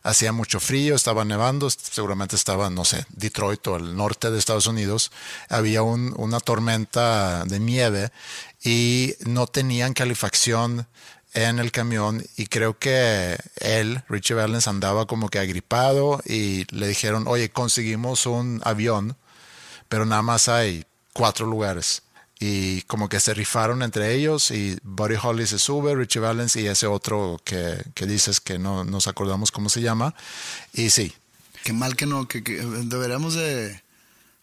hacía 0.07 0.31
mucho 0.31 0.59
frío, 0.59 0.95
estaba 0.95 1.25
nevando, 1.25 1.69
seguramente 1.69 2.37
estaba, 2.37 2.69
no 2.69 2.85
sé, 2.85 3.05
Detroit 3.09 3.67
o 3.67 3.75
el 3.75 3.95
norte 3.95 4.31
de 4.31 4.39
Estados 4.39 4.65
Unidos, 4.65 5.11
había 5.49 5.81
un, 5.83 6.13
una 6.17 6.39
tormenta 6.39 7.43
de 7.45 7.59
nieve 7.59 8.11
y 8.63 9.15
no 9.25 9.47
tenían 9.47 9.93
calefacción 9.93 10.87
en 11.33 11.59
el 11.59 11.71
camión 11.71 12.23
y 12.37 12.47
creo 12.47 12.79
que 12.79 13.37
él, 13.57 14.01
Richie 14.07 14.33
Valens, 14.33 14.67
andaba 14.67 15.05
como 15.05 15.27
que 15.27 15.39
agripado 15.39 16.21
y 16.25 16.63
le 16.73 16.87
dijeron, 16.87 17.25
oye, 17.27 17.49
conseguimos 17.49 18.25
un 18.25 18.61
avión, 18.63 19.17
pero 19.89 20.05
nada 20.05 20.21
más 20.21 20.47
hay 20.47 20.85
cuatro 21.11 21.45
lugares 21.45 22.03
y 22.39 22.81
como 22.83 23.09
que 23.09 23.19
se 23.19 23.33
rifaron 23.33 23.81
entre 23.81 24.13
ellos 24.13 24.51
y 24.51 24.77
Buddy 24.83 25.15
Holly 25.21 25.47
se 25.47 25.57
sube, 25.57 25.95
Richie 25.95 26.19
Valens 26.19 26.55
y 26.55 26.67
ese 26.67 26.85
otro 26.85 27.41
que, 27.43 27.83
que 27.95 28.05
dices 28.05 28.39
que 28.39 28.59
no 28.59 28.83
nos 28.83 29.07
acordamos 29.07 29.51
cómo 29.51 29.69
se 29.69 29.81
llama 29.81 30.13
y 30.73 30.89
sí. 30.89 31.13
Qué 31.63 31.73
mal 31.73 31.95
que 31.95 32.05
no, 32.05 32.27
que, 32.27 32.43
que 32.43 32.61
deberíamos 32.61 33.33
de, 33.33 33.81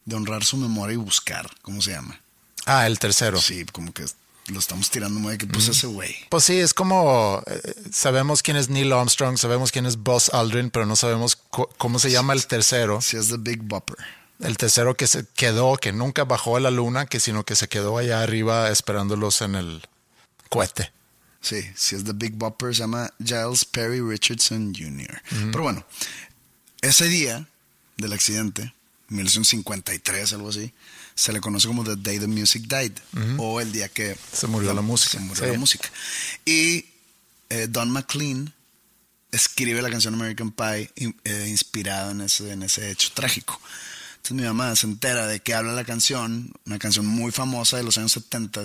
de, 0.04 0.16
honrar 0.16 0.44
su 0.44 0.57
memoria 0.57 0.94
y 0.94 0.96
buscar 0.96 1.48
cómo 1.62 1.80
se 1.80 1.92
llama. 1.92 2.20
Ah, 2.66 2.87
el 2.87 2.98
tercero. 2.98 3.40
Sí, 3.40 3.64
como 3.66 3.94
que 3.94 4.04
lo 4.48 4.59
estamos 4.59 4.90
tirando 4.90 5.20
muy 5.20 5.38
que 5.38 5.46
pues 5.46 5.68
mm. 5.68 5.70
ese 5.70 5.87
güey. 5.87 6.14
Pues 6.28 6.44
sí, 6.44 6.59
es 6.59 6.74
como 6.74 7.42
eh, 7.46 7.74
sabemos 7.92 8.42
quién 8.42 8.59
es 8.59 8.68
Neil 8.68 8.92
Armstrong, 8.92 9.38
sabemos 9.38 9.72
quién 9.72 9.87
es 9.87 9.96
Buzz 9.96 10.28
Aldrin, 10.35 10.70
pero 10.70 10.85
no 10.85 10.96
sabemos 10.96 11.38
cómo 11.78 11.98
se 11.98 12.11
llama 12.11 12.35
el 12.35 12.46
tercero. 12.46 13.00
Sí, 13.00 13.16
es 13.16 13.28
The 13.28 13.37
Big 13.38 13.62
Bopper 13.62 13.96
el 14.40 14.57
tercero 14.57 14.97
que 14.97 15.07
se 15.07 15.25
quedó, 15.35 15.77
que 15.77 15.92
nunca 15.92 16.25
bajó 16.25 16.57
a 16.57 16.61
la 16.61 16.70
luna, 16.70 17.07
que 17.07 17.20
sino 17.20 17.44
que 17.44 17.57
se 17.57 17.68
quedó 17.68 17.99
allá 17.99 18.23
arriba 18.23 18.70
esperándolos 18.70 19.40
en 19.42 19.55
el 19.55 19.83
cohete. 20.49 20.92
Sí, 21.40 21.62
sí 21.77 21.94
es 21.94 22.05
The 22.05 22.12
Big 22.14 22.33
Bopper, 22.33 22.75
se 22.75 22.81
llama 22.81 23.12
Giles 23.23 23.64
Perry 23.64 24.01
Richardson 24.01 24.75
Jr. 24.75 25.23
Uh 25.31 25.35
-huh. 25.35 25.51
Pero 25.51 25.62
bueno, 25.62 25.87
ese 26.81 27.07
día 27.07 27.47
del 27.97 28.12
accidente, 28.12 28.73
1953, 29.09 30.33
algo 30.33 30.49
así, 30.49 30.73
se 31.14 31.33
le 31.33 31.40
conoce 31.40 31.68
como 31.68 31.85
The 31.85 31.97
Day 31.97 32.18
the 32.18 32.27
Music 32.27 32.62
Died, 32.62 32.92
uh 33.12 33.18
-huh. 33.18 33.37
o 33.38 33.61
el 33.61 33.73
día 33.73 33.88
que 33.88 34.16
se 34.33 34.47
murió 34.47 34.70
la, 34.70 34.77
la 34.77 34.83
música. 34.83 35.12
Se 35.12 35.20
murió 35.20 35.44
sí. 35.44 35.53
la 35.53 35.59
música. 35.59 35.90
Y 36.44 36.87
eh, 37.51 37.66
Don 37.68 37.90
McLean 37.90 38.53
escribe 39.31 39.83
la 39.83 39.90
canción 39.90 40.14
American 40.14 40.51
Pie 40.51 40.90
eh, 41.25 41.47
inspirada 41.49 42.12
en 42.12 42.23
ese, 42.23 42.53
en 42.53 42.62
ese 42.62 42.90
hecho 42.90 43.11
trágico. 43.12 43.61
Entonces 44.24 44.42
mi 44.42 44.48
mamá 44.48 44.74
se 44.74 44.87
entera 44.87 45.26
de 45.26 45.40
que 45.40 45.52
habla 45.52 45.74
la 45.74 45.84
canción, 45.84 46.50
una 46.64 46.78
canción 46.78 47.04
muy 47.04 47.30
famosa 47.30 47.76
de 47.76 47.82
los 47.82 47.98
años 47.98 48.12
70 48.12 48.64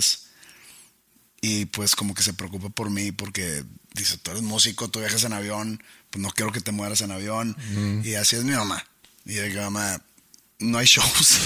y 1.42 1.66
pues 1.66 1.98
como 1.98 2.14
que 2.14 2.24
se 2.24 2.34
preocupa 2.34 2.70
por 2.70 2.90
mí 2.90 3.12
porque 3.12 3.66
dice, 3.94 4.18
tú 4.20 4.32
eres 4.32 4.42
músico, 4.42 4.88
tú 4.88 5.00
viajas 5.00 5.26
en 5.26 5.34
avión, 5.34 5.84
pues 6.12 6.24
no 6.24 6.30
quiero 6.30 6.54
que 6.54 6.62
te 6.62 6.72
mueras 6.72 7.02
en 7.02 7.12
avión. 7.12 7.58
Mm. 7.74 8.06
Y 8.06 8.16
así 8.16 8.38
es 8.38 8.46
mi 8.46 8.54
mamá. 8.54 8.86
Y 9.26 9.34
de 9.34 9.52
que 9.52 9.60
mamá, 9.60 10.02
no 10.60 10.78
hay 10.78 10.86
shows. 10.86 11.40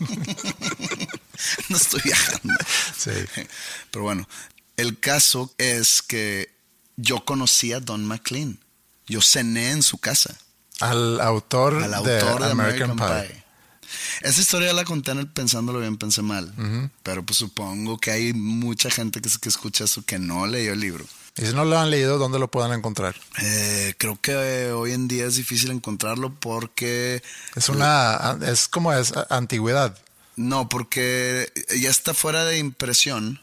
no 1.68 1.76
estoy 1.76 2.00
viajando. 2.02 2.54
Sí. 2.96 3.10
Pero 3.90 4.04
bueno, 4.04 4.26
el 4.78 4.98
caso 4.98 5.52
es 5.58 6.00
que 6.00 6.50
yo 6.96 7.26
conocí 7.26 7.74
a 7.74 7.80
Don 7.80 8.06
McLean. 8.06 8.58
Yo 9.06 9.20
cené 9.20 9.72
en 9.72 9.82
su 9.82 9.98
casa. 9.98 10.34
Al 10.80 11.20
autor, 11.20 11.82
Al 11.82 11.92
autor 11.92 12.40
de, 12.40 12.46
de, 12.46 12.52
American, 12.52 12.92
American 12.92 12.96
Pie. 12.96 13.28
Pie. 13.28 13.39
Esa 14.22 14.40
historia 14.40 14.72
la 14.72 14.84
conté 14.84 15.12
en 15.12 15.18
el 15.18 15.28
Pensándolo 15.28 15.80
Bien, 15.80 15.96
Pensé 15.96 16.22
Mal. 16.22 16.52
Uh 16.56 16.62
-huh. 16.62 16.90
Pero 17.02 17.24
pues 17.24 17.38
supongo 17.38 17.98
que 17.98 18.10
hay 18.10 18.32
mucha 18.32 18.90
gente 18.90 19.20
que, 19.20 19.28
que, 19.40 19.48
escucha 19.48 19.84
eso 19.84 20.02
que 20.04 20.18
no 20.18 20.46
leyó 20.46 20.72
el 20.72 20.80
libro. 20.80 21.04
Y 21.36 21.46
si 21.46 21.54
no 21.54 21.64
lo 21.64 21.78
han 21.78 21.90
leído, 21.90 22.18
¿dónde 22.18 22.38
lo 22.38 22.50
pueden 22.50 22.72
encontrar? 22.72 23.16
Eh, 23.40 23.94
creo 23.98 24.20
que 24.20 24.32
eh, 24.32 24.72
hoy 24.72 24.92
en 24.92 25.08
día 25.08 25.26
es 25.26 25.36
difícil 25.36 25.70
encontrarlo 25.70 26.34
porque... 26.38 27.22
Es 27.54 27.68
una... 27.68 28.36
es 28.46 28.68
como 28.68 28.92
es 28.92 29.12
antigüedad. 29.30 29.96
No, 30.36 30.68
porque 30.68 31.52
ya 31.80 31.90
está 31.90 32.14
fuera 32.14 32.44
de 32.44 32.58
impresión 32.58 33.40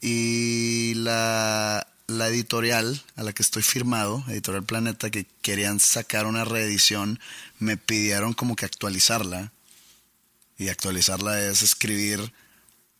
y 0.00 0.94
la, 0.94 1.86
la 2.10 2.28
editorial 2.28 3.02
a 3.16 3.22
la 3.22 3.32
que 3.32 3.42
estoy 3.42 3.62
firmado, 3.62 4.24
Editorial 4.28 4.64
Planeta, 4.64 5.10
que 5.10 5.26
querían 5.42 5.80
sacar 5.80 6.26
una 6.26 6.44
reedición, 6.44 7.20
me 7.58 7.76
pidieron 7.76 8.34
como 8.34 8.56
que 8.56 8.66
actualizarla. 8.66 9.52
Y 10.58 10.68
actualizarla 10.68 11.42
es 11.42 11.62
escribir, 11.62 12.32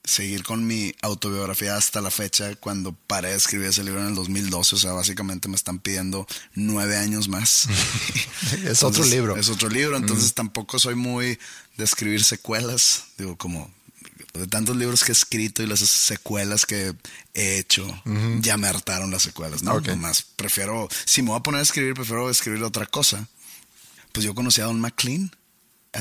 seguir 0.02 0.44
con 0.44 0.66
mi 0.66 0.94
autobiografía 1.02 1.76
hasta 1.76 2.00
la 2.00 2.10
fecha, 2.10 2.54
cuando 2.54 2.92
paré 2.92 3.30
de 3.30 3.36
escribir 3.36 3.66
ese 3.66 3.84
libro 3.84 4.00
en 4.00 4.08
el 4.08 4.14
2012. 4.14 4.76
O 4.76 4.78
sea, 4.78 4.92
básicamente 4.92 5.48
me 5.48 5.56
están 5.56 5.78
pidiendo 5.78 6.26
nueve 6.54 6.96
años 6.96 7.28
más. 7.28 7.68
es 8.64 8.82
otro 8.82 9.04
libro. 9.04 9.36
Es 9.36 9.48
otro 9.50 9.68
libro, 9.68 9.96
entonces 9.96 10.32
tampoco 10.32 10.78
soy 10.78 10.94
muy 10.94 11.38
de 11.76 11.84
escribir 11.84 12.24
secuelas. 12.24 13.04
Digo, 13.18 13.36
como 13.36 13.70
de 14.32 14.46
tantos 14.46 14.76
libros 14.76 15.02
que 15.04 15.10
he 15.10 15.12
escrito 15.12 15.62
y 15.62 15.66
las 15.66 15.80
secuelas 15.80 16.66
que 16.66 16.94
he 17.34 17.58
hecho, 17.58 17.86
ya 18.40 18.56
me 18.56 18.68
hartaron 18.68 19.10
las 19.10 19.22
secuelas, 19.22 19.62
¿no? 19.62 19.74
Ok. 19.74 19.88
Nomás 19.88 20.22
prefiero, 20.22 20.88
si 21.04 21.22
me 21.22 21.28
voy 21.30 21.38
a 21.38 21.42
poner 21.42 21.60
a 21.60 21.62
escribir, 21.62 21.94
prefiero 21.94 22.30
escribir 22.30 22.62
otra 22.62 22.86
cosa. 22.86 23.28
Pues 24.12 24.24
yo 24.24 24.34
conocí 24.34 24.60
a 24.60 24.64
Don 24.64 24.80
McLean 24.80 25.30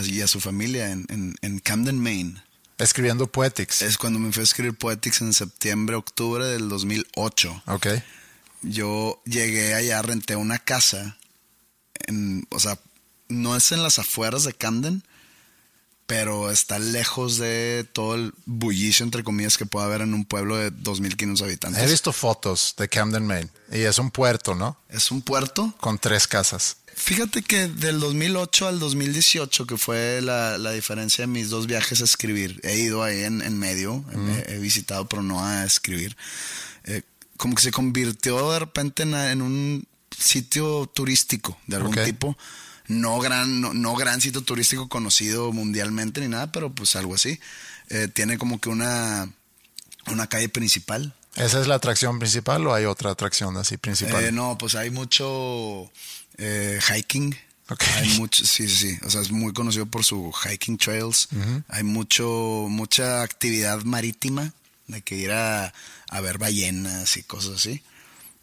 y 0.06 0.22
a 0.22 0.28
su 0.28 0.40
familia 0.40 0.92
en, 0.92 1.06
en, 1.10 1.36
en 1.42 1.60
Camden, 1.60 2.00
Maine. 2.00 2.42
Escribiendo 2.78 3.28
Poetics. 3.28 3.82
Es 3.82 3.98
cuando 3.98 4.20
me 4.20 4.32
fui 4.32 4.42
a 4.42 4.44
escribir 4.44 4.74
Poetics 4.76 5.22
en 5.22 5.34
septiembre, 5.34 5.96
octubre 5.96 6.46
del 6.46 6.70
2008 6.70 7.64
Ok. 7.66 7.88
yo 8.62 9.22
llegué 9.26 9.74
allá, 9.74 10.02
renté 10.02 10.36
una 10.36 10.60
casa, 10.60 11.18
en, 12.08 12.48
o 12.52 12.60
sea, 12.60 12.80
no 13.28 13.56
es 13.58 13.72
en 13.72 13.84
las 13.84 14.00
afueras 14.00 14.44
de 14.44 14.54
Camden, 14.54 15.04
pero 16.10 16.50
está 16.50 16.80
lejos 16.80 17.38
de 17.38 17.88
todo 17.94 18.16
el 18.16 18.34
bullicio, 18.48 19.04
entre 19.04 19.24
comillas, 19.24 19.60
que 19.60 19.68
puede 19.68 19.86
haber 19.86 20.02
en 20.02 20.16
un 20.16 20.26
pueblo 20.26 20.58
de 20.58 20.74
2.500 20.74 21.44
habitantes. 21.44 21.84
He 21.84 21.86
visto 21.86 22.12
fotos 22.12 22.74
de 22.80 22.90
Camden, 22.90 23.28
Maine. 23.28 23.52
Y 23.72 23.82
es 23.82 24.00
un 24.00 24.10
puerto, 24.10 24.56
¿no? 24.56 24.76
Es 24.90 25.12
un 25.12 25.22
puerto. 25.22 25.72
Con 25.80 26.00
tres 26.00 26.26
casas. 26.26 26.78
Fíjate 26.96 27.44
que 27.44 27.68
del 27.68 28.00
2008 28.00 28.68
al 28.68 28.80
2018, 28.80 29.68
que 29.68 29.78
fue 29.78 30.20
la, 30.24 30.58
la 30.58 30.72
diferencia 30.72 31.22
de 31.22 31.28
mis 31.28 31.52
dos 31.52 31.68
viajes 31.68 32.02
a 32.02 32.06
escribir, 32.06 32.60
he 32.64 32.80
ido 32.80 33.04
ahí 33.04 33.26
en, 33.26 33.44
en 33.44 33.60
medio, 33.60 34.04
he, 34.12 34.56
he 34.56 34.58
visitado, 34.58 35.08
pero 35.08 35.22
no 35.22 35.46
a 35.46 35.64
escribir. 35.64 36.18
Eh, 36.86 37.04
como 37.38 37.54
que 37.54 37.62
se 37.62 37.72
convirtió 37.72 38.52
de 38.52 38.58
repente 38.58 39.04
en, 39.04 39.14
en 39.14 39.44
un 39.44 39.88
sitio 40.10 40.90
turístico 40.92 41.56
de 41.68 41.76
algún 41.76 41.94
tipo. 42.04 42.36
No 42.90 43.20
gran, 43.20 43.62
no, 43.62 43.74
no 43.74 43.96
gran 43.96 44.20
sitio 44.20 44.42
turístico 44.42 44.90
conocido 44.90 45.54
mundialmente 45.54 46.22
ni 46.22 46.28
nada, 46.28 46.52
pero 46.52 46.74
pues 46.74 46.96
algo 46.96 47.16
así. 47.16 47.40
Eh, 47.90 48.08
tiene 48.12 48.38
como 48.38 48.60
que 48.60 48.70
una, 48.70 49.32
una 50.08 50.28
calle 50.28 50.50
principal. 50.50 51.14
¿Esa 51.36 51.62
es 51.62 51.68
la 51.68 51.76
atracción 51.76 52.20
principal 52.20 52.66
o 52.68 52.74
hay 52.74 52.86
otra 52.86 53.12
atracción 53.12 53.56
así 53.58 53.78
principal? 53.78 54.24
Eh, 54.24 54.32
no, 54.32 54.58
pues 54.58 54.76
hay 54.76 54.90
mucho 54.90 55.90
eh, 56.38 56.80
hiking. 56.82 57.38
Ok. 57.70 57.84
Hay 57.98 58.10
mucho, 58.18 58.44
sí, 58.44 58.68
sí, 58.68 58.76
sí. 58.76 58.98
O 59.06 59.10
sea, 59.12 59.22
es 59.22 59.30
muy 59.30 59.54
conocido 59.54 59.86
por 59.86 60.04
su 60.04 60.32
hiking 60.34 60.80
trails. 60.80 61.30
Hay 61.68 61.84
mucho, 61.84 62.66
mucha 62.68 63.22
actividad 63.22 63.84
marítima, 63.84 64.54
de 64.88 65.04
que 65.04 65.16
ir 65.16 65.32
a, 65.32 65.72
a 66.10 66.22
ver 66.22 66.40
ballenas 66.40 67.16
y 67.18 67.24
cosas 67.24 67.58
así. 67.58 67.84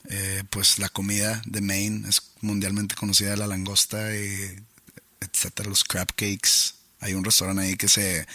Eh, 0.09 0.45
pues 0.51 0.79
la 0.79 0.89
comida 0.89 1.43
de 1.45 1.61
Maine 1.61 2.09
es 2.09 2.23
mundialmente 2.41 2.95
conocida, 2.95 3.37
la 3.37 3.47
langosta 3.47 4.15
y 4.15 4.57
etcétera, 5.21 5.69
los 5.69 5.85
crab 5.85 6.09
cakes. 6.15 6.75
Hay 7.01 7.15
un 7.15 7.25
restaurante 7.25 7.63
ahí 7.63 7.77
que 7.77 7.89
se, 7.89 8.27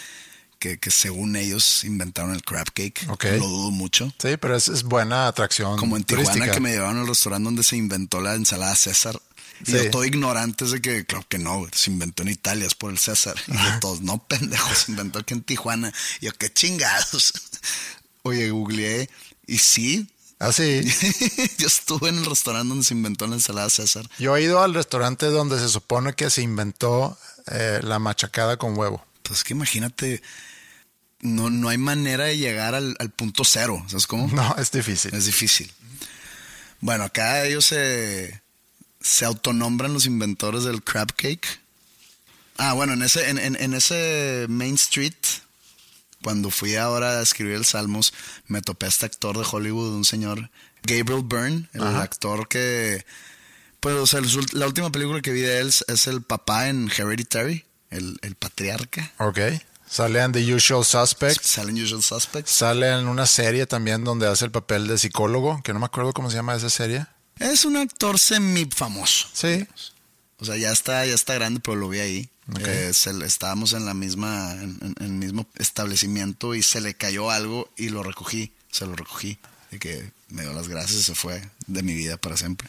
que, 0.59 0.77
que 0.77 0.91
según 0.91 1.35
ellos 1.35 1.83
inventaron 1.83 2.33
el 2.33 2.43
crab 2.43 2.71
cake. 2.71 3.07
Ok. 3.09 3.25
Lo 3.39 3.47
dudo 3.47 3.71
mucho. 3.71 4.13
Sí, 4.21 4.37
pero 4.37 4.55
es, 4.55 4.67
es 4.67 4.83
buena 4.83 5.27
atracción. 5.27 5.77
Como 5.77 5.97
en 5.97 6.03
Tijuana 6.03 6.29
turística. 6.29 6.53
que 6.53 6.59
me 6.59 6.71
llevaron 6.71 6.99
al 6.99 7.07
restaurante 7.07 7.45
donde 7.45 7.63
se 7.63 7.77
inventó 7.77 8.21
la 8.21 8.35
ensalada 8.35 8.75
César. 8.75 9.19
Y 9.65 9.73
yo 9.73 9.91
todo 9.91 10.05
ignorante 10.05 10.65
es 10.65 10.71
de 10.71 10.81
que, 10.81 11.05
claro 11.05 11.25
que 11.27 11.37
no, 11.37 11.67
se 11.71 11.91
inventó 11.91 12.23
en 12.23 12.29
Italia, 12.29 12.65
es 12.65 12.75
por 12.75 12.91
el 12.91 12.97
César. 12.97 13.35
Y 13.47 13.53
yo 13.53 13.79
todos, 13.79 14.01
no, 14.01 14.17
pendejos, 14.27 14.77
se 14.77 14.91
inventó 14.91 15.19
aquí 15.19 15.33
en 15.33 15.41
Tijuana. 15.41 15.93
Y 16.19 16.25
yo, 16.25 16.33
qué 16.33 16.51
chingados. 16.51 17.33
Oye, 18.23 18.51
googleé 18.51 19.09
y 19.47 19.57
sí, 19.57 20.07
Ah, 20.43 20.51
sí. 20.51 20.81
yo 21.59 21.67
estuve 21.67 22.09
en 22.09 22.17
el 22.17 22.25
restaurante 22.25 22.69
donde 22.69 22.83
se 22.85 22.95
inventó 22.95 23.27
la 23.27 23.35
ensalada 23.35 23.69
César. 23.69 24.09
Yo 24.17 24.35
he 24.35 24.41
ido 24.41 24.63
al 24.63 24.73
restaurante 24.73 25.27
donde 25.27 25.59
se 25.59 25.69
supone 25.69 26.13
que 26.13 26.29
se 26.31 26.41
inventó 26.41 27.15
eh, 27.51 27.79
la 27.83 27.99
machacada 27.99 28.57
con 28.57 28.75
huevo. 28.77 29.05
Pues 29.21 29.43
que 29.43 29.53
imagínate, 29.53 30.21
no, 31.19 31.51
no 31.51 31.69
hay 31.69 31.77
manera 31.77 32.23
de 32.25 32.37
llegar 32.37 32.73
al, 32.73 32.95
al 32.99 33.11
punto 33.11 33.43
cero, 33.43 33.83
¿sabes 33.87 34.07
cómo? 34.07 34.27
No, 34.35 34.55
es 34.57 34.71
difícil. 34.71 35.13
Es 35.13 35.25
difícil. 35.27 35.71
Bueno, 36.79 37.03
acá 37.03 37.45
ellos 37.45 37.65
se, 37.65 38.41
se 38.99 39.25
autonombran 39.25 39.93
los 39.93 40.07
inventores 40.07 40.63
del 40.63 40.81
crab 40.83 41.13
cake. 41.15 41.45
Ah, 42.57 42.73
bueno, 42.73 42.93
en 42.93 43.03
ese, 43.03 43.29
en, 43.29 43.37
en- 43.37 43.55
en 43.61 43.73
ese 43.75 44.47
Main 44.49 44.73
Street, 44.73 45.13
cuando 46.23 46.49
fui 46.49 46.75
ahora 46.75 47.19
a 47.19 47.21
escribir 47.21 47.55
el 47.55 47.65
Salmos, 47.65 48.13
me 48.47 48.61
topé 48.61 48.85
a 48.85 48.89
este 48.89 49.05
actor 49.05 49.37
de 49.37 49.45
Hollywood, 49.49 49.93
un 49.95 50.05
señor, 50.05 50.49
Gabriel 50.83 51.23
Byrne, 51.23 51.69
el 51.73 51.81
Ajá. 51.83 52.01
actor 52.03 52.47
que... 52.47 53.05
Pues, 53.79 53.95
o 53.95 54.05
sea, 54.05 54.21
la 54.53 54.67
última 54.67 54.91
película 54.91 55.21
que 55.21 55.31
vi 55.31 55.41
de 55.41 55.59
él 55.59 55.67
es- 55.87 56.07
el 56.07 56.21
papá 56.21 56.69
en 56.69 56.89
Hereditary, 56.95 57.65
el, 57.89 58.19
el 58.21 58.35
patriarca. 58.35 59.11
Ok. 59.17 59.39
Sale 59.89 60.21
en 60.21 60.31
The 60.31 60.53
Usual 60.55 60.85
Suspects. 60.85 61.45
Salen 61.45 61.81
Usual 61.81 62.01
Suspects. 62.03 62.49
Sale 62.51 62.87
en 62.93 63.07
una 63.07 63.25
serie 63.25 63.65
también 63.65 64.03
donde 64.03 64.27
hace 64.27 64.45
el 64.45 64.51
papel 64.51 64.87
de 64.87 64.97
psicólogo, 64.97 65.61
que 65.63 65.73
no 65.73 65.79
me 65.79 65.85
acuerdo 65.87 66.13
cómo 66.13 66.29
se 66.29 66.37
llama 66.37 66.55
esa 66.55 66.69
serie. 66.69 67.05
Es 67.39 67.65
un 67.65 67.75
actor 67.75 68.17
semi 68.19 68.65
famoso. 68.73 69.27
Sí. 69.33 69.67
O 70.37 70.45
sea, 70.45 70.55
ya 70.57 70.71
está, 70.71 71.05
ya 71.05 71.13
está 71.13 71.33
grande, 71.33 71.59
pero 71.61 71.75
lo 71.75 71.89
vi 71.89 71.99
ahí. 71.99 72.29
Ok. 72.53 72.61
Eh, 72.67 72.93
se 72.93 73.11
estábamos 73.25 73.73
en 73.73 73.85
la 73.85 73.93
misma, 73.93 74.51
en, 74.53 74.77
en- 74.81 74.95
el 74.99 75.11
mismo 75.11 75.45
establecimiento 75.55 76.53
y 76.55 76.63
se 76.63 76.81
le 76.81 76.93
cayó 76.95 77.31
algo 77.31 77.69
y 77.77 77.89
lo 77.89 78.03
recogí, 78.03 78.53
se 78.71 78.85
lo 78.85 78.95
recogí. 78.95 79.37
Y 79.71 79.79
que 79.79 80.11
me 80.29 80.41
dio 80.41 80.51
las 80.53 80.67
gracias 80.67 80.99
y 80.99 81.03
se 81.03 81.15
fue 81.15 81.41
de 81.67 81.81
mi 81.83 81.93
vida 81.93 82.17
para 82.17 82.35
siempre. 82.35 82.67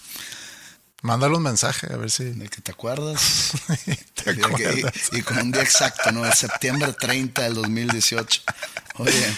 Mándale 1.03 1.35
un 1.37 1.43
mensaje 1.43 1.93
a 1.93 1.97
ver 1.97 2.13
si 2.13 2.23
¿De 2.25 2.49
que 2.49 2.61
te 2.61 2.71
acuerdas? 2.71 3.51
te 4.23 4.31
acuerdas. 4.31 4.93
y, 5.13 5.19
y 5.19 5.23
con 5.23 5.39
un 5.39 5.51
día 5.51 5.63
exacto, 5.63 6.13
¿no? 6.13 6.25
El 6.25 6.33
septiembre 6.33 6.93
30 6.93 7.43
del 7.43 7.55
2018. 7.55 8.43
Oye, 8.99 9.35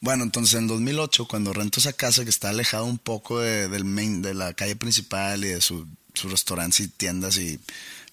bueno, 0.00 0.22
entonces 0.22 0.54
en 0.54 0.68
2008, 0.68 1.26
cuando 1.26 1.52
rento 1.52 1.80
esa 1.80 1.92
casa 1.92 2.22
que 2.22 2.30
está 2.30 2.50
alejada 2.50 2.84
un 2.84 2.98
poco 2.98 3.40
de, 3.40 3.66
del 3.66 3.84
main, 3.84 4.22
de 4.22 4.34
la 4.34 4.54
calle 4.54 4.76
principal 4.76 5.44
y 5.44 5.48
de 5.48 5.60
su, 5.60 5.88
sus 6.14 6.30
restaurantes 6.30 6.78
y 6.78 6.86
tiendas 6.88 7.36
y 7.38 7.58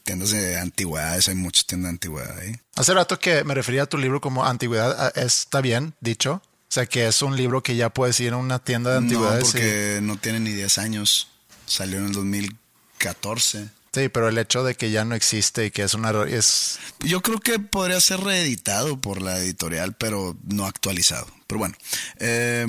tiendas 0.04 0.32
de 0.32 0.58
antigüedades, 0.58 1.28
hay 1.30 1.36
muchas 1.36 1.66
tiendas 1.66 1.90
de 1.90 1.94
antigüedad 1.96 2.38
ahí. 2.40 2.56
Hace 2.76 2.94
rato 2.94 3.20
que 3.20 3.44
me 3.44 3.54
refería 3.54 3.84
a 3.84 3.86
tu 3.86 3.98
libro 3.98 4.20
como 4.22 4.46
antigüedad, 4.46 4.96
ah, 5.00 5.12
¿está 5.16 5.62
bien 5.62 5.94
dicho? 6.02 6.42
O 6.44 6.74
sea, 6.74 6.86
que 6.88 7.08
es 7.08 7.22
un 7.22 7.38
libro 7.38 7.62
que 7.64 7.76
ya 7.76 7.90
puedes 7.90 8.20
ir 8.20 8.34
a 8.34 8.38
una 8.38 8.60
tienda 8.60 8.92
de 8.92 8.96
No, 9.02 9.04
antigüedades. 9.06 9.44
y- 9.44 9.52
porque 9.52 10.00
no 10.02 10.18
tiene 10.18 10.40
ni 10.40 10.52
10 10.52 10.78
años. 10.80 11.28
Salió 11.68 12.00
en 12.00 12.06
el 12.08 12.12
2014. 12.14 13.70
Sí, 13.94 14.10
pero 14.10 14.28
el 14.28 14.38
hecho 14.40 14.64
de 14.64 14.74
que 14.76 14.90
ya 14.90 15.06
no 15.06 15.14
existe 15.14 15.68
y 15.68 15.72
que 15.72 15.84
es 15.84 15.94
una... 15.94 16.12
Es, 16.24 16.80
Yo 17.00 17.22
creo 17.22 17.40
que 17.40 17.60
podría 17.60 18.00
ser 18.00 18.22
reeditado 18.22 19.00
por 19.00 19.22
la 19.22 19.38
editorial, 19.38 19.94
pero 19.94 20.36
no 20.48 20.66
actualizado. 20.66 21.28
Pero 21.46 21.60
bueno, 21.60 21.76
eh, 22.18 22.66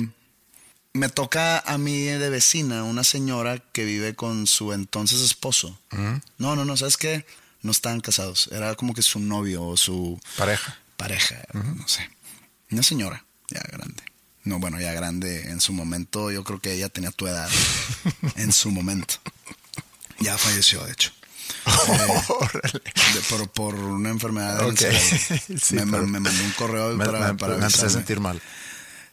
me 0.95 1.09
toca 1.09 1.59
a 1.59 1.77
mí 1.77 2.03
de 2.03 2.29
vecina 2.29 2.83
una 2.85 3.03
señora 3.03 3.59
que 3.73 3.83
vive 3.83 4.15
con 4.15 4.47
su 4.47 4.71
entonces 4.73 5.21
esposo. 5.21 5.77
No, 6.37 6.55
no, 6.55 6.63
no, 6.65 6.77
¿sabes 6.77 6.95
qué? 6.97 7.25
No 7.61 7.71
estaban 7.71 7.99
casados. 7.99 8.49
Era 8.51 8.75
como 8.75 8.93
que 8.93 9.01
su 9.01 9.19
novio 9.19 9.63
o 9.65 9.75
su 9.77 10.19
pareja. 10.37 10.77
pareja, 10.97 11.43
no 11.53 11.87
sé. 11.87 12.09
Una 12.71 12.81
señora, 12.83 13.25
ya 13.49 13.61
grande. 13.71 14.03
No, 14.43 14.59
bueno, 14.59 14.79
ya 14.79 14.93
grande 14.93 15.49
en 15.49 15.59
su 15.59 15.73
momento. 15.73 16.31
Yo 16.31 16.43
creo 16.43 16.59
que 16.61 16.71
ella 16.73 16.87
tenía 16.89 17.11
tu 17.11 17.27
edad 17.27 17.49
en 18.37 18.51
su 18.53 18.71
momento. 18.71 19.15
Ya 20.19 20.37
falleció, 20.37 20.83
de 20.85 20.93
hecho. 20.93 21.11
De- 21.65 23.21
por, 23.29 23.49
por 23.49 23.75
una 23.75 24.09
enfermedad 24.09 24.57
del 24.59 24.67
Ok. 24.71 24.77
cerebro. 24.77 25.59
Sí, 25.61 25.75
me, 25.75 25.85
me- 25.85 26.19
mandó 26.19 26.43
un 26.43 26.51
correo 26.51 26.93
Me, 26.95 27.05
para, 27.05 27.19
me- 27.33 27.37
para 27.37 27.57
me 27.57 27.65
empecé 27.65 27.87
a 27.87 27.89
sentir 27.89 28.19
mal. 28.19 28.41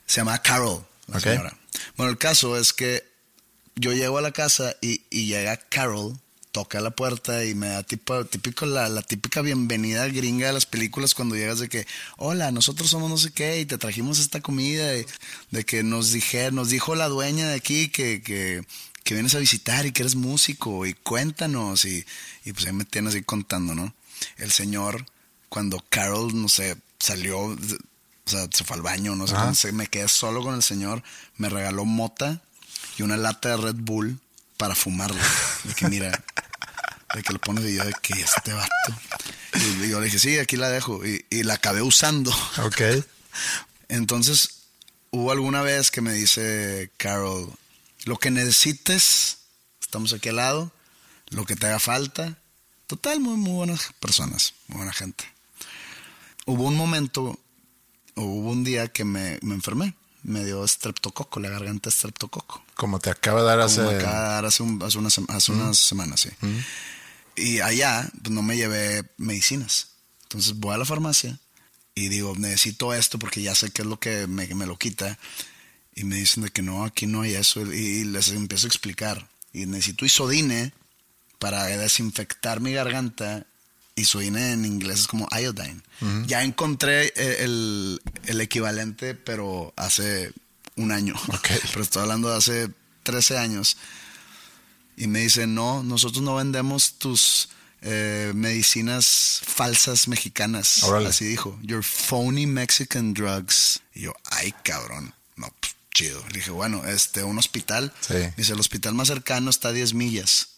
Se 0.07 0.17
llama 0.21 0.41
Carol, 0.43 0.85
la 1.09 1.17
Ok. 1.17 1.23
señora. 1.25 1.57
Bueno, 1.97 2.11
el 2.11 2.19
caso 2.19 2.57
es 2.57 2.73
que 2.73 3.05
yo 3.77 3.93
llego 3.93 4.19
a 4.19 4.23
la 4.23 4.33
casa 4.33 4.77
y, 4.81 5.03
y 5.11 5.27
llega 5.27 5.57
Carol, 5.57 6.19
toca 6.53 6.81
la 6.81 6.91
puerta 6.91 7.45
y 7.45 7.55
me 7.55 7.69
da 7.69 7.83
tipo, 7.83 8.25
típico 8.27 8.67
la, 8.67 8.89
la 8.89 9.03
típica 9.03 9.41
bienvenida 9.41 10.07
gringa 10.09 10.49
de 10.49 10.53
las 10.53 10.67
películas 10.67 11.15
cuando 11.15 11.35
llegas 11.35 11.59
de 11.59 11.69
que, 11.69 11.87
hola, 12.19 12.53
nosotros 12.53 12.91
somos 12.91 13.11
no 13.11 13.17
sé 13.17 13.31
qué 13.33 13.61
y 13.61 13.67
te 13.67 13.79
trajimos 13.79 14.19
esta 14.19 14.41
comida 14.41 14.95
y 14.97 15.07
de 15.51 15.65
que 15.65 15.83
nos 15.83 16.13
dije, 16.13 16.53
nos 16.53 16.69
dijo 16.69 16.95
la 16.95 17.09
dueña 17.09 17.49
de 17.49 17.55
aquí 17.55 17.89
que, 17.89 18.23
que, 18.23 18.63
que 19.03 19.15
vienes 19.15 19.35
a 19.35 19.39
visitar 19.39 19.87
y 19.87 19.93
que 19.93 20.03
eres 20.03 20.15
músico 20.15 20.85
y 20.85 20.93
cuéntanos 20.93 21.87
y, 21.87 22.05
y 22.45 22.53
pues 22.53 22.67
ahí 22.67 22.73
me 22.73 22.85
tienen 22.85 23.09
así 23.09 23.23
contando, 23.23 23.75
¿no? 23.75 23.95
El 24.37 24.53
señor, 24.53 25.07
cuando 25.49 25.83
Carol, 25.89 26.39
no 26.41 26.49
sé, 26.49 26.77
salió, 26.99 27.57
sea, 28.33 28.47
se 28.53 28.65
fue 28.65 28.77
al 28.77 28.83
baño, 28.83 29.15
no 29.17 29.27
sé, 29.27 29.35
cómo 29.35 29.55
se- 29.55 29.73
me 29.73 29.87
quedé 29.87 30.09
solo 30.09 30.43
con 30.43 30.55
el 30.55 30.63
señor, 30.63 31.03
me 31.37 31.49
regaló 31.49 31.85
mota 31.85 32.41
y 32.99 33.03
una 33.03 33.17
lata 33.17 33.51
de 33.51 33.57
Red 33.59 33.77
Bull 33.79 34.19
para 34.57 34.75
fumarla. 34.75 35.21
De 35.65 35.75
que 35.75 35.89
mira, 35.89 36.11
de 37.15 37.23
que 37.23 37.33
lo 37.33 37.39
pones 37.41 37.65
y 37.65 37.75
yo 37.77 37.85
de 37.85 37.95
que 38.03 38.15
este 38.21 38.53
vato. 38.53 38.71
Y 39.83 39.89
yo 39.89 39.99
le 40.01 40.07
dije, 40.07 40.19
sí, 40.19 40.39
aquí 40.39 40.57
la 40.57 40.69
dejo. 40.71 41.05
Y, 41.07 41.25
y 41.31 41.43
la 41.45 41.55
acabé 41.55 41.83
usando. 41.83 42.31
Ok. 42.65 42.81
Entonces, 43.89 44.51
hubo 45.11 45.31
alguna 45.33 45.63
vez 45.63 45.91
que 45.91 46.01
me 46.01 46.13
dice 46.13 46.91
Carol, 46.97 47.53
lo 48.05 48.19
que 48.19 48.31
necesites, 48.31 49.39
estamos 49.81 50.13
aquí 50.13 50.31
al 50.31 50.37
lado, 50.37 50.73
lo 51.29 51.45
que 51.45 51.57
te 51.57 51.67
haga 51.67 51.79
falta. 51.79 52.37
Total, 52.87 53.21
muy, 53.21 53.37
muy 53.37 53.53
buenas 53.53 53.91
personas, 54.01 54.55
muy 54.69 54.79
buena 54.79 54.93
gente. 54.93 55.25
Hubo 56.47 56.65
un 56.65 56.77
momento, 56.77 57.39
hubo 58.17 58.51
un 58.51 58.65
día 58.65 58.89
que 58.89 59.05
me, 59.05 59.39
me 59.43 59.55
enfermé. 59.55 59.95
Me 60.25 60.45
dio 60.45 60.65
estreptococo, 60.65 61.41
la 61.41 61.49
garganta 61.49 61.89
estreptococo. 61.89 62.63
Como 62.75 63.01
te 63.01 63.11
acaba 63.11 63.41
de 63.41 63.47
dar 63.49 63.61
hace. 63.61 63.79
Como 63.81 63.91
me 63.91 63.97
acaba 63.99 64.21
de 64.21 64.29
dar 64.29 64.45
hace, 64.45 64.63
un- 64.63 64.81
hace 64.83 64.99
unas, 64.99 65.19
sem- 65.19 65.29
hace 65.29 65.51
unas 65.53 65.79
semanas, 65.79 66.21
sí. 66.21 66.31
Y 67.35 67.61
allá 67.61 68.09
pues, 68.23 68.31
no 68.31 68.43
me 68.43 68.57
llevé 68.57 69.03
medicinas. 69.17 69.89
Entonces 70.25 70.55
voy 70.61 70.75
a 70.75 70.79
la 70.79 70.85
farmacia 70.85 71.39
y 71.95 72.09
digo, 72.09 72.35
necesito 72.37 72.95
esto 72.95 73.19
porque 73.19 73.43
ya 73.43 73.55
sé 73.55 73.71
qué 73.71 73.83
es 73.83 73.89
lo 73.89 73.99
que 73.99 74.27
me, 74.29 74.47
me 74.55 74.67
lo 74.67 74.79
quita. 74.79 75.19
Y 75.95 76.05
me 76.05 76.17
dicen 76.17 76.45
de 76.45 76.51
que 76.51 76.63
no, 76.63 76.85
aquí 76.85 77.07
no 77.07 77.23
hay 77.23 77.35
eso. 77.35 77.61
Y, 77.73 77.77
y 77.79 78.05
les 78.05 78.29
empiezo 78.29 78.67
a 78.67 78.69
explicar. 78.69 79.29
Y 79.53 79.67
necesito 79.67 80.05
isodine 80.07 80.73
para 81.41 81.65
desinfectar 81.65 82.61
mi 82.61 82.73
garganta. 82.73 83.45
Isodine 83.95 84.53
en 84.53 84.65
inglés 84.65 85.01
es 85.01 85.07
como 85.07 85.29
iodine. 85.31 85.81
Ya 86.27 86.43
encontré 86.43 87.13
eh, 87.15 87.45
el, 87.45 88.01
el 88.25 88.41
equivalente, 88.41 89.15
pero 89.15 89.73
hace 89.77 90.33
un 90.77 90.93
año. 90.93 91.15
Ok. 91.29 91.49
Pero 91.73 91.83
estoy 91.83 92.03
hablando 92.03 92.29
de 92.31 92.37
hace 92.37 92.71
13 93.03 93.39
años. 93.39 93.77
Y 94.97 95.07
me 95.07 95.21
dice, 95.21 95.47
no, 95.47 95.83
nosotros 95.83 96.23
no 96.23 96.35
vendemos 96.35 96.95
tus 96.95 97.49
eh, 97.83 98.33
medicinas 98.35 99.41
falsas 99.45 100.09
mexicanas. 100.09 100.83
Órale. 100.83 101.09
Así 101.09 101.25
dijo, 101.25 101.59
your 101.63 101.83
phony 101.83 102.47
Mexican 102.47 103.15
drugs. 103.15 103.81
Y 103.95 104.03
yo, 104.03 104.15
ay, 104.25 104.55
cabrón. 104.63 105.15
No, 105.37 105.53
pues, 105.61 105.75
chido. 105.93 106.23
Le 106.29 106.39
dije, 106.39 106.51
bueno, 106.51 106.85
este, 106.87 107.23
un 107.25 107.39
hospital. 107.39 107.93
Sí. 108.01 108.15
Dice, 108.37 108.53
el 108.53 108.61
hospital 108.61 108.95
más 108.95 109.09
cercano 109.09 109.51
está 109.51 109.69
a 109.69 109.73
10 109.73 109.95
millas. 109.95 110.49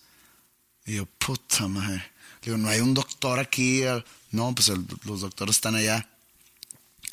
Y 0.86 0.96
yo, 0.96 1.06
puta 1.06 1.66
madre. 1.68 2.13
Digo, 2.44 2.56
no 2.56 2.68
hay 2.68 2.80
un 2.80 2.94
doctor 2.94 3.38
aquí. 3.38 3.82
No, 4.30 4.54
pues 4.54 4.68
el- 4.68 4.86
los 5.04 5.20
doctores 5.20 5.56
están 5.56 5.74
allá. 5.76 6.08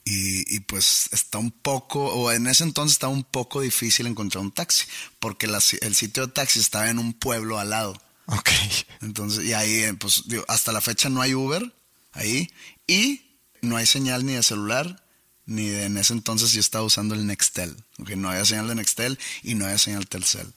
Y, 0.04 0.56
y, 0.56 0.60
pues 0.62 1.10
está 1.12 1.38
un 1.38 1.52
poco, 1.52 2.04
o 2.06 2.32
en 2.32 2.48
ese 2.48 2.64
entonces 2.64 2.94
estaba 2.96 3.14
un 3.14 3.24
poco 3.24 3.62
difícil 3.62 4.08
encontrar 4.08 4.44
un 4.44 4.52
taxi, 4.52 4.86
porque 5.20 5.46
la 5.46 5.62
el 5.82 5.94
sitio 5.96 6.26
de 6.26 6.34
taxi 6.34 6.60
estaba 6.60 6.90
en 6.90 6.98
un 6.98 7.14
pueblo 7.14 7.60
al 7.60 7.70
lado. 7.70 8.02
Ok. 8.26 8.50
Entonces, 9.02 9.46
y 9.46 9.54
ahí, 9.54 9.76
eh, 9.84 9.94
pues, 9.94 10.24
digo, 10.26 10.44
hasta 10.48 10.72
la 10.72 10.82
fecha 10.82 11.10
no 11.10 11.22
hay 11.22 11.36
Uber 11.36 11.72
ahí, 12.14 12.50
y 12.88 13.22
no 13.62 13.78
hay 13.78 13.86
señal 13.86 14.26
ni 14.26 14.34
de 14.34 14.42
celular, 14.42 15.04
ni 15.46 15.68
de, 15.70 15.86
en 15.86 15.98
ese 15.98 16.14
entonces 16.14 16.52
yo 16.52 16.60
estaba 16.62 16.84
usando 16.84 17.14
el 17.14 17.28
Nextel, 17.28 17.76
ok, 18.00 18.10
no 18.12 18.30
había 18.32 18.46
señal 18.46 18.68
de 18.70 18.76
Nextel 18.76 19.20
y 19.44 19.54
no 19.54 19.66
había 19.66 19.78
señal 19.78 20.08
Telcel. 20.08 20.52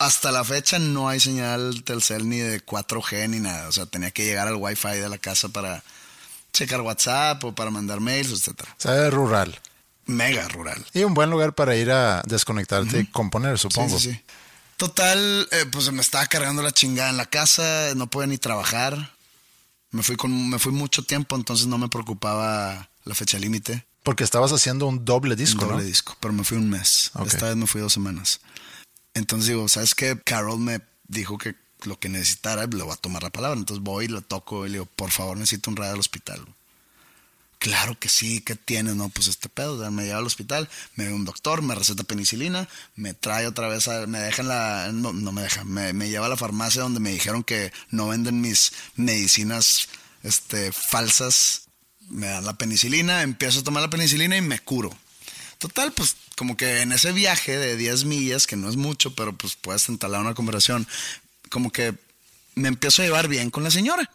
Hasta 0.00 0.32
la 0.32 0.42
fecha 0.44 0.78
no 0.78 1.10
hay 1.10 1.20
señal 1.20 1.84
Telcel 1.84 2.26
ni 2.26 2.38
de 2.38 2.64
4G 2.64 3.28
ni 3.28 3.38
nada, 3.38 3.68
o 3.68 3.72
sea, 3.72 3.84
tenía 3.84 4.10
que 4.10 4.24
llegar 4.24 4.48
al 4.48 4.56
Wi-Fi 4.56 4.98
de 4.98 5.10
la 5.10 5.18
casa 5.18 5.50
para 5.50 5.84
checar 6.54 6.80
WhatsApp 6.80 7.44
o 7.44 7.54
para 7.54 7.70
mandar 7.70 8.00
mails, 8.00 8.30
etcétera. 8.30 8.74
O 8.78 8.80
sea, 8.80 9.06
es 9.06 9.12
rural. 9.12 9.60
Mega 10.06 10.48
rural. 10.48 10.82
Y 10.94 11.04
un 11.04 11.12
buen 11.12 11.28
lugar 11.28 11.54
para 11.54 11.76
ir 11.76 11.90
a 11.90 12.22
desconectarte 12.26 13.00
y 13.00 13.06
componer, 13.08 13.58
supongo. 13.58 13.98
Sí, 13.98 14.08
sí, 14.08 14.14
sí. 14.14 14.24
Total, 14.78 15.46
eh, 15.52 15.66
pues 15.70 15.92
me 15.92 16.00
estaba 16.00 16.24
cargando 16.24 16.62
la 16.62 16.72
chingada 16.72 17.10
en 17.10 17.18
la 17.18 17.26
casa, 17.26 17.92
no 17.94 18.08
podía 18.08 18.28
ni 18.28 18.38
trabajar. 18.38 19.12
Me 19.90 20.02
fui 20.02 20.16
con, 20.16 20.48
me 20.48 20.58
fui 20.58 20.72
mucho 20.72 21.02
tiempo, 21.04 21.36
entonces 21.36 21.66
no 21.66 21.76
me 21.76 21.90
preocupaba 21.90 22.88
la 23.04 23.14
fecha 23.14 23.38
límite. 23.38 23.84
Porque 24.02 24.24
estabas 24.24 24.50
haciendo 24.52 24.86
un 24.86 25.04
doble 25.04 25.36
disco, 25.36 25.64
Un 25.64 25.68
doble 25.72 25.82
¿no? 25.82 25.88
disco, 25.88 26.16
pero 26.20 26.32
me 26.32 26.42
fui 26.42 26.56
un 26.56 26.70
mes. 26.70 27.10
Esta 27.26 27.48
vez 27.48 27.56
me 27.56 27.66
fui 27.66 27.82
dos 27.82 27.92
semanas. 27.92 28.40
Entonces 29.14 29.48
digo, 29.48 29.68
¿sabes 29.68 29.94
qué? 29.94 30.18
Carol 30.24 30.58
me 30.58 30.80
dijo 31.08 31.38
que 31.38 31.54
lo 31.84 31.98
que 31.98 32.08
necesitara, 32.08 32.66
le 32.66 32.82
voy 32.82 32.92
a 32.92 32.96
tomar 32.96 33.22
la 33.22 33.30
palabra. 33.30 33.58
Entonces 33.58 33.82
voy 33.82 34.08
le 34.08 34.20
toco 34.20 34.66
y 34.66 34.68
le 34.68 34.74
digo, 34.74 34.86
por 34.86 35.10
favor, 35.10 35.36
necesito 35.36 35.70
un 35.70 35.76
radio 35.76 35.94
al 35.94 36.00
hospital. 36.00 36.44
Claro 37.58 37.98
que 37.98 38.08
sí, 38.08 38.40
¿qué 38.40 38.56
tienes? 38.56 38.96
No, 38.96 39.10
pues 39.10 39.26
este 39.26 39.50
pedo, 39.50 39.86
o 39.86 39.90
me 39.90 40.04
lleva 40.04 40.18
al 40.18 40.26
hospital, 40.26 40.66
me 40.94 41.04
ve 41.04 41.12
un 41.12 41.26
doctor, 41.26 41.60
me 41.60 41.74
receta 41.74 42.04
penicilina, 42.04 42.66
me 42.96 43.12
trae 43.12 43.46
otra 43.46 43.68
vez, 43.68 43.86
a- 43.86 44.06
me 44.06 44.18
deja 44.18 44.40
en 44.40 44.48
la, 44.48 44.90
no, 44.94 45.12
no 45.12 45.30
me 45.30 45.42
deja, 45.42 45.62
me, 45.64 45.92
me 45.92 46.08
lleva 46.08 46.24
a 46.24 46.30
la 46.30 46.38
farmacia 46.38 46.80
donde 46.80 47.00
me 47.00 47.10
dijeron 47.12 47.44
que 47.44 47.70
no 47.90 48.08
venden 48.08 48.40
mis 48.40 48.72
medicinas 48.96 49.88
este, 50.22 50.72
falsas, 50.72 51.64
me 52.08 52.28
dan 52.28 52.46
la 52.46 52.54
penicilina, 52.56 53.20
empiezo 53.22 53.60
a 53.60 53.64
tomar 53.64 53.82
la 53.82 53.90
penicilina 53.90 54.38
y 54.38 54.40
me 54.40 54.58
curo. 54.60 54.96
Total, 55.58 55.92
pues 55.92 56.16
como 56.40 56.56
que 56.56 56.80
en 56.80 56.90
ese 56.90 57.12
viaje 57.12 57.58
de 57.58 57.76
10 57.76 58.06
millas, 58.06 58.46
que 58.46 58.56
no 58.56 58.70
es 58.70 58.76
mucho, 58.76 59.14
pero 59.14 59.36
pues 59.36 59.56
puedes 59.56 59.86
entalar 59.90 60.22
una 60.22 60.32
conversación, 60.32 60.88
como 61.50 61.70
que 61.70 61.94
me 62.54 62.68
empiezo 62.68 63.02
a 63.02 63.04
llevar 63.04 63.28
bien 63.28 63.50
con 63.50 63.62
la 63.62 63.70
señora. 63.70 64.10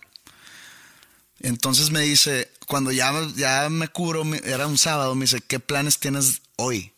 Entonces 1.40 1.92
me 1.92 2.02
dice, 2.02 2.52
cuando 2.66 2.92
ya, 2.92 3.14
ya 3.36 3.70
me 3.70 3.90
curo, 3.90 4.24
era 4.44 4.66
un 4.66 4.80
sábado, 4.80 5.14
me 5.14 5.26
dice, 5.26 5.40
¿qué 5.40 5.60
planes 5.60 6.00
tienes 6.00 6.42
hoy? 6.56 6.94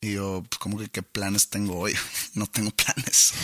Y 0.00 0.14
yo, 0.14 0.42
pues, 0.48 0.58
¿cómo 0.58 0.78
que 0.78 0.88
qué 0.88 1.02
planes 1.02 1.50
tengo 1.50 1.78
hoy? 1.78 1.94
no 2.32 2.46
tengo 2.46 2.70
planes. 2.70 3.34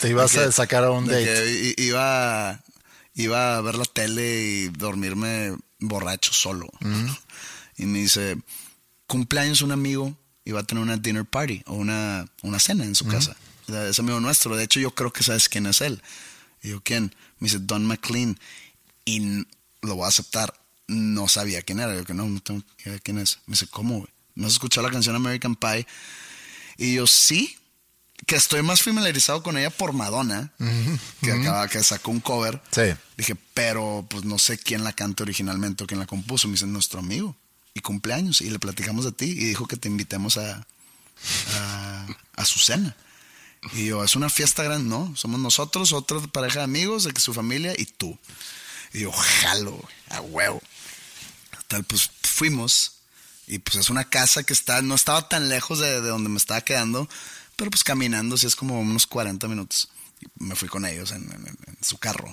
Te 0.00 0.10
ibas 0.10 0.36
a 0.36 0.52
sacar 0.52 0.84
a 0.84 0.92
un 0.92 1.06
date. 1.06 1.74
iba, 1.78 2.62
iba 3.14 3.56
a 3.56 3.60
ver 3.60 3.74
la 3.74 3.86
tele 3.86 4.40
y 4.40 4.68
dormirme 4.68 5.52
borracho 5.80 6.32
solo. 6.32 6.70
Y 7.76 7.86
me 7.86 7.98
dice, 7.98 8.38
cumpleaños 9.08 9.62
un 9.62 9.72
amigo 9.72 10.16
y 10.50 10.52
va 10.52 10.60
a 10.60 10.64
tener 10.64 10.82
una 10.82 10.96
dinner 10.96 11.24
party 11.24 11.62
o 11.66 11.74
una, 11.74 12.26
una 12.42 12.58
cena 12.58 12.84
en 12.84 12.96
su 12.96 13.06
casa. 13.06 13.36
O 13.68 13.72
sea, 13.72 13.86
Es 13.86 13.98
amigo 14.00 14.18
nuestro. 14.18 14.56
De 14.56 14.64
hecho, 14.64 14.80
yo 14.80 14.92
creo 14.92 15.12
que 15.12 15.22
sabes 15.22 15.48
quién 15.48 15.66
es 15.66 15.80
él. 15.80 16.02
Y 16.60 16.70
yo, 16.70 16.82
¿quién? 16.82 17.14
Me 17.38 17.46
dice, 17.46 17.60
Don 17.60 17.86
McLean. 17.86 18.36
Y 19.04 19.46
lo 19.82 19.94
voy 19.94 20.04
a 20.06 20.08
aceptar. 20.08 20.52
No 20.88 21.28
sabía 21.28 21.62
quién 21.62 21.78
era. 21.78 21.94
Yo 21.94 22.04
que 22.04 22.14
no, 22.14 22.26
no 22.26 22.40
tengo 22.40 22.62
idea 22.80 22.94
de 22.94 23.00
quién 23.00 23.18
es. 23.18 23.38
Me 23.46 23.52
dice, 23.52 23.68
¿cómo? 23.68 23.98
güey? 24.00 24.10
¿No 24.34 24.48
has 24.48 24.54
escuchado 24.54 24.86
la 24.86 24.92
canción 24.92 25.14
American 25.14 25.54
Pie? 25.54 25.86
Y 26.76 26.94
yo, 26.94 27.06
sí. 27.06 27.56
Que 28.26 28.34
estoy 28.34 28.62
más 28.62 28.82
familiarizado 28.82 29.42
con 29.44 29.56
ella 29.56 29.70
por 29.70 29.92
Madonna, 29.92 30.52
que 31.22 31.32
acaba, 31.32 31.68
que 31.68 31.82
sacó 31.82 32.10
un 32.10 32.20
cover. 32.20 32.60
Sí. 32.70 32.82
Dije, 33.16 33.34
pero 33.54 34.04
pues 34.10 34.24
no 34.24 34.38
sé 34.38 34.58
quién 34.58 34.84
la 34.84 34.92
canta 34.92 35.22
originalmente 35.22 35.84
o 35.84 35.86
quién 35.86 36.00
la 36.00 36.06
compuso. 36.06 36.48
Me 36.48 36.52
dice, 36.52 36.66
nuestro 36.66 36.98
amigo. 36.98 37.36
Y 37.74 37.80
cumpleaños. 37.80 38.40
Y 38.40 38.50
le 38.50 38.58
platicamos 38.58 39.04
de 39.04 39.12
ti. 39.12 39.26
Y 39.26 39.44
dijo 39.46 39.66
que 39.66 39.76
te 39.76 39.88
invitemos 39.88 40.36
a, 40.36 40.66
a, 41.54 42.06
a 42.36 42.44
su 42.44 42.58
cena. 42.58 42.96
Y 43.74 43.86
yo, 43.86 44.02
es 44.04 44.16
una 44.16 44.30
fiesta 44.30 44.62
grande. 44.62 44.88
No, 44.88 45.14
somos 45.16 45.38
nosotros, 45.40 45.92
otra 45.92 46.18
pareja 46.28 46.58
de 46.60 46.64
amigos, 46.64 47.04
de 47.04 47.20
su 47.20 47.34
familia 47.34 47.74
y 47.76 47.84
tú. 47.86 48.18
Y 48.92 49.00
yo, 49.00 49.12
jalo, 49.12 49.78
a 50.08 50.20
huevo. 50.20 50.60
Tal, 51.68 51.84
pues 51.84 52.10
fuimos. 52.22 52.92
Y 53.46 53.58
pues 53.58 53.76
es 53.76 53.90
una 53.90 54.04
casa 54.08 54.42
que 54.44 54.52
está, 54.52 54.80
no 54.82 54.94
estaba 54.94 55.28
tan 55.28 55.48
lejos 55.48 55.78
de, 55.80 56.00
de 56.00 56.08
donde 56.08 56.28
me 56.28 56.36
estaba 56.38 56.60
quedando, 56.60 57.08
pero 57.56 57.68
pues 57.70 57.82
caminando, 57.82 58.36
sí 58.38 58.46
es 58.46 58.54
como 58.54 58.80
unos 58.80 59.06
40 59.08 59.48
minutos. 59.48 59.88
Y 60.20 60.26
me 60.44 60.54
fui 60.54 60.68
con 60.68 60.84
ellos 60.86 61.10
en, 61.10 61.24
en- 61.32 61.46
en 61.66 61.76
su 61.82 61.98
carro. 61.98 62.32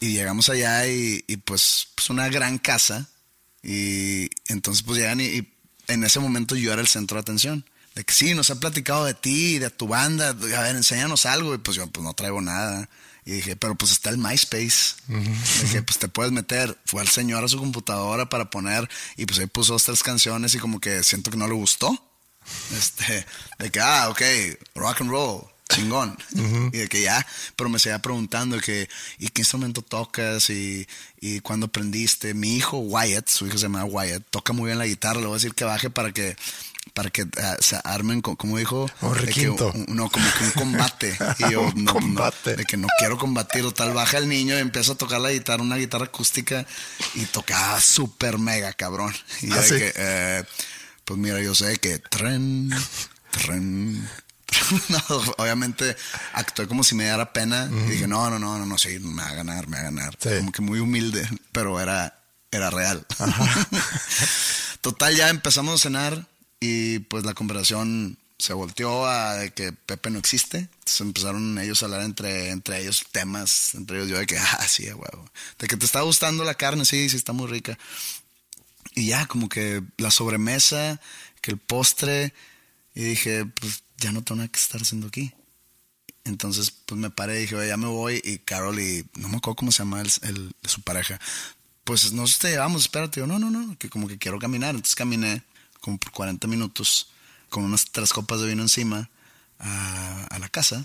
Y 0.00 0.08
llegamos 0.12 0.48
allá 0.48 0.88
y, 0.88 1.24
y, 1.28 1.36
pues, 1.36 1.88
pues 1.94 2.10
una 2.10 2.28
gran 2.28 2.58
casa. 2.58 3.08
Y 3.62 4.28
entonces 4.48 4.82
pues 4.82 4.98
llegan 4.98 5.20
y, 5.20 5.24
y 5.24 5.52
en 5.88 6.04
ese 6.04 6.20
momento 6.20 6.56
yo 6.56 6.72
era 6.72 6.80
el 6.80 6.88
centro 6.88 7.16
de 7.16 7.22
atención. 7.22 7.64
De 7.94 8.04
que 8.04 8.14
sí, 8.14 8.34
nos 8.34 8.50
han 8.50 8.58
platicado 8.58 9.04
de 9.04 9.14
ti, 9.14 9.58
de 9.58 9.68
tu 9.68 9.86
banda, 9.86 10.30
a 10.30 10.32
ver, 10.32 10.76
enséñanos 10.76 11.26
algo. 11.26 11.54
Y 11.54 11.58
pues 11.58 11.76
yo 11.76 11.86
pues 11.88 12.02
no 12.02 12.14
traigo 12.14 12.40
nada. 12.40 12.88
Y 13.24 13.32
dije, 13.32 13.54
pero 13.54 13.74
pues 13.74 13.92
está 13.92 14.10
el 14.10 14.18
MySpace. 14.18 14.94
Que 15.70 15.82
pues 15.82 15.98
te 15.98 16.08
puedes 16.08 16.32
meter. 16.32 16.76
Fue 16.86 17.00
al 17.00 17.08
señor 17.08 17.44
a 17.44 17.48
su 17.48 17.58
computadora 17.58 18.28
para 18.28 18.50
poner 18.50 18.88
y 19.16 19.26
pues 19.26 19.38
ahí 19.38 19.46
puso 19.46 19.74
dos, 19.74 19.84
tres 19.84 20.02
canciones 20.02 20.54
y 20.54 20.58
como 20.58 20.80
que 20.80 21.02
siento 21.02 21.30
que 21.30 21.36
no 21.36 21.46
le 21.46 21.54
gustó. 21.54 22.08
Este, 22.76 23.24
de 23.58 23.70
que, 23.70 23.80
ah, 23.80 24.08
ok, 24.10 24.20
rock 24.74 25.02
and 25.02 25.10
roll, 25.10 25.42
chingón. 25.68 26.16
Y 26.72 26.76
de 26.78 26.88
que 26.88 27.02
ya, 27.02 27.26
pero 27.56 27.70
me 27.70 27.78
seguía 27.78 28.00
preguntando 28.00 28.58
que, 28.60 28.88
¿y 29.18 29.28
qué 29.28 29.40
instrumento 29.42 29.80
tocas? 29.82 30.50
Y, 30.50 30.86
y 31.20 31.40
cuándo 31.40 31.66
aprendiste. 31.66 32.34
Mi 32.34 32.56
hijo 32.56 32.78
Wyatt, 32.78 33.28
su 33.28 33.46
hijo 33.46 33.56
se 33.56 33.62
llama 33.64 33.84
Wyatt, 33.84 34.22
toca 34.30 34.52
muy 34.52 34.66
bien 34.66 34.78
la 34.78 34.86
guitarra. 34.86 35.20
Le 35.20 35.26
voy 35.26 35.34
a 35.34 35.38
decir 35.38 35.54
que 35.54 35.64
baje 35.64 35.88
para 35.88 36.12
que, 36.12 36.36
para 36.92 37.08
que 37.08 37.26
ah, 37.42 37.56
se 37.60 37.78
armen, 37.84 38.20
co- 38.20 38.36
como 38.36 38.58
dijo, 38.58 38.90
Un 39.00 39.14
que 39.14 39.20
requinto. 39.20 39.72
no, 39.88 40.10
como 40.10 40.26
que 40.38 40.44
un 40.44 40.50
combate. 40.56 41.16
Y 41.38 41.50
yo, 41.52 41.62
Un 41.62 41.84
no, 41.84 41.92
no, 41.94 42.00
combate. 42.00 42.56
de 42.56 42.64
que 42.66 42.76
no 42.76 42.88
quiero 42.98 43.16
combatir. 43.16 43.62
Total, 43.62 43.94
baja 43.94 44.18
el 44.18 44.28
niño 44.28 44.54
y 44.56 44.60
empieza 44.60 44.92
a 44.92 44.96
tocar 44.96 45.20
la 45.22 45.32
guitarra, 45.32 45.62
una 45.62 45.76
guitarra 45.76 46.04
acústica, 46.06 46.66
y 47.14 47.24
tocaba 47.26 47.80
súper 47.80 48.36
mega 48.38 48.74
cabrón. 48.74 49.14
Y 49.40 49.48
yo 49.48 49.54
¿Ah, 49.54 49.60
de 49.60 49.68
sí? 49.68 49.74
que, 49.76 49.92
eh, 49.96 50.44
pues 51.06 51.18
mira, 51.18 51.40
yo 51.40 51.54
sé 51.54 51.78
que 51.78 51.98
tren, 51.98 52.70
tren. 53.30 54.06
No, 54.88 54.98
obviamente 55.38 55.96
actué 56.32 56.66
como 56.66 56.84
si 56.84 56.94
me 56.94 57.04
diera 57.04 57.32
pena 57.32 57.68
y 57.70 57.90
dije, 57.90 58.06
no, 58.06 58.30
no, 58.30 58.38
no, 58.38 58.58
no, 58.58 58.66
no, 58.66 58.78
sí, 58.78 58.98
me 58.98 59.22
va 59.22 59.30
a 59.30 59.34
ganar, 59.34 59.68
me 59.68 59.76
va 59.76 59.80
a 59.80 59.84
ganar. 59.84 60.16
Sí. 60.20 60.30
Como 60.38 60.52
que 60.52 60.62
muy 60.62 60.80
humilde, 60.80 61.28
pero 61.52 61.80
era, 61.80 62.18
era 62.50 62.70
real. 62.70 63.06
Total, 64.80 65.14
ya 65.14 65.28
empezamos 65.28 65.74
a 65.74 65.82
cenar 65.82 66.26
y 66.60 67.00
pues 67.00 67.24
la 67.24 67.34
conversación 67.34 68.18
se 68.38 68.54
volteó 68.54 69.06
a 69.06 69.36
de 69.36 69.52
que 69.52 69.72
Pepe 69.72 70.10
no 70.10 70.18
existe. 70.18 70.58
Entonces 70.58 71.00
empezaron 71.00 71.58
ellos 71.58 71.82
a 71.82 71.86
hablar 71.86 72.02
entre, 72.02 72.50
entre 72.50 72.80
ellos 72.80 73.04
temas, 73.12 73.74
entre 73.74 73.98
ellos 73.98 74.08
yo 74.08 74.18
de 74.18 74.26
que, 74.26 74.36
ah, 74.36 74.66
sí, 74.66 74.84
huevo. 74.86 75.30
De 75.58 75.68
que 75.68 75.76
te 75.76 75.86
está 75.86 76.00
gustando 76.00 76.42
la 76.42 76.54
carne, 76.54 76.84
sí, 76.84 77.08
sí, 77.08 77.16
está 77.16 77.32
muy 77.32 77.46
rica. 77.46 77.78
Y 78.94 79.06
ya, 79.06 79.26
como 79.26 79.48
que 79.48 79.82
la 79.96 80.10
sobremesa, 80.10 81.00
que 81.40 81.52
el 81.52 81.58
postre, 81.58 82.34
y 82.94 83.04
dije, 83.04 83.46
pues 83.46 83.84
ya 84.02 84.12
no 84.12 84.22
tengo 84.22 84.38
nada 84.38 84.48
que 84.48 84.58
estar 84.60 84.80
haciendo 84.80 85.06
aquí. 85.08 85.32
Entonces, 86.24 86.70
pues 86.70 87.00
me 87.00 87.10
paré 87.10 87.38
y 87.38 87.42
dije, 87.42 87.56
"Oye, 87.56 87.68
ya 87.68 87.76
me 87.76 87.86
voy. 87.88 88.20
Y 88.24 88.38
Carol 88.38 88.78
y 88.80 89.04
no 89.16 89.28
me 89.28 89.36
acuerdo 89.38 89.56
cómo 89.56 89.72
se 89.72 89.78
llama 89.80 90.00
el, 90.00 90.10
el- 90.22 90.54
de 90.62 90.68
su 90.68 90.80
pareja. 90.82 91.18
Pues 91.84 92.12
no 92.12 92.24
te 92.26 92.50
llevamos, 92.50 92.82
espérate. 92.82 93.20
Yo, 93.20 93.26
no, 93.26 93.38
no, 93.38 93.50
no, 93.50 93.76
que 93.78 93.88
como 93.90 94.06
que 94.06 94.18
quiero 94.18 94.38
caminar. 94.38 94.70
Entonces 94.74 94.94
caminé 94.94 95.42
como 95.80 95.98
por 95.98 96.12
40 96.12 96.46
minutos 96.46 97.08
con 97.48 97.64
unas 97.64 97.86
tres 97.90 98.12
copas 98.12 98.40
de 98.40 98.46
vino 98.48 98.62
encima 98.62 99.10
a, 99.58 100.26
a 100.30 100.38
la 100.38 100.48
casa. 100.48 100.84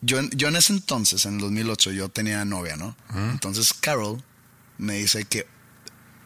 yo, 0.00 0.18
en- 0.18 0.30
yo 0.30 0.48
en 0.48 0.56
ese 0.56 0.72
entonces, 0.72 1.26
en 1.26 1.34
el 1.34 1.40
2008, 1.40 1.92
yo 1.92 2.08
tenía 2.08 2.44
novia, 2.44 2.76
¿no? 2.76 2.96
Entonces 3.30 3.72
Carol 3.74 4.22
me 4.78 4.94
dice 4.96 5.24
que, 5.26 5.46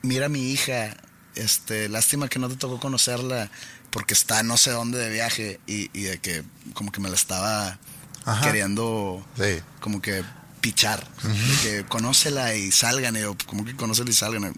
mira 0.02 0.28
mi 0.28 0.50
hija, 0.52 0.96
este, 1.34 1.88
lástima 1.88 2.28
que 2.28 2.38
no 2.38 2.48
te 2.48 2.56
tocó 2.56 2.78
conocerla 2.80 3.50
porque 3.90 4.14
está 4.14 4.42
no 4.42 4.56
sé 4.56 4.70
dónde 4.70 4.98
de 4.98 5.10
viaje 5.10 5.60
y, 5.66 5.90
y 5.98 6.04
de 6.04 6.18
que 6.18 6.44
como 6.74 6.92
que 6.92 7.00
me 7.00 7.08
la 7.08 7.14
estaba 7.16 7.78
Ajá. 8.24 8.44
queriendo 8.46 9.24
Sí. 9.36 9.60
como 9.80 10.00
que 10.02 10.22
pichar, 10.60 11.06
de 11.22 11.56
que 11.62 11.84
conócela 11.86 12.54
y 12.54 12.72
salgan, 12.72 13.16
y 13.16 13.20
yo, 13.20 13.36
como 13.46 13.64
que 13.64 13.76
conócela 13.76 14.10
y 14.10 14.12
salgan, 14.12 14.52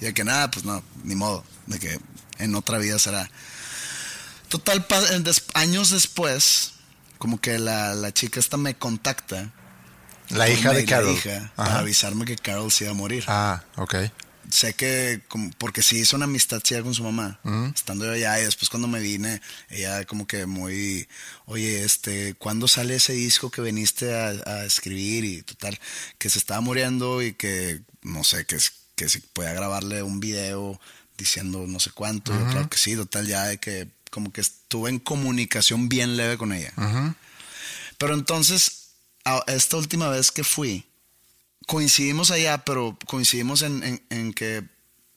y 0.00 0.04
de 0.04 0.12
que 0.14 0.24
nada, 0.24 0.50
pues 0.50 0.64
no, 0.64 0.82
ni 1.04 1.14
modo, 1.14 1.44
de 1.66 1.78
que 1.78 1.98
en 2.38 2.54
otra 2.56 2.78
vida 2.78 2.98
será. 2.98 3.30
Total, 4.48 4.84
des- 5.22 5.44
años 5.54 5.90
después, 5.90 6.72
como 7.18 7.40
que 7.40 7.58
la, 7.58 7.94
la 7.94 8.12
chica 8.12 8.40
esta 8.40 8.56
me 8.56 8.74
contacta. 8.76 9.50
La 10.30 10.48
hija 10.50 10.72
de 10.72 10.84
Carol. 10.84 11.12
hija, 11.14 11.52
para 11.56 11.78
avisarme 11.78 12.24
que 12.24 12.36
Carol 12.36 12.70
se 12.70 12.84
iba 12.84 12.90
a 12.92 12.94
morir. 12.96 13.24
Ah, 13.28 13.62
ok. 13.76 13.94
Sé 14.50 14.72
que, 14.74 15.20
como- 15.28 15.50
porque 15.58 15.82
sí 15.82 15.98
hizo 15.98 16.16
una 16.16 16.24
amistad 16.24 16.60
chida 16.60 16.82
con 16.82 16.94
su 16.94 17.02
mamá, 17.02 17.38
estando 17.74 18.04
yo 18.06 18.12
allá, 18.12 18.40
y 18.40 18.44
después 18.44 18.68
cuando 18.70 18.88
me 18.88 19.00
vine, 19.00 19.40
ella 19.68 20.04
como 20.06 20.26
que 20.26 20.46
muy, 20.46 21.06
oye, 21.46 21.84
este, 21.84 22.34
¿cuándo 22.34 22.66
sale 22.68 22.94
ese 22.96 23.12
disco 23.12 23.50
que 23.50 23.60
viniste 23.60 24.14
a, 24.14 24.28
a 24.46 24.64
escribir? 24.64 25.24
Y 25.24 25.42
total, 25.42 25.78
que 26.18 26.30
se 26.30 26.38
estaba 26.38 26.60
muriendo 26.60 27.22
y 27.22 27.34
que, 27.34 27.80
no 28.02 28.24
sé, 28.24 28.46
que, 28.46 28.58
que 28.94 29.08
si 29.08 29.20
podía 29.20 29.52
grabarle 29.52 30.02
un 30.02 30.20
video 30.20 30.80
diciendo 31.18 31.64
no 31.66 31.80
sé 31.80 31.90
cuánto, 31.90 32.32
y 32.32 32.38
yo, 32.38 32.48
claro 32.50 32.70
que 32.70 32.78
sí, 32.78 32.94
total, 32.96 33.26
ya 33.26 33.44
de 33.44 33.58
que 33.58 33.88
como 34.10 34.32
que 34.32 34.40
estuve 34.40 34.88
en 34.88 34.98
comunicación 35.00 35.88
bien 35.88 36.16
leve 36.16 36.38
con 36.38 36.52
ella. 36.52 36.72
Pero 37.98 38.14
entonces, 38.14 38.90
a- 39.24 39.44
esta 39.48 39.76
última 39.76 40.08
vez 40.08 40.30
que 40.30 40.44
fui, 40.44 40.86
coincidimos 41.68 42.30
allá, 42.30 42.64
pero 42.64 42.98
coincidimos 43.06 43.60
en, 43.62 43.82
en- 43.84 44.02
en 44.08 44.32
que 44.32 44.64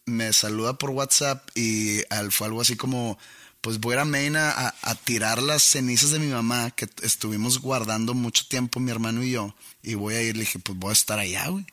me 0.06 0.34
saluda 0.34 0.78
por 0.78 0.89
WhatsApp 0.89 1.47
y 1.56 2.02
al- 2.10 2.32
fue 2.34 2.47
algo 2.47 2.60
así 2.62 2.76
como, 2.76 3.18
pues 3.62 3.80
voy 3.80 3.93
a 3.93 3.95
ir 3.95 3.99
a 4.02 4.06
Maine 4.06 4.38
a, 4.39 4.76
a- 4.82 4.95
tirar 4.95 5.41
las 5.41 5.64
cenizas 5.64 6.12
de 6.12 6.20
mi 6.20 6.28
mamá 6.28 6.72
que 6.72 6.89
estuvimos 7.04 7.60
guardando 7.60 8.14
mucho 8.14 8.43
tiempo 8.49 8.80
mi 8.82 8.91
hermano 8.91 9.24
y 9.24 9.32
yo. 9.32 9.56
Y 9.82 9.93
voy 9.95 10.16
a 10.16 10.22
ir, 10.22 10.36
le 10.36 10.41
dije, 10.41 10.60
pues 10.60 10.78
voy 10.78 10.89
a 10.89 10.93
estar 10.93 11.20
allá, 11.20 11.47
güey. 11.47 11.66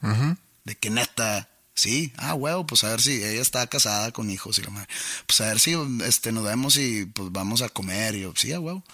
De 0.64 0.76
que 0.76 0.90
neta, 0.90 1.48
sí, 1.74 2.12
ah, 2.16 2.34
huevo, 2.34 2.64
pues 2.66 2.84
a 2.84 2.90
ver 2.90 3.00
si 3.02 3.12
ella 3.24 3.40
está 3.42 3.66
casada 3.66 4.12
con 4.12 4.30
hijos 4.30 4.58
y 4.58 4.62
la 4.62 4.70
madre. 4.70 4.88
Pues 5.26 5.40
a 5.40 5.46
ver 5.46 5.58
si 5.58 5.74
este, 6.04 6.30
nos 6.30 6.44
vemos 6.44 6.76
y 6.76 7.06
pues 7.06 7.32
vamos 7.32 7.62
a 7.62 7.68
comer. 7.68 8.14
Y 8.14 8.20
yo, 8.20 8.32
sí, 8.36 8.52
a 8.52 8.60
huevo. 8.60 8.84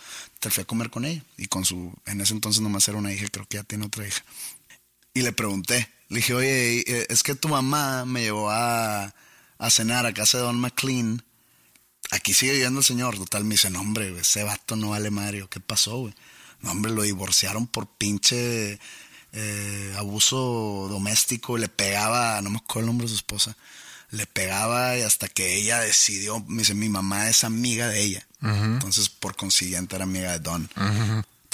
Te 0.40 0.48
fui 0.50 0.62
a 0.62 0.66
comer 0.66 0.88
con 0.90 1.04
ella. 1.04 1.22
Y 1.36 1.46
con 1.48 1.64
su, 1.64 1.92
en 2.06 2.20
ese 2.20 2.32
entonces 2.32 2.62
nomás 2.62 2.86
era 2.88 2.96
una 2.96 3.12
hija, 3.12 3.26
creo 3.30 3.46
que 3.46 3.56
ya 3.58 3.64
tiene 3.64 3.84
otra 3.86 4.06
hija. 4.06 4.22
Y 5.14 5.22
le 5.22 5.32
pregunté, 5.32 5.88
le 6.08 6.16
dije, 6.16 6.34
oye, 6.34 6.80
eh, 6.80 7.06
es 7.08 7.22
que 7.22 7.36
tu 7.36 7.48
mamá 7.48 8.04
me 8.04 8.22
llevó 8.22 8.50
a, 8.50 9.14
a 9.58 9.70
cenar 9.70 10.06
a 10.06 10.12
casa 10.12 10.38
de 10.38 10.44
Don 10.44 10.58
McLean. 10.58 11.24
Aquí 12.10 12.34
sigue 12.34 12.52
viviendo 12.52 12.80
el 12.80 12.84
señor. 12.84 13.16
Total, 13.16 13.44
me 13.44 13.54
dice, 13.54 13.70
no, 13.70 13.80
hombre, 13.80 14.12
ese 14.18 14.42
vato 14.42 14.74
no 14.74 14.90
vale 14.90 15.10
Mario. 15.12 15.48
¿Qué 15.48 15.60
pasó, 15.60 15.98
güey? 15.98 16.14
No, 16.60 16.72
hombre, 16.72 16.92
lo 16.92 17.02
divorciaron 17.02 17.68
por 17.68 17.86
pinche 17.86 18.80
eh, 19.32 19.94
abuso 19.96 20.88
doméstico. 20.90 21.58
Le 21.58 21.68
pegaba, 21.68 22.40
no 22.42 22.50
me 22.50 22.58
acuerdo 22.58 22.80
el 22.80 22.86
nombre 22.86 23.04
de 23.04 23.10
su 23.10 23.16
esposa. 23.16 23.56
Le 24.10 24.26
pegaba 24.26 24.98
y 24.98 25.02
hasta 25.02 25.28
que 25.28 25.56
ella 25.56 25.78
decidió, 25.80 26.40
me 26.40 26.58
dice, 26.58 26.74
mi 26.74 26.88
mamá 26.88 27.28
es 27.28 27.44
amiga 27.44 27.86
de 27.88 28.00
ella. 28.00 28.26
Entonces, 28.42 29.08
por 29.08 29.36
consiguiente, 29.36 29.94
era 29.96 30.04
amiga 30.04 30.32
de 30.32 30.38
Don. 30.40 30.68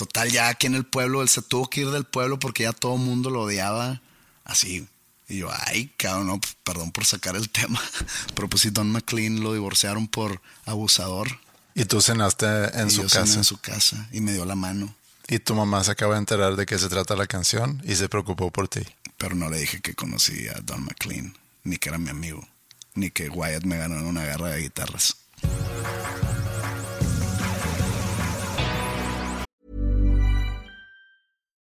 Total, 0.01 0.30
ya 0.30 0.48
aquí 0.48 0.66
en 0.66 0.74
el 0.74 0.86
pueblo, 0.86 1.20
él 1.20 1.28
se 1.28 1.42
tuvo 1.42 1.68
que 1.68 1.82
ir 1.82 1.90
del 1.90 2.05
pueblo 2.05 2.38
porque 2.38 2.62
ya 2.62 2.72
todo 2.72 2.94
el 2.94 3.03
mundo 3.03 3.28
lo 3.28 3.42
odiaba 3.42 4.01
así. 4.44 4.88
Y 5.28 5.36
yo, 5.36 5.51
ay, 5.66 5.92
cabrón, 5.98 6.28
no, 6.28 6.40
pues, 6.40 6.57
perdón 6.64 6.90
por 6.90 7.05
sacar 7.05 7.36
el 7.36 7.51
tema. 7.51 7.78
Pero 8.34 8.48
pues 8.48 8.62
sí, 8.62 8.70
Don 8.70 8.90
McLean 8.90 9.40
lo 9.40 9.53
divorciaron 9.53 10.09
por 10.09 10.40
abusador. 10.64 11.28
Y 11.74 11.84
tú 11.84 12.01
cenaste 12.01 12.46
en 12.80 12.88
y 12.88 12.90
su 12.92 13.03
yo 13.03 13.09
cené 13.11 13.24
casa. 13.26 13.34
en 13.40 13.44
su 13.44 13.59
casa 13.59 14.09
y 14.11 14.22
me 14.22 14.32
dio 14.32 14.46
la 14.46 14.55
mano. 14.55 14.94
Y 15.28 15.38
tu 15.38 15.55
mamá 15.55 15.84
se 15.84 15.90
acaba 15.90 16.14
de 16.14 16.20
enterar 16.20 16.57
de 16.57 16.64
qué 16.64 16.78
se 16.78 16.88
trata 16.88 17.14
la 17.14 17.26
canción 17.26 17.82
y 17.84 17.94
se 17.94 18.09
preocupó 18.09 18.51
por 18.51 18.68
ti. 18.68 18.80
Pero 19.18 19.34
no 19.34 19.51
le 19.51 19.59
dije 19.59 19.82
que 19.82 19.94
conocí 19.94 20.48
a 20.48 20.61
Don 20.62 20.82
McLean, 20.82 21.36
ni 21.62 21.76
que 21.76 21.90
era 21.90 21.98
mi 21.98 22.09
amigo, 22.09 22.48
ni 22.94 23.11
que 23.11 23.28
Wyatt 23.28 23.64
me 23.64 23.76
ganó 23.76 23.98
en 23.98 24.07
una 24.07 24.24
guerra 24.24 24.48
de 24.48 24.62
guitarras. 24.62 25.18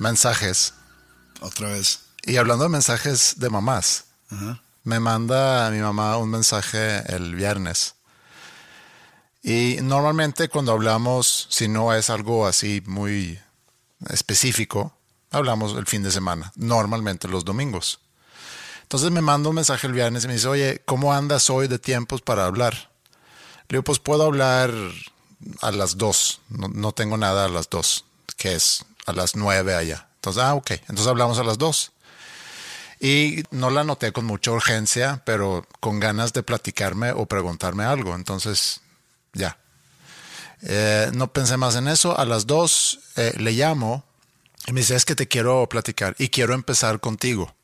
mensajes 0.00 0.74
Otra 1.40 1.68
vez. 1.68 2.00
y 2.24 2.36
hablando 2.36 2.64
de 2.64 2.70
mensajes 2.70 3.34
de 3.36 3.50
mamás, 3.50 4.04
me 4.82 4.98
manda 4.98 5.70
mi 5.70 5.78
mamá 5.78 6.16
un 6.16 6.30
mensaje 6.30 7.02
el 7.14 7.34
viernes. 7.34 7.94
Y 9.42 9.78
normalmente 9.82 10.48
cuando 10.48 10.72
hablamos, 10.72 11.46
si 11.50 11.68
no 11.68 11.94
es 11.94 12.10
algo 12.10 12.46
así 12.46 12.82
muy 12.86 13.38
específico, 14.08 14.94
hablamos 15.30 15.76
el 15.76 15.86
fin 15.86 16.02
de 16.02 16.10
semana, 16.10 16.52
normalmente 16.56 17.28
los 17.28 17.44
domingos. 17.44 18.00
Entonces 18.82 19.10
me 19.10 19.20
manda 19.20 19.48
un 19.48 19.54
mensaje 19.54 19.86
el 19.86 19.92
viernes 19.92 20.24
y 20.24 20.26
me 20.26 20.34
dice, 20.34 20.48
oye, 20.48 20.82
¿cómo 20.84 21.12
andas 21.14 21.48
hoy 21.48 21.68
de 21.68 21.78
tiempos 21.78 22.22
para 22.22 22.44
hablar? 22.46 22.90
Le 23.68 23.76
digo, 23.76 23.84
pues 23.84 23.98
puedo 23.98 24.24
hablar 24.24 24.72
a 25.62 25.70
las 25.70 25.96
dos, 25.96 26.40
no, 26.48 26.68
no 26.68 26.92
tengo 26.92 27.16
nada 27.16 27.44
a 27.44 27.48
las 27.48 27.70
dos, 27.70 28.04
que 28.36 28.54
es 28.56 28.84
a 29.06 29.12
las 29.12 29.36
nueve 29.36 29.74
allá. 29.74 30.08
Entonces, 30.16 30.42
ah, 30.42 30.54
ok, 30.54 30.72
entonces 30.72 31.06
hablamos 31.06 31.38
a 31.38 31.44
las 31.44 31.58
dos. 31.58 31.92
Y 33.00 33.44
no 33.50 33.70
la 33.70 33.82
noté 33.82 34.12
con 34.12 34.26
mucha 34.26 34.50
urgencia, 34.50 35.22
pero 35.24 35.66
con 35.80 36.00
ganas 36.00 36.34
de 36.34 36.42
platicarme 36.42 37.12
o 37.12 37.24
preguntarme 37.24 37.84
algo. 37.84 38.14
Entonces, 38.14 38.82
ya. 39.32 39.58
Eh, 40.62 41.10
no 41.14 41.32
pensé 41.32 41.56
más 41.56 41.76
en 41.76 41.88
eso. 41.88 42.18
A 42.18 42.26
las 42.26 42.46
dos 42.46 43.00
eh, 43.16 43.32
le 43.38 43.52
llamo 43.52 44.04
y 44.66 44.72
me 44.72 44.80
dice, 44.80 44.94
es 44.94 45.06
que 45.06 45.14
te 45.14 45.28
quiero 45.28 45.66
platicar 45.68 46.14
y 46.18 46.28
quiero 46.28 46.52
empezar 46.52 47.00
contigo 47.00 47.54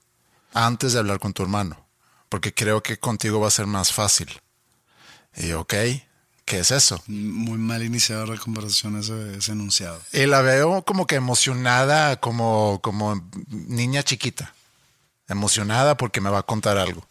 antes 0.54 0.94
de 0.94 1.00
hablar 1.00 1.18
con 1.18 1.34
tu 1.34 1.42
hermano, 1.42 1.86
porque 2.30 2.54
creo 2.54 2.82
que 2.82 2.98
contigo 2.98 3.38
va 3.38 3.48
a 3.48 3.50
ser 3.50 3.66
más 3.66 3.92
fácil. 3.92 4.40
Y 5.34 5.52
ok, 5.52 5.74
¿qué 6.46 6.60
es 6.60 6.70
eso? 6.70 7.02
Muy 7.08 7.58
mal 7.58 7.82
iniciado 7.82 8.24
la 8.24 8.38
conversación 8.38 8.98
ese, 8.98 9.36
ese 9.36 9.52
enunciado. 9.52 10.00
Y 10.12 10.24
la 10.24 10.40
veo 10.40 10.82
como 10.82 11.06
que 11.06 11.16
emocionada, 11.16 12.18
como, 12.18 12.80
como 12.82 13.28
niña 13.48 14.02
chiquita. 14.02 14.54
Emocionada 15.28 15.96
porque 15.96 16.22
me 16.22 16.30
va 16.30 16.38
a 16.38 16.42
contar 16.44 16.78
algo. 16.78 17.06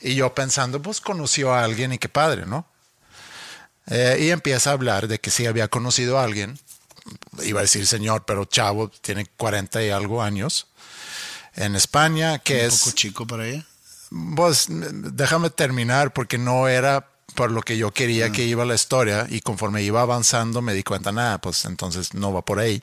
Y 0.00 0.14
yo 0.14 0.34
pensando, 0.34 0.80
pues 0.80 1.00
conoció 1.00 1.52
a 1.52 1.64
alguien 1.64 1.92
y 1.92 1.98
qué 1.98 2.08
padre, 2.08 2.46
¿no? 2.46 2.66
Eh, 3.86 4.18
y 4.20 4.30
empieza 4.30 4.70
a 4.70 4.72
hablar 4.74 5.08
de 5.08 5.18
que 5.18 5.30
sí 5.30 5.46
había 5.46 5.68
conocido 5.68 6.18
a 6.18 6.24
alguien. 6.24 6.58
Iba 7.42 7.60
a 7.60 7.62
decir 7.62 7.86
señor, 7.86 8.24
pero 8.26 8.44
chavo, 8.44 8.90
tiene 8.90 9.24
40 9.24 9.82
y 9.82 9.90
algo 9.90 10.22
años 10.22 10.68
en 11.56 11.76
España, 11.76 12.38
que 12.38 12.66
es... 12.66 12.74
Un 12.74 12.78
poco 12.78 12.90
chico 12.92 13.26
para 13.26 13.48
ella. 13.48 13.66
Pues 14.36 14.66
déjame 14.68 15.50
terminar 15.50 16.12
porque 16.12 16.36
no 16.36 16.68
era 16.68 17.09
por 17.34 17.50
lo 17.50 17.62
que 17.62 17.76
yo 17.76 17.92
quería 17.92 18.30
que 18.30 18.44
iba 18.44 18.64
la 18.64 18.74
historia 18.74 19.26
y 19.28 19.40
conforme 19.40 19.82
iba 19.82 20.02
avanzando 20.02 20.62
me 20.62 20.74
di 20.74 20.82
cuenta, 20.82 21.12
nada, 21.12 21.40
pues 21.40 21.64
entonces 21.64 22.14
no 22.14 22.32
va 22.32 22.44
por 22.44 22.58
ahí. 22.58 22.82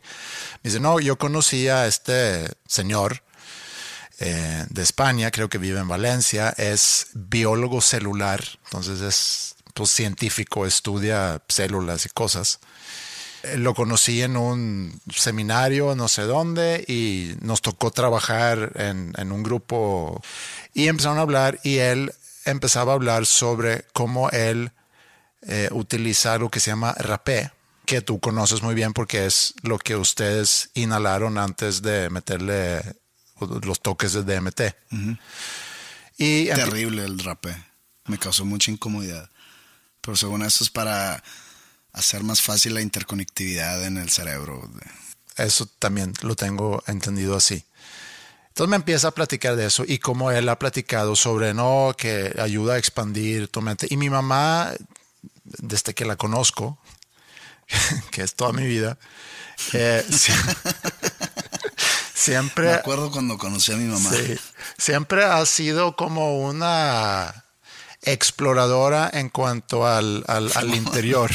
Me 0.63 0.69
dice, 0.69 0.79
no, 0.79 0.99
yo 0.99 1.17
conocí 1.17 1.67
a 1.67 1.87
este 1.87 2.47
señor 2.67 3.23
eh, 4.19 4.65
de 4.69 4.81
España, 4.81 5.31
creo 5.31 5.49
que 5.49 5.57
vive 5.57 5.79
en 5.79 5.87
Valencia, 5.87 6.53
es 6.57 7.07
biólogo 7.13 7.81
celular, 7.81 8.43
entonces 8.65 9.01
es 9.01 9.55
pues, 9.73 9.89
científico, 9.89 10.65
estudia 10.65 11.41
células 11.47 12.05
y 12.05 12.09
cosas 12.09 12.59
lo 13.55 13.73
conocí 13.73 14.21
en 14.21 14.35
un 14.35 14.99
seminario, 15.13 15.95
no 15.95 16.07
sé 16.07 16.23
dónde, 16.23 16.83
y 16.87 17.35
nos 17.41 17.61
tocó 17.61 17.91
trabajar 17.91 18.71
en, 18.75 19.31
un 19.31 19.43
grupo 19.43 20.21
y 20.73 20.87
empezaron 20.87 21.19
a 21.19 21.21
hablar 21.21 21.59
y 21.63 21.77
él 21.77 22.11
empezaba 22.47 22.93
a 22.93 22.95
hablar 22.95 23.25
sobre 23.25 23.85
cómo 23.93 24.29
él 24.31 24.71
eh, 25.41 25.69
utiliza 25.71 26.37
lo 26.37 26.49
que 26.49 26.59
se 26.59 26.71
llama 26.71 26.93
rapé, 26.97 27.51
que 27.85 28.01
tú 28.01 28.19
conoces 28.19 28.61
muy 28.61 28.75
bien 28.75 28.93
porque 28.93 29.25
es 29.25 29.53
lo 29.61 29.77
que 29.77 29.95
ustedes 29.95 30.71
inhalaron 30.73 31.37
antes 31.37 31.81
de 31.81 32.09
meterle 32.09 32.81
los 33.39 33.81
toques 33.81 34.13
de 34.13 34.23
DMT. 34.23 34.61
y 36.17 36.45
Terrible 36.47 37.03
el 37.03 37.19
rapé. 37.19 37.55
Me 38.05 38.17
causó 38.17 38.45
mucha 38.45 38.71
incomodidad. 38.71 39.29
Pero 40.01 40.15
según 40.15 40.41
esto 40.43 40.63
es 40.63 40.69
para 40.69 41.23
hacer 41.93 42.23
más 42.23 42.41
fácil 42.41 42.73
la 42.73 42.81
interconectividad 42.81 43.85
en 43.85 43.97
el 43.97 44.09
cerebro. 44.09 44.69
Eso 45.35 45.65
también 45.65 46.13
lo 46.21 46.35
tengo 46.35 46.83
entendido 46.87 47.35
así. 47.35 47.63
Entonces 48.57 48.71
me 48.71 48.77
empieza 48.77 49.09
a 49.09 49.11
platicar 49.11 49.55
de 49.55 49.67
eso 49.67 49.83
y 49.87 49.99
como 49.99 50.31
él 50.31 50.49
ha 50.49 50.57
platicado 50.57 51.15
sobre, 51.15 51.53
no, 51.53 51.93
que 51.95 52.33
ayuda 52.41 52.73
a 52.73 52.77
expandir 52.79 53.49
tu 53.49 53.61
mente. 53.61 53.85
Y 53.87 53.97
mi 53.97 54.09
mamá, 54.09 54.73
desde 55.43 55.93
que 55.93 56.05
la 56.05 56.15
conozco, 56.15 56.79
que 58.09 58.23
es 58.23 58.33
toda 58.33 58.53
mi 58.53 58.65
vida, 58.65 58.97
eh, 59.73 60.03
siempre... 62.15 62.69
Me 62.69 62.73
acuerdo 62.73 63.11
cuando 63.11 63.37
conocí 63.37 63.73
a 63.73 63.75
mi 63.75 63.85
mamá. 63.85 64.09
siempre 64.75 65.23
ha 65.23 65.45
sido 65.45 65.95
como 65.95 66.39
una 66.39 67.45
exploradora 68.01 69.07
en 69.13 69.29
cuanto 69.29 69.85
al, 69.85 70.23
al, 70.25 70.49
interior. 70.73 71.29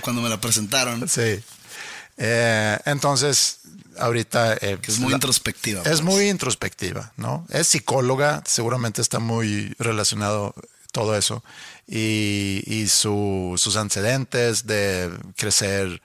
Cuando 0.00 0.22
me 0.22 0.28
la 0.28 0.40
presentaron. 0.40 1.08
Sí. 1.08 1.42
Eh, 2.18 2.78
entonces, 2.84 3.62
ahorita... 3.98 4.54
Eh, 4.54 4.78
es 4.86 4.98
muy 4.98 5.12
introspectiva. 5.12 5.80
Es 5.82 5.88
pues. 5.88 6.02
muy 6.02 6.28
introspectiva, 6.28 7.12
¿no? 7.16 7.46
Es 7.50 7.68
psicóloga, 7.68 8.42
seguramente 8.46 9.02
está 9.02 9.18
muy 9.18 9.74
relacionado 9.78 10.54
todo 10.92 11.16
eso. 11.16 11.44
Y, 11.86 12.62
y 12.66 12.88
sus 12.88 13.76
antecedentes 13.76 14.66
de 14.66 15.10
crecer 15.36 16.00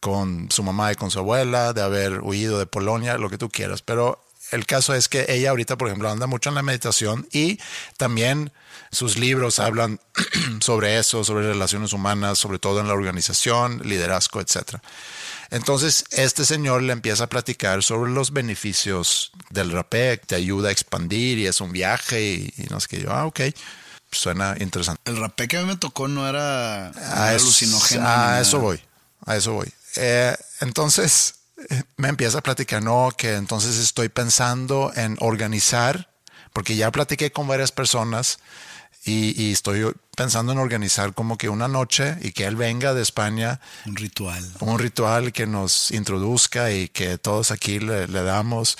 con 0.00 0.50
su 0.50 0.62
mamá 0.62 0.92
y 0.92 0.96
con 0.96 1.10
su 1.10 1.18
abuela, 1.18 1.72
de 1.72 1.82
haber 1.82 2.20
huido 2.20 2.58
de 2.58 2.66
Polonia, 2.66 3.16
lo 3.16 3.30
que 3.30 3.38
tú 3.38 3.48
quieras. 3.48 3.80
Pero 3.80 4.22
el 4.50 4.66
caso 4.66 4.94
es 4.94 5.08
que 5.08 5.26
ella 5.28 5.50
ahorita, 5.50 5.76
por 5.76 5.88
ejemplo, 5.88 6.10
anda 6.10 6.26
mucho 6.26 6.50
en 6.50 6.54
la 6.54 6.62
meditación 6.62 7.26
y 7.32 7.58
también 7.96 8.52
sus 8.92 9.18
libros 9.18 9.58
hablan 9.58 10.00
sobre 10.60 10.98
eso, 10.98 11.24
sobre 11.24 11.48
relaciones 11.48 11.92
humanas, 11.92 12.38
sobre 12.38 12.58
todo 12.58 12.80
en 12.80 12.88
la 12.88 12.94
organización, 12.94 13.80
liderazgo, 13.84 14.40
etc. 14.40 14.76
Entonces, 15.54 16.04
este 16.10 16.44
señor 16.44 16.82
le 16.82 16.92
empieza 16.92 17.24
a 17.24 17.26
platicar 17.28 17.84
sobre 17.84 18.10
los 18.10 18.32
beneficios 18.32 19.30
del 19.50 19.70
rapé, 19.70 20.16
te 20.16 20.34
ayuda 20.34 20.70
a 20.70 20.72
expandir 20.72 21.38
y 21.38 21.46
es 21.46 21.60
un 21.60 21.70
viaje 21.70 22.20
y, 22.24 22.66
no 22.70 22.80
sé 22.80 22.88
qué. 22.88 23.02
Yo, 23.02 23.12
ah, 23.12 23.24
ok, 23.24 23.40
suena 24.10 24.56
interesante. 24.58 25.00
El 25.04 25.16
rapé 25.16 25.46
que 25.46 25.56
a 25.56 25.60
mí 25.60 25.68
me 25.68 25.76
tocó 25.76 26.08
no 26.08 26.28
era, 26.28 26.88
alucinógeno. 27.30 28.02
A 28.04 28.40
eso 28.40 28.58
voy, 28.58 28.80
a 29.26 29.36
eso 29.36 29.52
voy. 29.52 29.72
Eh, 29.94 30.36
entonces, 30.58 31.36
me 31.98 32.08
empieza 32.08 32.38
a 32.38 32.42
platicar, 32.42 32.82
no, 32.82 33.12
que 33.16 33.34
entonces 33.34 33.78
estoy 33.78 34.08
pensando 34.08 34.90
en 34.96 35.16
organizar, 35.20 36.10
porque 36.52 36.74
ya 36.74 36.90
platiqué 36.90 37.30
con 37.30 37.46
varias 37.46 37.70
personas 37.70 38.40
y, 39.06 39.52
estoy 39.52 39.92
pensando 40.16 40.52
en 40.52 40.58
organizar 40.58 41.12
como 41.12 41.36
que 41.36 41.50
una 41.50 41.68
noche 41.68 42.16
y 42.22 42.32
que 42.32 42.46
él 42.46 42.56
venga 42.56 42.94
de 42.94 43.02
España. 43.02 43.60
Un 43.84 43.96
ritual. 43.96 44.52
Un 44.60 44.78
ritual 44.78 45.32
que 45.32 45.46
nos 45.46 45.90
introduzca 45.90 46.72
y 46.72 46.88
que 46.88 47.18
todos 47.18 47.50
aquí 47.50 47.80
le, 47.80 48.06
damos. 48.06 48.78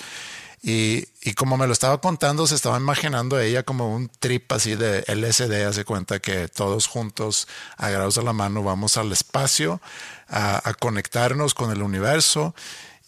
Y, 0.63 1.05
y, 1.21 1.33
como 1.33 1.57
me 1.57 1.67
lo 1.67 1.73
estaba 1.73 2.01
contando, 2.01 2.47
se 2.47 2.55
estaba 2.55 2.77
imaginando 2.77 3.39
ella 3.39 3.61
como 3.61 3.93
un 3.93 4.09
trip 4.09 4.51
así 4.51 4.73
de 4.73 5.03
LSD, 5.07 5.67
hace 5.67 5.85
cuenta 5.85 6.19
que 6.19 6.47
todos 6.47 6.87
juntos, 6.87 7.47
agarrados 7.77 8.17
a 8.17 8.23
la 8.23 8.33
mano, 8.33 8.63
vamos 8.63 8.97
al 8.97 9.11
espacio 9.11 9.79
a, 10.27 10.73
conectarnos 10.79 11.53
con 11.53 11.71
el 11.71 11.83
universo. 11.83 12.55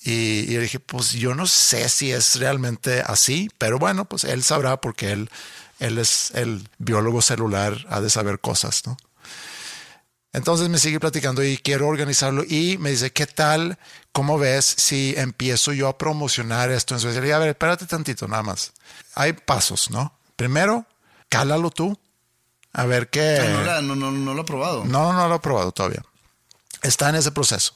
Y, 0.04 0.46
y, 0.54 0.58
dije, 0.58 0.80
pues 0.80 1.14
yo 1.14 1.34
no 1.34 1.48
sé 1.48 1.90
si 1.90 2.12
es 2.12 2.36
realmente 2.36 3.02
así, 3.04 3.50
pero 3.58 3.80
bueno, 3.80 4.06
pues 4.06 4.24
él 4.24 4.44
sabrá 4.44 4.80
porque 4.80 5.12
él 5.12 5.32
él 5.80 5.98
es 5.98 6.32
el 6.32 6.68
biólogo 6.78 7.22
celular, 7.22 7.86
ha 7.90 8.02
de 8.02 8.10
saber 8.10 8.40
cosas, 8.40 8.84
¿no? 8.86 8.98
Entonces 10.34 10.70
me 10.70 10.78
sigue 10.78 11.00
platicando 11.00 11.44
y 11.44 11.58
quiero 11.58 11.88
organizarlo 11.88 12.44
y 12.48 12.78
me 12.80 12.92
dice, 12.92 13.12
¿qué 13.12 13.26
tal? 13.26 13.80
¿Cómo 14.12 14.38
ves 14.38 14.66
si 14.66 15.16
empiezo 15.18 15.74
yo 15.74 15.88
a 15.88 15.98
promocionar 15.98 16.70
esto 16.70 16.94
en 16.94 17.00
Suecia? 17.00 17.26
Y 17.26 17.32
a 17.32 17.40
ver, 17.40 17.50
espérate 17.50 17.86
tantito 17.88 18.28
nada 18.28 18.44
más. 18.44 18.74
Hay 19.16 19.34
pasos, 19.34 19.90
¿no? 19.90 20.18
Primero, 20.36 20.86
cálalo 21.30 21.72
tú. 21.72 21.98
A 22.74 22.86
ver 22.86 23.10
qué... 23.10 23.40
No, 23.82 23.96
no, 23.96 24.12
no, 24.12 24.34
lo 24.36 24.42
he 24.42 24.46
probado. 24.46 24.86
No, 24.86 25.12
no, 25.12 25.14
no 25.14 25.28
lo 25.28 25.36
he 25.36 25.40
probado 25.40 25.72
todavía. 25.72 26.04
Está 26.84 27.10
en 27.10 27.16
ese 27.16 27.32
proceso. 27.32 27.76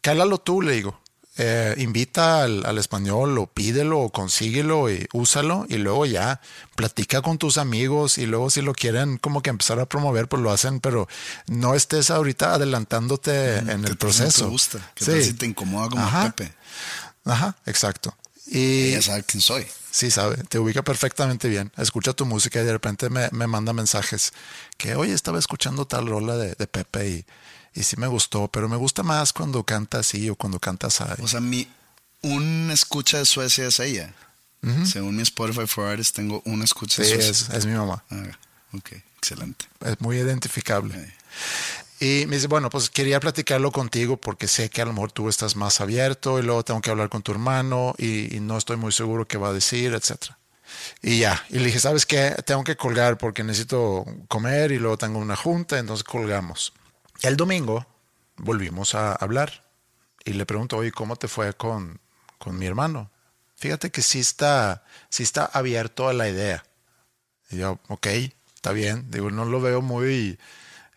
Cálalo 0.00 0.38
tú, 0.38 0.62
le 0.62 0.72
digo. 0.72 1.00
Eh, 1.36 1.74
invita 1.78 2.44
al, 2.44 2.78
español 2.78 3.36
o 3.38 3.48
pídelo 3.48 3.98
o 3.98 4.10
consíguelo 4.10 4.88
y 4.88 5.08
úsalo 5.12 5.66
y 5.68 5.78
luego 5.78 6.06
ya 6.06 6.40
platica 6.76 7.22
con 7.22 7.38
tus 7.38 7.58
amigos 7.58 8.18
y 8.18 8.26
luego 8.26 8.50
si 8.50 8.62
lo 8.62 8.72
quieren 8.72 9.18
como 9.18 9.42
que 9.42 9.50
empezar 9.50 9.80
a 9.80 9.86
promover 9.86 10.28
pues 10.28 10.40
lo 10.40 10.52
hacen 10.52 10.78
pero 10.78 11.08
no 11.48 11.74
estés 11.74 12.10
ahorita 12.10 12.54
adelantándote 12.54 13.62
mm, 13.62 13.70
en 13.70 13.84
el 13.84 13.96
proceso. 13.96 14.44
te 14.44 14.50
gusta, 14.50 14.92
que 14.94 15.22
si 15.24 15.32
te 15.32 15.46
incomoda 15.46 15.88
como 15.88 16.04
Ajá. 16.04 16.32
Pepe. 16.32 16.54
Ajá, 17.24 17.56
exacto. 17.66 18.16
Y 18.46 18.90
ella 18.90 19.02
sabe 19.02 19.24
quién 19.24 19.40
soy. 19.40 19.66
Sí, 19.90 20.12
sabe, 20.12 20.36
te 20.36 20.60
ubica 20.60 20.82
perfectamente 20.82 21.48
bien. 21.48 21.72
Escucha 21.76 22.12
tu 22.12 22.26
música 22.26 22.60
y 22.60 22.64
de 22.64 22.72
repente 22.72 23.10
me, 23.10 23.28
manda 23.48 23.72
mensajes 23.72 24.32
que, 24.76 24.94
oye, 24.94 25.14
estaba 25.14 25.40
escuchando 25.40 25.86
tal 25.86 26.06
rola 26.06 26.36
de, 26.36 26.54
de 26.54 26.66
Pepe 26.68 27.08
y, 27.08 27.24
y 27.74 27.82
sí 27.82 27.96
me 27.96 28.06
gustó, 28.06 28.48
pero 28.48 28.68
me 28.68 28.76
gusta 28.76 29.02
más 29.02 29.32
cuando 29.32 29.64
canta 29.64 29.98
así 29.98 30.30
o 30.30 30.36
cuando 30.36 30.60
canta 30.60 30.86
así. 30.86 31.04
O 31.20 31.28
sea, 31.28 31.40
mi, 31.40 31.68
un 32.22 32.70
escucha 32.72 33.18
de 33.18 33.24
Suecia 33.24 33.66
es 33.66 33.80
ella. 33.80 34.14
Según 34.86 35.16
mi 35.16 35.22
Spotify 35.22 35.66
for 35.66 35.86
Artists, 35.86 36.14
tengo 36.14 36.40
una 36.46 36.64
escucha 36.64 37.02
de 37.02 37.08
sí, 37.08 37.14
Suecia. 37.14 37.30
Es, 37.30 37.50
es 37.50 37.66
mi 37.66 37.74
mamá. 37.74 38.02
Ah, 38.08 38.22
ok, 38.72 38.92
excelente. 39.18 39.66
Es 39.84 40.00
muy 40.00 40.16
identificable. 40.16 41.12
Y 42.00 42.24
me 42.26 42.36
dice, 42.36 42.46
bueno, 42.46 42.70
pues 42.70 42.88
quería 42.88 43.20
platicarlo 43.20 43.70
contigo 43.72 44.16
porque 44.16 44.48
sé 44.48 44.70
que 44.70 44.80
a 44.80 44.86
lo 44.86 44.94
mejor 44.94 45.12
tú 45.12 45.28
estás 45.28 45.54
más 45.54 45.82
abierto 45.82 46.38
y 46.38 46.42
luego 46.42 46.64
tengo 46.64 46.80
que 46.80 46.90
hablar 46.90 47.10
con 47.10 47.22
tu 47.22 47.32
hermano 47.32 47.94
y, 47.98 48.34
y 48.34 48.40
no 48.40 48.56
estoy 48.56 48.78
muy 48.78 48.92
seguro 48.92 49.28
qué 49.28 49.36
va 49.36 49.48
a 49.48 49.52
decir, 49.52 49.92
etcétera. 49.92 50.38
Y 51.02 51.18
ya, 51.18 51.44
y 51.50 51.58
le 51.58 51.66
dije, 51.66 51.78
¿sabes 51.80 52.06
qué? 52.06 52.34
Tengo 52.46 52.64
que 52.64 52.76
colgar 52.76 53.18
porque 53.18 53.44
necesito 53.44 54.06
comer 54.28 54.72
y 54.72 54.78
luego 54.78 54.96
tengo 54.96 55.18
una 55.18 55.36
junta, 55.36 55.78
entonces 55.78 56.04
colgamos. 56.04 56.72
El 57.24 57.38
domingo 57.38 57.86
volvimos 58.36 58.94
a 58.94 59.14
hablar 59.14 59.64
y 60.26 60.34
le 60.34 60.44
pregunto, 60.44 60.76
oye, 60.76 60.92
¿cómo 60.92 61.16
te 61.16 61.26
fue 61.26 61.54
con, 61.54 61.98
con 62.36 62.58
mi 62.58 62.66
hermano? 62.66 63.10
Fíjate 63.56 63.90
que 63.90 64.02
sí 64.02 64.20
está, 64.20 64.84
sí 65.08 65.22
está 65.22 65.46
abierto 65.46 66.06
a 66.06 66.12
la 66.12 66.28
idea. 66.28 66.66
Y 67.48 67.56
yo, 67.56 67.80
ok, 67.88 68.08
está 68.54 68.72
bien. 68.72 69.10
Digo, 69.10 69.30
no 69.30 69.46
lo 69.46 69.62
veo 69.62 69.80
muy 69.80 70.38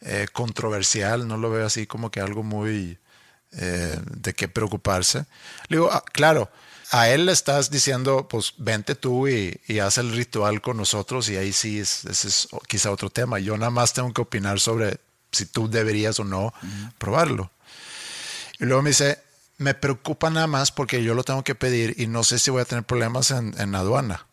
eh, 0.02 0.28
controversial, 0.34 1.30
no 1.30 1.38
lo 1.38 1.50
veo 1.50 1.66
así 1.66 1.88
como 1.88 2.12
que 2.12 2.20
algo 2.20 2.44
muy 2.44 3.00
eh, 3.54 3.98
de 4.12 4.34
qué 4.34 4.50
preocuparse. 4.50 5.20
Le 5.70 5.78
digo, 5.78 5.90
ah, 5.94 6.04
claro, 6.12 6.52
a 6.92 7.08
él 7.08 7.26
le 7.26 7.32
estás 7.32 7.70
diciendo, 7.72 8.28
pues 8.28 8.54
vente 8.58 8.96
tú 8.96 9.30
y, 9.30 9.62
y 9.66 9.80
haz 9.80 9.98
el 9.98 10.12
ritual 10.12 10.60
con 10.60 10.76
nosotros 10.76 11.30
y 11.30 11.38
ahí 11.38 11.54
sí, 11.54 11.80
es, 11.80 12.04
ese 12.04 12.28
es 12.28 12.50
quizá 12.68 12.92
otro 12.92 13.10
tema. 13.10 13.40
Yo 13.40 13.58
nada 13.58 13.72
más 13.72 13.94
tengo 13.94 14.12
que 14.12 14.24
opinar 14.24 14.60
sobre 14.60 15.00
si 15.32 15.46
tú 15.46 15.70
deberías 15.70 16.20
o 16.20 16.24
no 16.24 16.54
probarlo. 16.98 17.52
Y 18.60 18.66
luego 18.66 18.82
me 18.82 18.90
dice, 18.90 19.20
me 19.58 19.74
preocupa 19.74 20.30
nada 20.30 20.48
más 20.48 20.72
porque 20.72 21.04
yo 21.04 21.14
lo 21.14 21.24
tengo 21.24 21.44
que 21.44 21.56
pedir 21.56 21.96
y 21.98 22.08
no 22.08 22.24
sé 22.24 22.40
si 22.40 22.52
voy 22.52 22.62
a 22.62 22.66
tener 22.66 22.84
problemas 22.84 23.32
en, 23.32 23.60
en 23.60 23.76
aduana. 23.76 24.26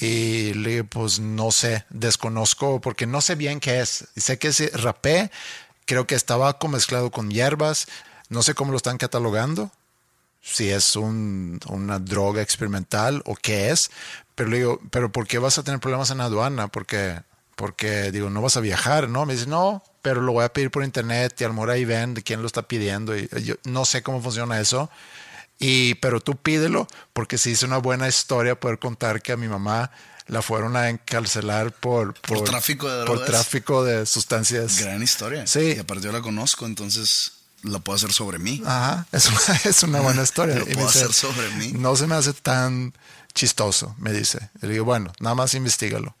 Y 0.00 0.54
le 0.54 0.70
digo, 0.70 0.86
pues 0.86 1.20
no 1.20 1.50
sé, 1.50 1.84
desconozco 1.90 2.80
porque 2.80 3.06
no 3.06 3.20
sé 3.20 3.36
bien 3.36 3.60
qué 3.60 3.80
es. 3.80 4.08
Sé 4.16 4.38
que 4.38 4.48
es 4.48 4.82
rapé, 4.82 5.30
creo 5.84 6.06
que 6.06 6.14
está 6.14 6.34
tabaco 6.34 6.68
mezclado 6.68 7.10
con 7.10 7.30
hierbas, 7.30 7.86
no 8.28 8.42
sé 8.42 8.54
cómo 8.54 8.72
lo 8.72 8.76
están 8.76 8.98
catalogando, 8.98 9.70
si 10.42 10.70
es 10.70 10.96
un, 10.96 11.60
una 11.68 11.98
droga 11.98 12.42
experimental 12.42 13.22
o 13.24 13.34
qué 13.34 13.70
es, 13.70 13.90
pero 14.34 14.50
le 14.50 14.58
digo, 14.58 14.80
pero 14.90 15.12
¿por 15.12 15.26
qué 15.26 15.38
vas 15.38 15.58
a 15.58 15.62
tener 15.62 15.80
problemas 15.80 16.10
en 16.10 16.20
aduana? 16.20 16.68
Porque, 16.68 17.20
porque 17.56 18.10
digo, 18.10 18.30
no 18.30 18.42
vas 18.42 18.56
a 18.56 18.60
viajar, 18.60 19.08
¿no? 19.08 19.26
Me 19.26 19.34
dice, 19.34 19.46
no, 19.46 19.82
pero 20.04 20.20
lo 20.20 20.32
voy 20.32 20.44
a 20.44 20.52
pedir 20.52 20.70
por 20.70 20.84
internet 20.84 21.34
y 21.40 21.44
a 21.44 21.48
lo 21.48 21.54
mejor 21.54 21.70
ahí 21.70 21.86
ven 21.86 22.12
de 22.12 22.22
quién 22.22 22.42
lo 22.42 22.46
está 22.46 22.68
pidiendo 22.68 23.16
y 23.16 23.26
yo 23.42 23.54
no 23.64 23.86
sé 23.86 24.02
cómo 24.02 24.20
funciona 24.20 24.60
eso. 24.60 24.90
Y, 25.58 25.94
pero 25.94 26.20
tú 26.20 26.36
pídelo 26.36 26.86
porque 27.14 27.38
si 27.38 27.52
es 27.52 27.62
una 27.62 27.78
buena 27.78 28.06
historia 28.06 28.60
poder 28.60 28.78
contar 28.78 29.22
que 29.22 29.32
a 29.32 29.38
mi 29.38 29.48
mamá 29.48 29.90
la 30.26 30.42
fueron 30.42 30.76
a 30.76 30.90
encarcelar 30.90 31.72
por, 31.72 32.12
por, 32.20 32.40
por 32.40 32.48
tráfico 32.50 32.86
de 32.86 33.06
por 33.06 33.24
tráfico 33.24 33.82
de 33.82 34.04
sustancias. 34.04 34.78
Gran 34.78 35.02
historia. 35.02 35.46
Sí. 35.46 35.72
Y 35.74 35.78
aparte 35.78 36.04
yo 36.04 36.12
la 36.12 36.20
conozco, 36.20 36.66
entonces 36.66 37.32
la 37.62 37.78
puedo 37.78 37.96
hacer 37.96 38.12
sobre 38.12 38.38
mí. 38.38 38.62
Ajá, 38.66 39.06
es 39.10 39.26
una, 39.30 39.56
es 39.64 39.82
una 39.84 40.00
buena 40.02 40.22
historia. 40.22 40.54
lo 40.58 40.66
puedo 40.66 40.86
hacer 40.86 41.14
sobre 41.14 41.48
mí. 41.52 41.72
No 41.72 41.96
se 41.96 42.06
me 42.06 42.14
hace 42.14 42.34
tan 42.34 42.92
chistoso, 43.32 43.96
me 43.98 44.12
dice. 44.12 44.50
Le 44.60 44.68
digo, 44.68 44.84
bueno, 44.84 45.14
nada 45.18 45.34
más 45.34 45.54
investigalo. 45.54 46.14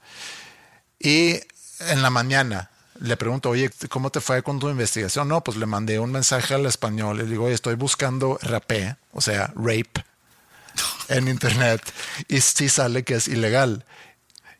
Y 0.98 1.38
en 1.80 2.00
la 2.00 2.08
mañana 2.08 2.70
le 3.00 3.16
pregunto, 3.16 3.50
oye, 3.50 3.70
¿cómo 3.88 4.10
te 4.10 4.20
fue 4.20 4.42
con 4.42 4.58
tu 4.58 4.68
investigación? 4.68 5.28
No, 5.28 5.42
pues 5.42 5.56
le 5.56 5.66
mandé 5.66 5.98
un 5.98 6.12
mensaje 6.12 6.54
al 6.54 6.66
español. 6.66 7.18
Le 7.18 7.24
digo, 7.24 7.44
oye, 7.44 7.54
estoy 7.54 7.74
buscando 7.74 8.38
rapé, 8.42 8.96
o 9.12 9.20
sea, 9.20 9.52
rape, 9.56 10.04
en 11.08 11.28
internet. 11.28 11.82
Y 12.28 12.40
sí 12.40 12.68
sale 12.68 13.04
que 13.04 13.14
es 13.14 13.28
ilegal. 13.28 13.84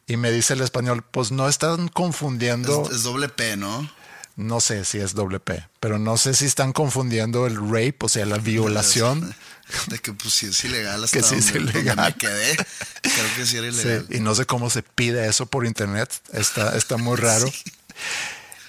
Y 0.07 0.17
me 0.17 0.31
dice 0.31 0.55
el 0.55 0.61
español, 0.61 1.05
pues 1.11 1.31
no 1.33 1.49
están 1.49 1.89
confundiendo. 1.89 2.87
Es, 2.87 2.97
es 2.97 3.03
doble 3.05 3.29
P, 3.29 3.57
¿no? 3.57 3.89
No 4.37 4.61
sé 4.61 4.85
si 4.85 4.99
es 4.99 5.15
doble 5.15 5.39
P, 5.39 5.65
pero 5.79 6.01
no 6.01 6.17
sé 6.17 6.35
si 6.35 6.47
están 6.47 6.73
confundiendo 6.73 7.47
el 7.47 7.57
rape, 7.57 7.99
o 8.01 8.09
sea, 8.09 8.27
la 8.27 8.39
violación. 8.39 9.35
De 9.87 9.99
que 9.99 10.13
pues 10.13 10.35
si 10.35 10.47
es 10.47 10.65
ilegal 10.65 11.05
hasta 11.05 11.17
que 11.17 11.23
sí 11.23 11.37
donde, 11.37 11.47
es 11.47 11.55
donde 11.55 11.71
ilegal. 11.81 11.97
me 11.97 12.15
quedé. 12.19 12.57
Creo 13.01 13.35
que 13.37 13.47
sí 13.47 13.57
era 13.57 13.69
ilegal. 13.69 14.07
Sí, 14.11 14.17
y 14.17 14.21
no 14.21 14.35
sé 14.35 14.45
cómo 14.45 14.69
se 14.69 14.83
pide 14.83 15.27
eso 15.27 15.47
por 15.47 15.65
internet. 15.65 16.11
Está, 16.33 16.77
está 16.77 16.97
muy 16.97 17.17
raro. 17.17 17.51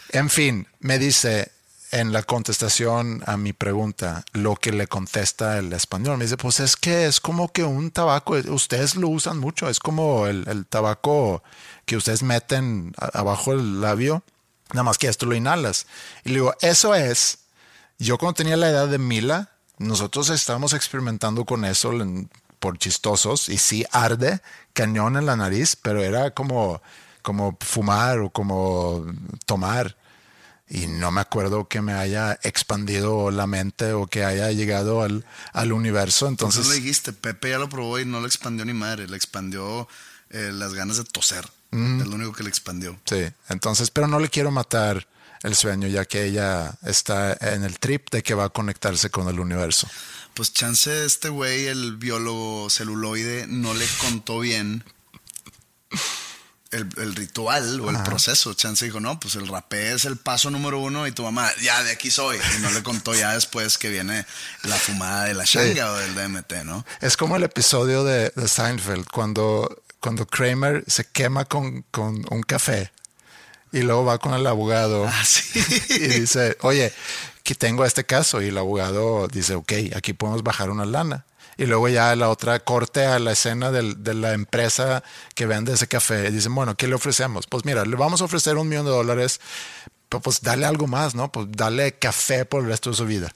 En 0.09 0.29
fin, 0.29 0.67
me 0.79 0.99
dice 0.99 1.51
en 1.91 2.11
la 2.11 2.23
contestación 2.23 3.23
a 3.25 3.37
mi 3.37 3.53
pregunta 3.53 4.25
lo 4.33 4.55
que 4.55 4.71
le 4.71 4.87
contesta 4.87 5.57
el 5.57 5.71
español. 5.73 6.17
Me 6.17 6.25
dice, 6.25 6.37
pues 6.37 6.59
es 6.59 6.75
que 6.75 7.05
es 7.05 7.19
como 7.19 7.51
que 7.51 7.63
un 7.63 7.91
tabaco, 7.91 8.33
ustedes 8.49 8.95
lo 8.95 9.07
usan 9.07 9.37
mucho, 9.37 9.69
es 9.69 9.79
como 9.79 10.27
el, 10.27 10.47
el 10.47 10.65
tabaco 10.65 11.43
que 11.85 11.97
ustedes 11.97 12.23
meten 12.23 12.93
abajo 12.97 13.53
el 13.53 13.81
labio, 13.81 14.23
nada 14.73 14.83
más 14.83 14.97
que 14.97 15.07
esto 15.07 15.25
lo 15.25 15.35
inhalas. 15.35 15.85
Y 16.23 16.29
le 16.29 16.35
digo, 16.35 16.53
eso 16.61 16.95
es, 16.95 17.39
yo 17.97 18.17
cuando 18.17 18.35
tenía 18.35 18.57
la 18.57 18.69
edad 18.69 18.87
de 18.87 18.97
Mila, 18.97 19.51
nosotros 19.77 20.29
estábamos 20.29 20.73
experimentando 20.73 21.45
con 21.45 21.65
eso 21.65 21.91
por 22.59 22.77
chistosos 22.77 23.49
y 23.49 23.57
sí 23.57 23.85
arde 23.91 24.41
cañón 24.73 25.17
en 25.17 25.25
la 25.25 25.35
nariz, 25.35 25.75
pero 25.75 26.03
era 26.03 26.31
como, 26.31 26.81
como 27.25 27.57
fumar 27.59 28.19
o 28.19 28.29
como 28.29 29.03
tomar. 29.47 29.97
Y 30.69 30.85
no 30.87 31.11
me 31.11 31.21
acuerdo 31.21 31.67
que 31.67 31.81
me 31.81 31.93
haya 31.93 32.39
expandido 32.43 33.31
la 33.31 33.47
mente 33.47 33.93
o 33.93 34.05
que 34.07 34.23
haya 34.23 34.51
llegado 34.51 35.01
al, 35.01 35.25
al 35.51 35.71
universo. 35.71 36.27
Entonces 36.27 36.59
Entonces, 36.59 36.79
le 36.79 36.83
dijiste, 36.83 37.13
Pepe 37.13 37.49
ya 37.49 37.57
lo 37.57 37.67
probó 37.67 37.99
y 37.99 38.05
no 38.05 38.21
le 38.21 38.27
expandió 38.27 38.63
ni 38.63 38.73
madre, 38.73 39.07
le 39.07 39.17
expandió 39.17 39.87
eh, 40.29 40.51
las 40.53 40.73
ganas 40.73 40.97
de 40.97 41.03
toser. 41.03 41.45
Es 41.71 42.07
lo 42.07 42.15
único 42.15 42.31
que 42.31 42.43
le 42.43 42.47
expandió. 42.49 42.97
sí, 43.03 43.25
entonces, 43.49 43.91
pero 43.91 44.07
no 44.07 44.17
le 44.19 44.29
quiero 44.29 44.49
matar 44.49 45.05
el 45.43 45.55
sueño, 45.55 45.89
ya 45.89 46.05
que 46.05 46.23
ella 46.23 46.73
está 46.83 47.37
en 47.41 47.65
el 47.65 47.79
trip 47.79 48.09
de 48.11 48.23
que 48.23 48.33
va 48.33 48.45
a 48.45 48.49
conectarse 48.49 49.09
con 49.09 49.27
el 49.27 49.41
universo. 49.41 49.85
Pues 50.35 50.53
chance 50.53 51.05
este 51.05 51.27
güey, 51.27 51.65
el 51.65 51.97
biólogo 51.97 52.69
celuloide, 52.69 53.45
no 53.47 53.73
le 53.73 53.85
contó 53.99 54.39
bien 54.39 54.85
el, 56.75 56.87
el 56.97 57.15
ritual 57.15 57.79
o 57.81 57.89
el 57.89 58.01
proceso. 58.03 58.53
Chance 58.53 58.85
dijo, 58.85 58.99
no, 58.99 59.19
pues 59.19 59.35
el 59.35 59.47
rapé 59.47 59.93
es 59.93 60.05
el 60.05 60.17
paso 60.17 60.49
número 60.49 60.79
uno 60.79 61.07
y 61.07 61.11
tu 61.11 61.23
mamá, 61.23 61.49
ya 61.61 61.83
de 61.83 61.91
aquí 61.91 62.11
soy. 62.11 62.37
Y 62.57 62.61
no 62.61 62.71
le 62.71 62.83
contó 62.83 63.15
ya 63.15 63.33
después 63.33 63.77
que 63.77 63.89
viene 63.89 64.25
la 64.63 64.75
fumada 64.75 65.25
de 65.25 65.33
la 65.33 65.43
shanga 65.45 65.91
o 65.91 65.95
del 65.95 66.15
DMT, 66.15 66.63
¿no? 66.63 66.85
Es 67.01 67.17
como 67.17 67.35
el 67.35 67.43
episodio 67.43 68.03
de, 68.03 68.31
de 68.35 68.47
Seinfeld, 68.47 69.07
cuando, 69.11 69.83
cuando 69.99 70.25
Kramer 70.25 70.83
se 70.87 71.05
quema 71.05 71.45
con, 71.45 71.83
con 71.91 72.25
un 72.29 72.43
café 72.43 72.91
y 73.71 73.81
luego 73.81 74.05
va 74.05 74.17
con 74.19 74.33
el 74.33 74.47
abogado 74.47 75.05
Ah, 75.05 75.23
sí. 75.25 75.59
y 75.89 76.07
dice, 76.19 76.57
oye, 76.61 76.93
que 77.43 77.55
tengo 77.55 77.85
este 77.85 78.05
caso. 78.05 78.41
Y 78.41 78.47
el 78.47 78.57
abogado 78.57 79.27
dice, 79.27 79.55
ok, 79.55 79.71
aquí 79.95 80.13
podemos 80.13 80.43
bajar 80.43 80.69
una 80.69 80.85
lana. 80.85 81.25
Y 81.57 81.65
luego 81.65 81.87
ya 81.89 82.15
la 82.15 82.29
otra 82.29 82.59
corte 82.59 83.05
a 83.05 83.17
la 83.19 83.31
escena 83.31 83.71
del- 83.71 84.03
de 84.03 84.13
la 84.13 84.33
empresa 84.33 85.03
que 85.35 85.45
vende 85.45 85.73
ese 85.73 85.87
café. 85.87 86.27
Y 86.27 86.31
dicen, 86.31 86.53
bueno, 86.55 86.75
¿qué 86.75 86.87
le 86.87 86.95
ofrecemos? 86.95 87.47
Pues 87.47 87.63
mira, 87.65 87.85
le 87.85 87.95
vamos 87.95 88.21
a 88.21 88.25
ofrecer 88.25 88.57
un 88.57 88.67
millón 88.67 88.85
de 88.85 88.91
dólares, 88.91 89.39
pero 90.09 90.21
pues 90.21 90.41
dale 90.41 90.65
algo 90.65 90.87
más, 90.87 91.15
¿no? 91.15 91.31
Pues 91.31 91.47
dale 91.51 91.93
café 91.93 92.45
por 92.45 92.61
el 92.63 92.67
resto 92.69 92.89
de 92.91 92.95
su 92.97 93.05
vida. 93.05 93.33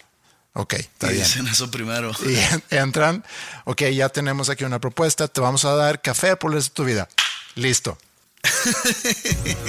Ok, 0.54 0.74
está 0.74 1.08
Y 1.08 1.14
bien. 1.14 1.24
dicen 1.24 1.48
eso 1.48 1.70
primero. 1.72 2.12
Y 2.26 2.36
en- 2.36 2.64
entran, 2.72 3.24
ok, 3.66 3.84
ya 3.94 4.10
tenemos 4.10 4.50
aquí 4.50 4.64
una 4.66 4.80
propuesta, 4.80 5.28
te 5.28 5.40
vamos 5.42 5.64
a 5.64 5.76
dar 5.76 6.02
café 6.02 6.36
por 6.36 6.52
el 6.52 6.56
resto 6.58 6.72
de 6.72 6.76
tu 6.76 6.84
vida. 6.86 7.08
Listo. 7.56 7.98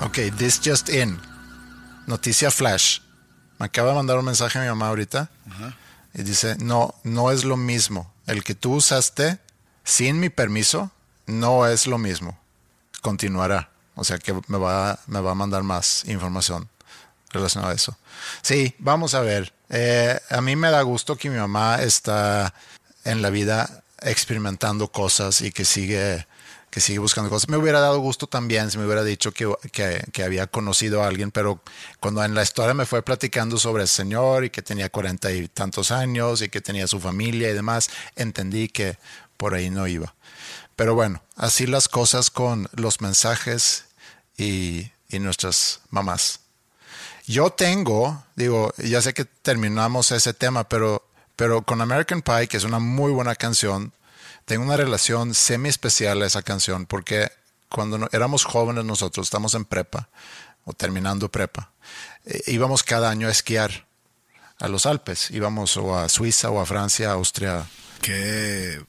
Ok, 0.00 0.18
this 0.36 0.58
just 0.58 0.88
in. 0.88 1.18
Noticia 2.06 2.50
flash. 2.50 3.00
Me 3.58 3.66
acaba 3.66 3.90
de 3.90 3.96
mandar 3.96 4.18
un 4.18 4.24
mensaje 4.24 4.58
a 4.58 4.62
mi 4.62 4.68
mamá 4.68 4.88
ahorita 4.88 5.30
y 6.14 6.22
dice, 6.22 6.56
no, 6.58 6.94
no 7.04 7.30
es 7.30 7.44
lo 7.44 7.56
mismo. 7.56 8.12
El 8.26 8.44
que 8.44 8.54
tú 8.54 8.74
usaste 8.74 9.38
sin 9.84 10.20
mi 10.20 10.28
permiso 10.28 10.90
no 11.26 11.66
es 11.66 11.86
lo 11.86 11.98
mismo. 11.98 12.38
Continuará. 13.02 13.70
O 13.94 14.04
sea 14.04 14.18
que 14.18 14.34
me 14.48 14.58
va, 14.58 14.98
me 15.06 15.20
va 15.20 15.32
a 15.32 15.34
mandar 15.34 15.62
más 15.62 16.04
información 16.06 16.68
relacionada 17.30 17.72
a 17.72 17.74
eso. 17.74 17.96
Sí, 18.42 18.74
vamos 18.78 19.14
a 19.14 19.20
ver. 19.20 19.52
Eh, 19.68 20.18
a 20.30 20.40
mí 20.40 20.54
me 20.54 20.70
da 20.70 20.82
gusto 20.82 21.16
que 21.16 21.30
mi 21.30 21.38
mamá 21.38 21.82
está 21.82 22.54
en 23.04 23.22
la 23.22 23.30
vida 23.30 23.82
experimentando 24.02 24.88
cosas 24.88 25.40
y 25.40 25.50
que 25.50 25.64
sigue, 25.64 26.26
que 26.70 26.80
sigue 26.80 26.98
buscando 26.98 27.30
cosas. 27.30 27.48
Me 27.48 27.56
hubiera 27.56 27.80
dado 27.80 27.98
gusto 28.00 28.26
también 28.26 28.70
si 28.70 28.78
me 28.78 28.84
hubiera 28.84 29.02
dicho 29.02 29.32
que, 29.32 29.50
que, 30.12 30.22
había 30.22 30.46
conocido 30.46 31.02
a 31.02 31.06
alguien, 31.06 31.30
pero 31.30 31.60
cuando 32.00 32.22
en 32.24 32.34
la 32.34 32.42
historia 32.42 32.74
me 32.74 32.86
fue 32.86 33.02
platicando 33.02 33.58
sobre 33.58 33.82
el 33.82 33.88
señor 33.88 34.44
y 34.44 34.50
que 34.50 34.62
tenía 34.62 34.90
cuarenta 34.90 35.32
y 35.32 35.48
tantos 35.48 35.90
años 35.90 36.42
y 36.42 36.48
que 36.48 36.60
tenía 36.60 36.86
su 36.86 37.00
familia 37.00 37.50
y 37.50 37.54
demás, 37.54 37.90
entendí 38.14 38.68
que 38.68 38.98
por 39.36 39.54
ahí 39.54 39.70
no 39.70 39.86
iba. 39.86 40.14
Pero 40.76 40.94
bueno, 40.94 41.22
así 41.36 41.66
las 41.66 41.88
cosas 41.88 42.30
con 42.30 42.68
los 42.74 43.00
mensajes 43.00 43.86
y, 44.36 44.90
y 45.08 45.18
nuestras 45.18 45.80
mamás. 45.90 46.40
Yo 47.26 47.50
tengo, 47.50 48.22
digo, 48.36 48.72
ya 48.78 49.02
sé 49.02 49.14
que 49.14 49.24
terminamos 49.24 50.12
ese 50.12 50.32
tema, 50.32 50.68
pero, 50.68 51.04
pero 51.34 51.62
con 51.62 51.80
American 51.80 52.22
Pie, 52.22 52.46
que 52.46 52.56
es 52.56 52.64
una 52.64 52.78
muy 52.78 53.10
buena 53.10 53.34
canción, 53.34 53.92
tengo 54.46 54.64
una 54.64 54.76
relación 54.78 55.34
semi 55.34 55.68
especial 55.68 56.22
a 56.22 56.26
esa 56.26 56.40
canción 56.42 56.86
porque 56.86 57.30
cuando 57.68 57.98
no- 57.98 58.08
éramos 58.12 58.44
jóvenes 58.44 58.84
nosotros, 58.84 59.26
estamos 59.26 59.54
en 59.54 59.64
prepa 59.66 60.08
o 60.64 60.72
terminando 60.72 61.30
prepa, 61.30 61.70
eh, 62.24 62.40
íbamos 62.46 62.82
cada 62.82 63.10
año 63.10 63.28
a 63.28 63.30
esquiar 63.30 63.86
a 64.58 64.68
los 64.68 64.86
Alpes. 64.86 65.30
Íbamos 65.30 65.76
o 65.76 65.98
a 65.98 66.08
Suiza 66.08 66.48
o 66.50 66.60
a 66.60 66.64
Francia, 66.66 67.12
Austria. 67.12 67.66
Qué 68.00 68.82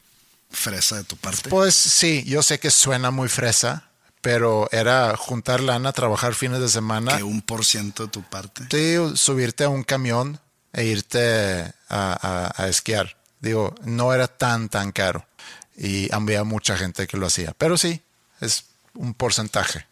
fresa 0.50 0.96
de 0.98 1.04
tu 1.04 1.18
parte. 1.18 1.50
Pues 1.50 1.76
sí, 1.76 2.24
yo 2.26 2.42
sé 2.42 2.60
que 2.60 2.72
suena 2.72 3.12
muy 3.12 3.28
fresa, 3.28 3.90
pero 4.22 4.70
era 4.72 5.16
juntar 5.18 5.60
lana, 5.60 5.92
trabajar 5.92 6.34
fines 6.36 6.60
de 6.62 6.70
semana. 6.70 7.18
Que 7.18 7.24
un 7.24 7.42
por 7.42 7.66
ciento 7.66 8.04
de 8.06 8.10
tu 8.12 8.24
parte. 8.24 8.64
Sí, 8.72 9.18
subirte 9.18 9.66
a 9.66 9.70
un 9.70 9.84
camión 9.84 10.40
e 10.74 10.86
irte 10.86 11.74
a, 11.90 12.54
a- 12.60 12.64
a 12.64 12.68
esquiar. 12.70 13.18
Digo, 13.40 13.76
no 13.84 14.14
era 14.14 14.28
tan, 14.28 14.70
tan 14.70 14.92
caro. 14.92 15.26
Y 15.78 16.12
había 16.14 16.44
mucha 16.44 16.76
gente 16.78 17.08
que 17.08 17.18
lo 17.18 17.28
hacía. 17.28 17.54
Pero 17.58 17.78
sí, 17.78 18.02
es 18.42 18.66
un 18.96 19.14
porcentaje. 19.14 19.86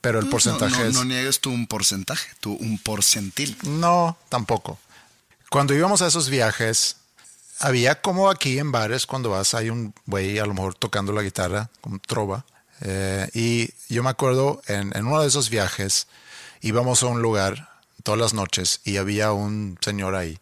Pero 0.00 0.18
el 0.18 0.26
No, 0.26 0.30
porcentaje 0.30 0.78
no, 0.78 0.84
es... 0.84 0.94
no 0.94 1.04
niegues 1.04 1.40
tú 1.40 1.50
un 1.50 1.66
porcentaje, 1.66 2.28
tú 2.40 2.56
un 2.60 2.78
porcentil. 2.78 3.56
No, 3.62 4.16
tampoco. 4.28 4.78
Cuando 5.50 5.74
íbamos 5.74 6.00
a 6.02 6.06
esos 6.06 6.28
viajes, 6.28 6.96
había 7.60 8.00
como 8.00 8.30
aquí 8.30 8.58
en 8.58 8.72
bares, 8.72 9.06
cuando 9.06 9.30
vas, 9.30 9.54
hay 9.54 9.70
un 9.70 9.94
güey 10.06 10.38
a 10.38 10.46
lo 10.46 10.54
mejor 10.54 10.74
tocando 10.74 11.12
la 11.12 11.22
guitarra, 11.22 11.70
con 11.80 12.00
trova. 12.00 12.44
Eh, 12.80 13.28
y 13.34 13.70
yo 13.92 14.02
me 14.02 14.10
acuerdo 14.10 14.62
en, 14.66 14.96
en 14.96 15.06
uno 15.06 15.20
de 15.22 15.28
esos 15.28 15.50
viajes, 15.50 16.06
íbamos 16.62 17.02
a 17.02 17.06
un 17.06 17.22
lugar 17.22 17.68
todas 18.02 18.18
las 18.18 18.34
noches 18.34 18.80
y 18.84 18.96
había 18.96 19.32
un 19.32 19.78
señor 19.80 20.16
ahí 20.16 20.38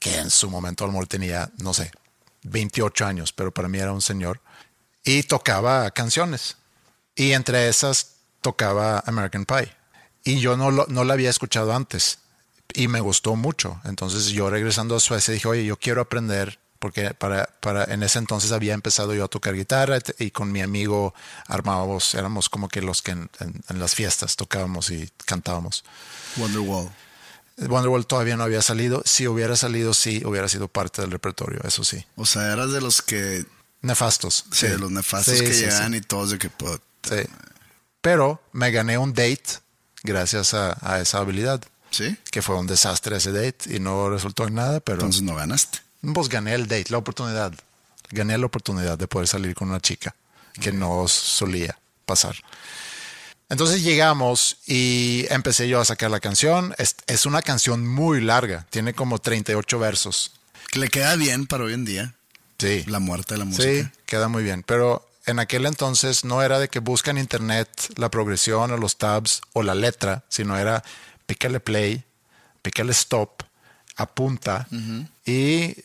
que 0.00 0.16
en 0.16 0.30
su 0.30 0.50
momento 0.50 0.84
a 0.84 0.86
lo 0.86 0.92
mejor 0.92 1.06
tenía, 1.08 1.50
no 1.58 1.74
sé, 1.74 1.90
28 2.48 3.06
años, 3.06 3.32
pero 3.32 3.52
para 3.52 3.68
mí 3.68 3.78
era 3.78 3.92
un 3.92 4.02
señor. 4.02 4.40
Y 5.04 5.22
tocaba 5.22 5.90
canciones. 5.90 6.56
Y 7.14 7.32
entre 7.32 7.68
esas 7.68 8.16
tocaba 8.40 9.02
American 9.06 9.44
Pie. 9.44 9.74
Y 10.24 10.40
yo 10.40 10.56
no, 10.56 10.70
lo, 10.70 10.86
no 10.88 11.04
la 11.04 11.14
había 11.14 11.30
escuchado 11.30 11.74
antes. 11.74 12.18
Y 12.74 12.88
me 12.88 13.00
gustó 13.00 13.36
mucho. 13.36 13.80
Entonces 13.84 14.26
yo 14.28 14.50
regresando 14.50 14.94
a 14.96 15.00
Suecia 15.00 15.34
dije, 15.34 15.48
oye, 15.48 15.64
yo 15.64 15.76
quiero 15.76 16.00
aprender. 16.00 16.58
Porque 16.78 17.12
para, 17.12 17.46
para, 17.60 17.84
en 17.84 18.02
ese 18.04 18.20
entonces 18.20 18.52
había 18.52 18.74
empezado 18.74 19.12
yo 19.12 19.24
a 19.24 19.28
tocar 19.28 19.54
guitarra 19.54 19.98
y 20.18 20.30
con 20.30 20.52
mi 20.52 20.62
amigo 20.62 21.12
armábamos, 21.48 22.14
éramos 22.14 22.48
como 22.48 22.68
que 22.68 22.82
los 22.82 23.02
que 23.02 23.10
en, 23.10 23.28
las 23.68 23.96
fiestas 23.96 24.36
tocábamos 24.36 24.90
y 24.90 25.10
cantábamos. 25.24 25.84
Wonderwall. 26.36 26.88
Wonderwall 27.58 28.06
todavía 28.06 28.36
no 28.36 28.44
había 28.44 28.62
salido. 28.62 29.02
Si 29.04 29.26
hubiera 29.26 29.56
salido, 29.56 29.94
sí, 29.94 30.22
hubiera 30.24 30.48
sido 30.48 30.68
parte 30.68 31.02
del 31.02 31.10
repertorio, 31.10 31.60
eso 31.64 31.82
sí. 31.84 32.04
O 32.16 32.24
sea, 32.26 32.52
eras 32.52 32.72
de 32.72 32.80
los 32.80 33.02
que. 33.02 33.44
Nefastos. 33.80 34.44
Sí, 34.52 34.66
de 34.66 34.78
los 34.78 34.90
nefastos 34.90 35.38
Sí, 35.38 35.44
que 35.44 35.52
sí, 35.54 35.60
llegan 35.64 35.92
sí. 35.92 35.98
y 35.98 36.00
todos 36.00 36.30
de 36.30 36.38
que. 36.38 36.50
puta. 36.50 36.80
Sí. 37.02 37.22
Pero 38.00 38.40
me 38.52 38.70
gané 38.70 38.98
un 38.98 39.12
date 39.12 39.42
gracias 40.02 40.54
a, 40.54 40.76
a 40.80 41.00
esa 41.00 41.18
habilidad, 41.18 41.62
¿Sí? 41.90 42.16
que 42.30 42.42
fue 42.42 42.56
un 42.56 42.66
desastre 42.66 43.16
ese 43.16 43.32
date 43.32 43.74
y 43.74 43.80
no 43.80 44.08
resultó 44.10 44.46
en 44.46 44.54
nada, 44.54 44.80
pero 44.80 44.98
Entonces 44.98 45.22
no 45.22 45.34
ganaste. 45.34 45.78
pues 46.14 46.28
gané 46.28 46.54
el 46.54 46.68
date, 46.68 46.86
la 46.90 46.98
oportunidad. 46.98 47.52
Gané 48.10 48.38
la 48.38 48.46
oportunidad 48.46 48.96
de 48.96 49.06
poder 49.08 49.28
salir 49.28 49.54
con 49.54 49.68
una 49.68 49.80
chica 49.80 50.14
que 50.60 50.72
no 50.72 51.06
solía 51.08 51.78
pasar. 52.06 52.36
Entonces 53.48 53.82
llegamos 53.82 54.58
y 54.66 55.26
empecé 55.30 55.68
yo 55.68 55.80
a 55.80 55.84
sacar 55.84 56.10
la 56.10 56.20
canción. 56.20 56.74
Es, 56.78 56.96
es 57.06 57.26
una 57.26 57.42
canción 57.42 57.86
muy 57.86 58.20
larga, 58.20 58.66
tiene 58.70 58.94
como 58.94 59.18
38 59.18 59.78
versos. 59.78 60.32
Que 60.70 60.78
le 60.80 60.88
queda 60.88 61.16
bien 61.16 61.46
para 61.46 61.64
hoy 61.64 61.72
en 61.72 61.84
día. 61.84 62.14
Sí. 62.58 62.84
La 62.86 62.98
muerte 62.98 63.34
de 63.34 63.38
la 63.38 63.44
música. 63.46 63.64
Sí, 63.64 63.88
queda 64.04 64.28
muy 64.28 64.42
bien. 64.42 64.62
Pero 64.64 65.08
en 65.28 65.38
aquel 65.38 65.66
entonces 65.66 66.24
no 66.24 66.42
era 66.42 66.58
de 66.58 66.68
que 66.68 66.80
busca 66.80 67.10
en 67.10 67.18
internet 67.18 67.68
la 67.96 68.10
progresión 68.10 68.70
o 68.70 68.76
los 68.76 68.96
tabs 68.96 69.42
o 69.52 69.62
la 69.62 69.74
letra, 69.74 70.24
sino 70.28 70.58
era 70.58 70.82
pícale 71.26 71.60
play, 71.60 72.02
pícale 72.62 72.92
stop, 72.92 73.42
apunta 73.96 74.66
y 75.26 75.76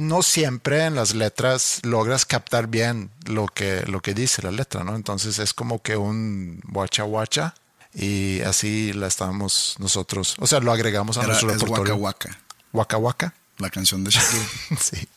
no 0.00 0.22
siempre 0.22 0.84
en 0.84 0.94
las 0.94 1.14
letras 1.14 1.80
logras 1.82 2.24
captar 2.26 2.66
bien 2.66 3.10
lo 3.26 3.46
que, 3.46 3.84
lo 3.86 4.00
que 4.00 4.14
dice 4.14 4.42
la 4.42 4.50
letra, 4.50 4.84
¿no? 4.84 4.94
Entonces 4.96 5.38
es 5.38 5.52
como 5.54 5.82
que 5.82 5.96
un 5.96 6.60
guacha 6.68 7.02
guacha 7.04 7.54
y 7.94 8.40
así 8.42 8.92
la 8.92 9.06
estábamos 9.08 9.74
nosotros, 9.78 10.36
o 10.38 10.46
sea, 10.46 10.60
lo 10.60 10.72
agregamos 10.72 11.16
a 11.18 11.20
Era, 11.20 11.28
nuestro 11.28 11.50
es 11.50 11.56
Waka 11.62 11.66
repertorio. 11.66 11.96
Waka, 11.96 12.38
Waka 12.72 12.96
Waka. 12.96 13.34
la 13.58 13.70
canción 13.70 14.04
de 14.04 14.10
Shakira. 14.10 14.44
sí. 14.80 15.08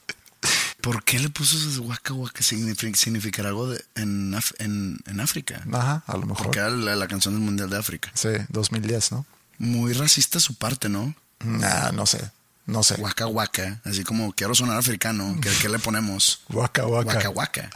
¿Por 0.82 1.02
qué 1.06 1.18
le 1.20 1.30
puso 1.30 1.56
ese 1.56 1.80
Waka 1.80 2.14
Waka? 2.14 2.44
¿Significa, 2.44 2.98
significar 2.98 3.46
algo 3.46 3.68
de- 3.70 3.82
en, 3.96 4.34
Af- 4.34 4.54
en, 4.60 5.00
en 5.06 5.20
África? 5.22 5.64
Ajá, 5.72 6.04
a 6.06 6.14
lo 6.18 6.26
mejor. 6.26 6.44
Porque 6.44 6.60
era 6.60 6.70
la, 6.72 6.96
la 6.98 7.08
canción 7.08 7.34
del 7.36 7.42
Mundial 7.44 7.70
de 7.70 7.78
África. 7.78 8.12
Sí, 8.14 8.30
2010, 8.50 9.14
¿no? 9.14 9.26
Muy 9.60 9.94
racista 9.94 10.42
su 10.42 10.56
parte, 10.56 10.90
¿no? 10.90 11.16
Nah, 11.46 11.92
no 11.94 12.06
sé. 12.06 12.30
No 12.66 12.82
sé. 12.84 12.96
Waka 12.96 13.28
Waka. 13.28 13.82
Así 13.84 14.04
como 14.04 14.32
quiero 14.34 14.56
sonar 14.56 14.78
africano. 14.78 15.38
¿Qué, 15.42 15.50
qué 15.62 15.70
le 15.70 15.80
ponemos? 15.80 16.42
Waka 16.50 16.86
waka. 16.86 17.16
Waka 17.18 17.30
Waka. 17.30 17.70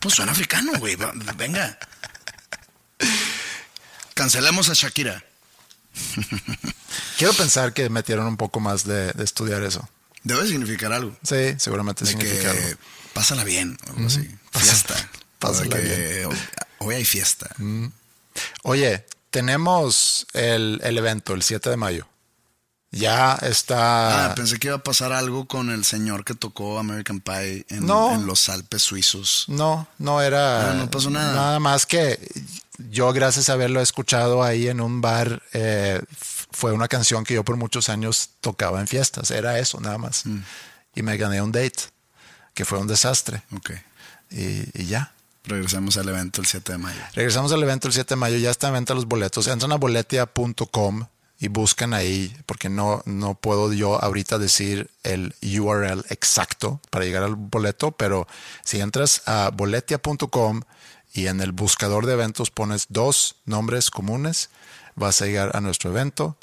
Pues 0.00 0.14
suena 0.14 0.32
africano, 0.32 0.72
güey. 0.78 0.96
Venga. 1.36 1.78
Cancelemos 4.14 4.68
a 4.68 4.74
Shakira. 4.74 5.24
Quiero 7.16 7.32
pensar 7.34 7.72
que 7.72 7.88
metieron 7.88 8.26
un 8.26 8.36
poco 8.36 8.60
más 8.60 8.84
de, 8.84 9.12
de 9.12 9.24
estudiar 9.24 9.62
eso. 9.62 9.88
Debe 10.24 10.46
significar 10.46 10.92
algo. 10.92 11.16
Sí, 11.22 11.54
seguramente 11.58 12.04
De 12.04 12.10
significa 12.10 12.52
que 12.52 12.58
algo. 12.64 12.78
pásala 13.14 13.44
bien. 13.44 13.78
o 13.86 13.90
algo 13.92 14.06
así. 14.06 14.28
Fiesta. 14.52 14.94
Pásala 15.38 15.76
hoy- 15.76 16.36
Hoy 16.80 16.94
hay 16.96 17.04
fiesta. 17.04 17.48
Oye, 18.62 19.04
tenemos 19.30 20.26
el, 20.32 20.80
el 20.84 20.98
evento 20.98 21.34
el 21.34 21.42
7 21.42 21.70
de 21.70 21.76
mayo. 21.76 22.08
Ya 22.90 23.34
está. 23.42 24.30
Ah, 24.30 24.34
pensé 24.34 24.58
que 24.58 24.68
iba 24.68 24.76
a 24.76 24.82
pasar 24.82 25.12
algo 25.12 25.46
con 25.46 25.70
el 25.70 25.84
señor 25.84 26.24
que 26.24 26.34
tocó 26.34 26.78
American 26.78 27.20
Pie 27.20 27.66
en, 27.68 27.84
No. 27.86 28.14
en 28.14 28.26
los 28.26 28.48
Alpes 28.48 28.82
suizos. 28.82 29.44
No, 29.48 29.86
no 29.98 30.22
era. 30.22 30.70
Ah, 30.70 30.74
no 30.74 30.90
pasó 30.90 31.10
nada. 31.10 31.34
Nada 31.34 31.60
más 31.60 31.84
que 31.84 32.18
yo, 32.90 33.12
gracias 33.12 33.50
a 33.50 33.52
haberlo 33.54 33.82
escuchado 33.82 34.42
ahí 34.42 34.68
en 34.68 34.80
un 34.80 35.00
bar, 35.02 35.42
eh, 35.52 36.00
fue 36.50 36.72
una 36.72 36.88
canción 36.88 37.24
que 37.24 37.34
yo 37.34 37.44
por 37.44 37.56
muchos 37.56 37.90
años 37.90 38.30
tocaba 38.40 38.80
en 38.80 38.86
fiestas. 38.86 39.30
Era 39.30 39.58
eso, 39.58 39.80
nada 39.80 39.98
más. 39.98 40.24
Mm. 40.24 40.38
Y 40.94 41.02
me 41.02 41.16
gané 41.18 41.42
un 41.42 41.52
date, 41.52 41.80
que 42.54 42.64
fue 42.64 42.78
un 42.78 42.86
desastre. 42.86 43.42
Ok. 43.54 43.70
Y, 44.30 44.80
y 44.82 44.86
ya. 44.86 45.12
Regresamos 45.44 45.96
al 45.98 46.08
evento 46.08 46.40
el 46.40 46.46
7 46.46 46.72
de 46.72 46.78
mayo. 46.78 47.00
Regresamos 47.14 47.52
al 47.52 47.62
evento 47.62 47.86
el 47.88 47.94
7 47.94 48.14
de 48.14 48.16
mayo, 48.16 48.36
ya 48.38 48.50
está 48.50 48.68
en 48.68 48.74
venta 48.74 48.94
los 48.94 49.06
boletos. 49.06 49.46
Entran 49.46 49.72
a 49.72 49.76
boletia.com 49.76 51.06
y 51.40 51.48
buscan 51.48 51.94
ahí, 51.94 52.36
porque 52.46 52.68
no, 52.68 53.02
no 53.04 53.34
puedo 53.34 53.72
yo 53.72 54.02
ahorita 54.02 54.38
decir 54.38 54.90
el 55.04 55.34
URL 55.42 56.04
exacto 56.08 56.80
para 56.90 57.04
llegar 57.04 57.22
al 57.22 57.36
boleto, 57.36 57.92
pero 57.92 58.26
si 58.64 58.80
entras 58.80 59.22
a 59.26 59.50
boletia.com 59.54 60.62
y 61.12 61.28
en 61.28 61.40
el 61.40 61.52
buscador 61.52 62.06
de 62.06 62.14
eventos 62.14 62.50
pones 62.50 62.86
dos 62.88 63.36
nombres 63.44 63.90
comunes, 63.90 64.50
vas 64.96 65.22
a 65.22 65.26
llegar 65.26 65.56
a 65.56 65.60
nuestro 65.60 65.90
evento. 65.90 66.36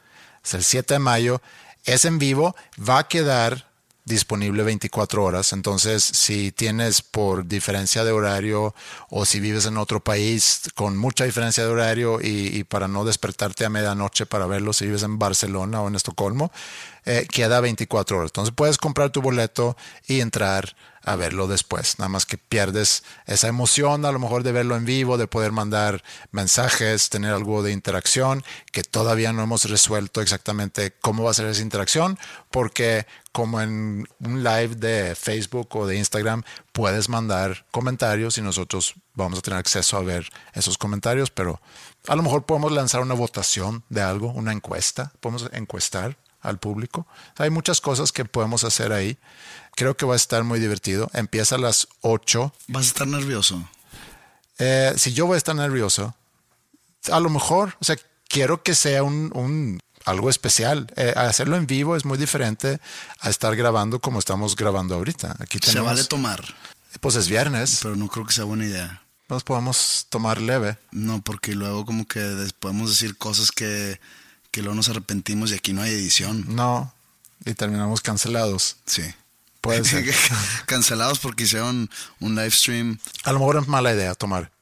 Es 0.43 0.53
el 0.53 0.63
7 0.63 0.95
de 0.95 0.99
mayo, 0.99 1.41
es 1.83 2.05
en 2.05 2.17
vivo, 2.17 2.55
va 2.77 2.99
a 2.99 3.07
quedar 3.07 3.67
disponible 4.05 4.63
24 4.63 5.23
horas. 5.23 5.51
Entonces, 5.51 6.03
si 6.03 6.51
tienes 6.51 7.01
por 7.01 7.47
diferencia 7.47 8.03
de 8.03 8.11
horario 8.11 8.75
o 9.09 9.25
si 9.25 9.39
vives 9.39 9.65
en 9.65 9.77
otro 9.77 9.99
país 9.99 10.61
con 10.75 10.95
mucha 10.95 11.25
diferencia 11.25 11.65
de 11.65 11.71
horario 11.71 12.19
y, 12.21 12.63
para 12.65 12.87
no 12.87 13.03
despertarte 13.03 13.65
a 13.65 13.69
medianoche 13.69 14.27
para 14.27 14.45
verlo, 14.45 14.73
si 14.73 14.85
vives 14.85 15.03
en 15.03 15.17
Barcelona 15.17 15.81
o 15.81 15.87
en 15.87 15.95
Estocolmo, 15.95 16.51
eh, 17.05 17.27
queda 17.29 17.59
24 17.59 18.17
horas. 18.17 18.29
Entonces, 18.29 18.53
puedes 18.55 18.77
comprar 18.77 19.09
tu 19.09 19.21
boleto 19.21 19.75
y 20.07 20.19
entrar 20.19 20.75
a 21.05 21.15
verlo 21.15 21.47
después. 21.47 21.99
Nada 21.99 22.09
más 22.09 22.25
que 22.25 22.37
pierdes 22.37 23.03
esa 23.27 23.47
emoción 23.47 24.05
a 24.05 24.11
lo 24.11 24.19
mejor 24.19 24.43
de 24.43 24.51
verlo 24.51 24.75
en 24.75 24.85
vivo, 24.85 25.17
de 25.17 25.27
poder 25.27 25.51
mandar 25.51 26.03
mensajes, 26.31 27.09
tener 27.09 27.33
algo 27.33 27.63
de 27.63 27.71
interacción, 27.71 28.43
que 28.71 28.83
todavía 28.83 29.31
no 29.31 29.43
hemos 29.43 29.69
resuelto 29.69 30.21
exactamente 30.21 30.93
cómo 31.01 31.23
va 31.23 31.31
a 31.31 31.35
ser 31.35 31.45
esa 31.45 31.61
interacción, 31.61 32.17
porque 32.49 33.05
como 33.31 33.61
en 33.61 34.07
un 34.19 34.43
live 34.43 34.75
de 34.75 35.13
Facebook 35.15 35.75
o 35.75 35.85
de 35.85 35.97
Instagram, 35.97 36.43
puedes 36.71 37.09
mandar 37.09 37.65
comentarios 37.69 38.37
y 38.37 38.41
nosotros 38.41 38.95
vamos 39.13 39.39
a 39.39 39.41
tener 39.41 39.59
acceso 39.59 39.97
a 39.97 40.01
ver 40.01 40.29
esos 40.53 40.77
comentarios, 40.77 41.29
pero 41.29 41.61
a 42.07 42.15
lo 42.15 42.23
mejor 42.23 42.45
podemos 42.45 42.71
lanzar 42.71 43.01
una 43.01 43.13
votación 43.13 43.83
de 43.89 44.01
algo, 44.01 44.31
una 44.31 44.53
encuesta, 44.53 45.11
podemos 45.19 45.49
encuestar 45.53 46.17
al 46.45 46.57
público. 46.59 47.07
Hay 47.37 47.49
muchas 47.49 47.81
cosas 47.81 48.11
que 48.11 48.25
podemos 48.25 48.63
hacer 48.63 48.91
ahí. 48.93 49.17
Creo 49.75 49.97
que 49.97 50.05
va 50.05 50.13
a 50.13 50.17
estar 50.17 50.43
muy 50.43 50.59
divertido. 50.59 51.09
Empieza 51.13 51.55
a 51.55 51.57
las 51.59 51.87
8. 52.01 52.53
Vas 52.67 52.85
a 52.85 52.87
estar 52.87 53.07
nervioso. 53.07 53.67
Eh, 54.57 54.93
si 54.97 55.13
yo 55.13 55.25
voy 55.25 55.35
a 55.35 55.37
estar 55.37 55.55
nervioso, 55.55 56.15
a 57.11 57.19
lo 57.19 57.29
mejor, 57.29 57.75
o 57.81 57.83
sea, 57.83 57.97
quiero 58.27 58.63
que 58.63 58.73
sea 58.75 59.03
un, 59.03 59.31
un- 59.33 59.79
algo 60.05 60.29
especial. 60.29 60.91
Eh, 60.95 61.13
hacerlo 61.15 61.57
en 61.57 61.67
vivo 61.67 61.95
es 61.95 62.05
muy 62.05 62.17
diferente 62.17 62.79
a 63.19 63.29
estar 63.29 63.55
grabando 63.55 63.99
como 63.99 64.19
estamos 64.19 64.55
grabando 64.55 64.95
ahorita. 64.95 65.35
Aquí 65.39 65.57
Se 65.59 65.71
tenemos, 65.71 65.87
vale 65.91 66.03
tomar, 66.05 66.41
pues 67.01 67.15
es 67.15 67.27
viernes. 67.27 67.79
pero 67.81 67.95
no 67.95 68.07
creo 68.07 68.25
que 68.25 68.33
sea 68.33 68.43
buena 68.45 68.65
idea. 68.65 69.01
Nos 69.27 69.43
podemos 69.43 70.05
tomar 70.09 70.39
leve. 70.39 70.77
No, 70.91 71.21
porque 71.21 71.53
luego 71.55 71.83
como 71.85 72.05
que 72.07 72.47
podemos 72.59 72.91
decir 72.91 73.17
cosas 73.17 73.51
que, 73.51 73.99
que 74.55 74.61
luego 74.61 74.75
nos 74.75 74.87
arrepentimos 74.87 75.51
y 75.51 75.55
aquí 75.55 75.73
no 75.73 75.81
hay 75.81 75.91
edición. 75.91 76.45
No. 76.55 76.93
Y 77.43 77.55
terminamos 77.55 77.99
cancelados. 77.99 78.77
Sí. 78.85 79.03
Puede 79.59 79.83
ser. 79.83 80.05
Cancelados 80.65 81.19
porque 81.19 81.43
hicieron 81.43 81.89
un 82.21 82.35
live 82.35 82.51
stream. 82.51 82.97
A 83.25 83.33
lo 83.33 83.39
mejor 83.39 83.57
es 83.57 83.67
mala 83.67 83.93
idea 83.93 84.15
tomar. 84.15 84.53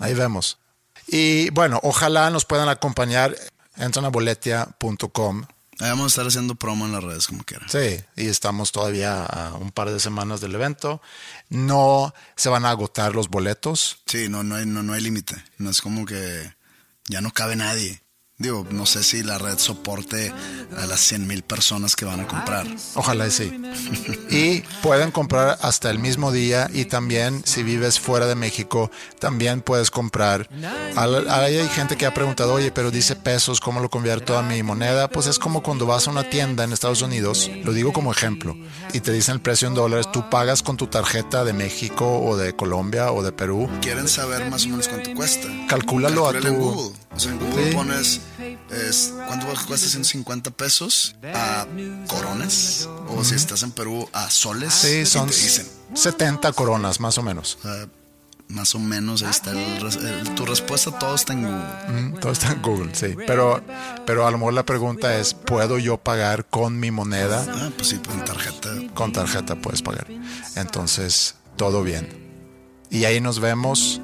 Ahí 0.00 0.14
vemos. 0.14 0.58
Y 1.06 1.50
bueno, 1.50 1.78
ojalá 1.84 2.28
nos 2.30 2.44
puedan 2.44 2.68
acompañar. 2.68 3.36
Entran 3.76 4.04
a 4.04 4.08
boletia.com. 4.08 5.44
Ahí 5.78 5.90
vamos 5.90 6.06
a 6.06 6.08
estar 6.08 6.26
haciendo 6.26 6.56
promo 6.56 6.84
en 6.84 6.90
las 6.90 7.04
redes 7.04 7.28
como 7.28 7.44
quieran. 7.44 7.68
Sí, 7.68 8.00
y 8.16 8.26
estamos 8.26 8.72
todavía 8.72 9.24
a 9.24 9.54
un 9.54 9.70
par 9.70 9.90
de 9.90 10.00
semanas 10.00 10.40
del 10.40 10.56
evento. 10.56 11.00
No 11.50 12.12
se 12.34 12.48
van 12.48 12.64
a 12.64 12.70
agotar 12.70 13.14
los 13.14 13.28
boletos. 13.28 13.98
Sí, 14.06 14.28
no, 14.28 14.42
no 14.42 14.56
hay, 14.56 14.66
no, 14.66 14.82
no 14.82 14.92
hay 14.92 15.02
límite. 15.02 15.36
No 15.58 15.70
es 15.70 15.80
como 15.80 16.04
que 16.04 16.52
ya 17.06 17.20
no 17.20 17.30
cabe 17.30 17.54
nadie. 17.54 18.03
Digo, 18.36 18.66
no 18.68 18.84
sé 18.84 19.04
si 19.04 19.22
la 19.22 19.38
red 19.38 19.58
soporte 19.58 20.32
a 20.76 20.86
las 20.86 20.98
100 20.98 21.24
mil 21.24 21.44
personas 21.44 21.94
que 21.94 22.04
van 22.04 22.18
a 22.18 22.26
comprar. 22.26 22.66
Ojalá 22.96 23.28
y 23.28 23.30
sí. 23.30 23.52
Y 24.28 24.62
pueden 24.82 25.12
comprar 25.12 25.56
hasta 25.62 25.88
el 25.88 26.00
mismo 26.00 26.32
día 26.32 26.68
y 26.74 26.86
también 26.86 27.42
si 27.46 27.62
vives 27.62 28.00
fuera 28.00 28.26
de 28.26 28.34
México, 28.34 28.90
también 29.20 29.60
puedes 29.60 29.92
comprar. 29.92 30.48
Hay 30.96 31.68
gente 31.68 31.96
que 31.96 32.06
ha 32.06 32.12
preguntado, 32.12 32.54
oye, 32.54 32.72
pero 32.72 32.90
dice 32.90 33.14
pesos, 33.14 33.60
¿cómo 33.60 33.78
lo 33.78 33.88
convierto 33.88 34.36
a 34.36 34.42
mi 34.42 34.64
moneda? 34.64 35.08
Pues 35.08 35.28
es 35.28 35.38
como 35.38 35.62
cuando 35.62 35.86
vas 35.86 36.08
a 36.08 36.10
una 36.10 36.28
tienda 36.28 36.64
en 36.64 36.72
Estados 36.72 37.02
Unidos, 37.02 37.48
lo 37.62 37.72
digo 37.72 37.92
como 37.92 38.10
ejemplo, 38.10 38.56
y 38.92 38.98
te 38.98 39.12
dicen 39.12 39.36
el 39.36 39.42
precio 39.42 39.68
en 39.68 39.74
dólares, 39.74 40.10
tú 40.12 40.28
pagas 40.28 40.64
con 40.64 40.76
tu 40.76 40.88
tarjeta 40.88 41.44
de 41.44 41.52
México 41.52 42.20
o 42.20 42.36
de 42.36 42.56
Colombia 42.56 43.12
o 43.12 43.22
de 43.22 43.30
Perú. 43.30 43.70
Quieren 43.80 44.08
saber 44.08 44.50
más 44.50 44.64
o 44.64 44.70
menos 44.70 44.88
cuánto 44.88 45.14
cuesta. 45.14 45.46
Calcúlalo 45.68 46.26
a 46.26 46.32
tu... 46.32 46.94
O 47.14 47.20
sea, 47.20 47.30
en 47.32 47.38
Google 47.38 47.72
pones 47.72 48.20
es, 48.70 49.14
cuánto 49.26 49.46
cuesta 49.66 49.86
150 49.88 50.50
pesos 50.50 51.14
a 51.34 51.66
coronas. 52.08 52.88
O 53.08 53.22
si 53.24 53.34
estás 53.34 53.62
en 53.62 53.70
Perú 53.70 54.08
a 54.12 54.30
soles. 54.30 54.74
Sí, 54.74 54.98
y 54.98 55.06
son 55.06 55.28
te 55.28 55.34
dicen. 55.36 55.68
70 55.94 56.52
coronas 56.52 56.98
más 57.00 57.16
o 57.18 57.22
menos. 57.22 57.58
Más 58.48 58.74
o 58.74 58.78
menos 58.78 59.22
ahí 59.22 59.30
está 59.30 59.52
el 59.52 59.80
res- 59.80 59.96
el- 59.96 60.34
tu 60.34 60.44
respuesta. 60.44 60.90
Todo 60.98 61.14
está 61.14 61.32
en 61.32 61.42
Google. 61.44 62.00
Mm, 62.02 62.14
Todo 62.20 62.32
está 62.32 62.52
en 62.52 62.62
Google, 62.62 62.94
sí. 62.94 63.14
Pero, 63.26 63.62
pero 64.04 64.26
a 64.26 64.30
lo 64.30 64.36
mejor 64.38 64.52
la 64.54 64.66
pregunta 64.66 65.18
es, 65.18 65.32
¿puedo 65.34 65.78
yo 65.78 65.96
pagar 65.96 66.44
con 66.46 66.78
mi 66.78 66.90
moneda? 66.90 67.46
Ah, 67.48 67.70
pues 67.76 67.88
sí, 67.88 68.00
en 68.12 68.24
tarjeta. 68.24 68.70
Con 68.94 69.12
tarjeta 69.12 69.54
puedes 69.56 69.80
pagar. 69.82 70.06
Entonces, 70.56 71.36
todo 71.56 71.82
bien. 71.82 72.22
Y 72.90 73.04
ahí 73.06 73.20
nos 73.20 73.40
vemos. 73.40 74.00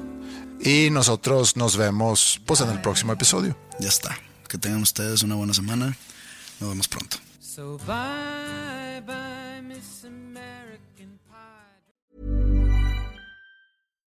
Y 0.63 0.89
nosotros 0.91 1.57
nos 1.57 1.75
vemos 1.75 2.39
pues 2.45 2.61
en 2.61 2.69
el 2.69 2.81
próximo 2.81 3.13
episodio. 3.13 3.57
Ya 3.79 3.89
está. 3.89 4.15
Que 4.47 4.57
tengan 4.59 4.81
ustedes 4.83 5.23
una 5.23 5.35
buena 5.35 5.53
semana. 5.53 5.97
Nos 6.59 6.69
vemos 6.69 6.87
pronto. 6.87 7.17
So 7.39 7.77
bye 7.87 9.01
bye, 9.05 9.61
Miss 9.63 10.03
American 10.05 11.19
Pie. 11.27 11.81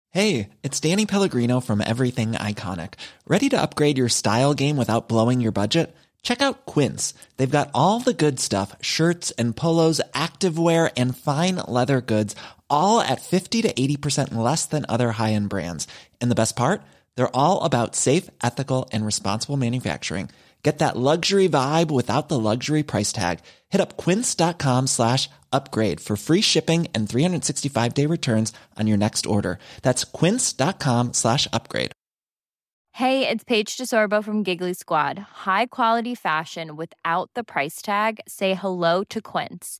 Hey, 0.10 0.50
it's 0.62 0.80
Danny 0.80 1.06
Pellegrino 1.06 1.62
from 1.62 1.82
Everything 1.82 2.34
Iconic. 2.34 2.96
Ready 3.26 3.50
to 3.50 3.62
upgrade 3.62 3.98
your 3.98 4.10
style 4.10 4.54
game 4.54 4.76
without 4.78 5.08
blowing 5.08 5.40
your 5.40 5.54
budget? 5.54 5.96
Check 6.24 6.42
out 6.42 6.66
Quince. 6.66 7.14
They've 7.38 7.50
got 7.50 7.70
all 7.74 8.00
the 8.00 8.14
good 8.14 8.40
stuff 8.40 8.76
shirts 8.82 9.32
and 9.32 9.56
polos, 9.56 10.02
activewear, 10.14 10.92
and 10.96 11.18
fine 11.18 11.56
leather 11.68 12.02
goods, 12.02 12.36
all 12.74 13.00
at 13.00 13.22
50 13.22 13.62
to 13.62 13.74
80% 13.74 14.34
less 14.36 14.66
than 14.66 14.86
other 14.90 15.12
high 15.14 15.34
end 15.34 15.50
brands. 15.50 15.88
And 16.22 16.30
the 16.32 16.42
best 16.42 16.56
part? 16.56 16.84
They're 17.16 17.36
all 17.36 17.64
about 17.64 17.96
safe, 17.96 18.30
ethical, 18.44 18.90
and 18.92 19.06
responsible 19.06 19.58
manufacturing. 19.58 20.30
Get 20.64 20.80
that 20.80 20.98
luxury 20.98 21.50
vibe 21.50 21.92
without 21.92 22.30
the 22.30 22.40
luxury 22.40 22.84
price 22.84 23.12
tag. 23.12 23.40
Hit 23.70 23.82
up 23.82 23.98
quince.com 23.98 24.88
slash 24.88 25.30
upgrade 25.52 26.00
for 26.00 26.16
free 26.16 26.42
shipping 26.42 26.88
and 26.96 27.08
365 27.08 27.94
day 27.94 28.06
returns 28.06 28.54
on 28.80 28.88
your 28.88 28.98
next 28.98 29.26
order. 29.26 29.60
That's 29.82 30.06
quince.com 30.06 31.14
slash 31.14 31.48
upgrade. 31.52 31.92
Hey, 32.98 33.28
it's 33.28 33.44
Paige 33.44 33.76
DeSorbo 33.76 34.24
from 34.24 34.44
Giggly 34.44 34.76
Squad. 34.76 35.18
High 35.48 35.66
quality 35.66 36.14
fashion 36.14 36.76
without 36.76 37.32
the 37.34 37.44
price 37.44 37.82
tag. 37.82 38.20
Say 38.28 38.54
hello 38.54 39.04
to 39.06 39.20
Quince. 39.20 39.80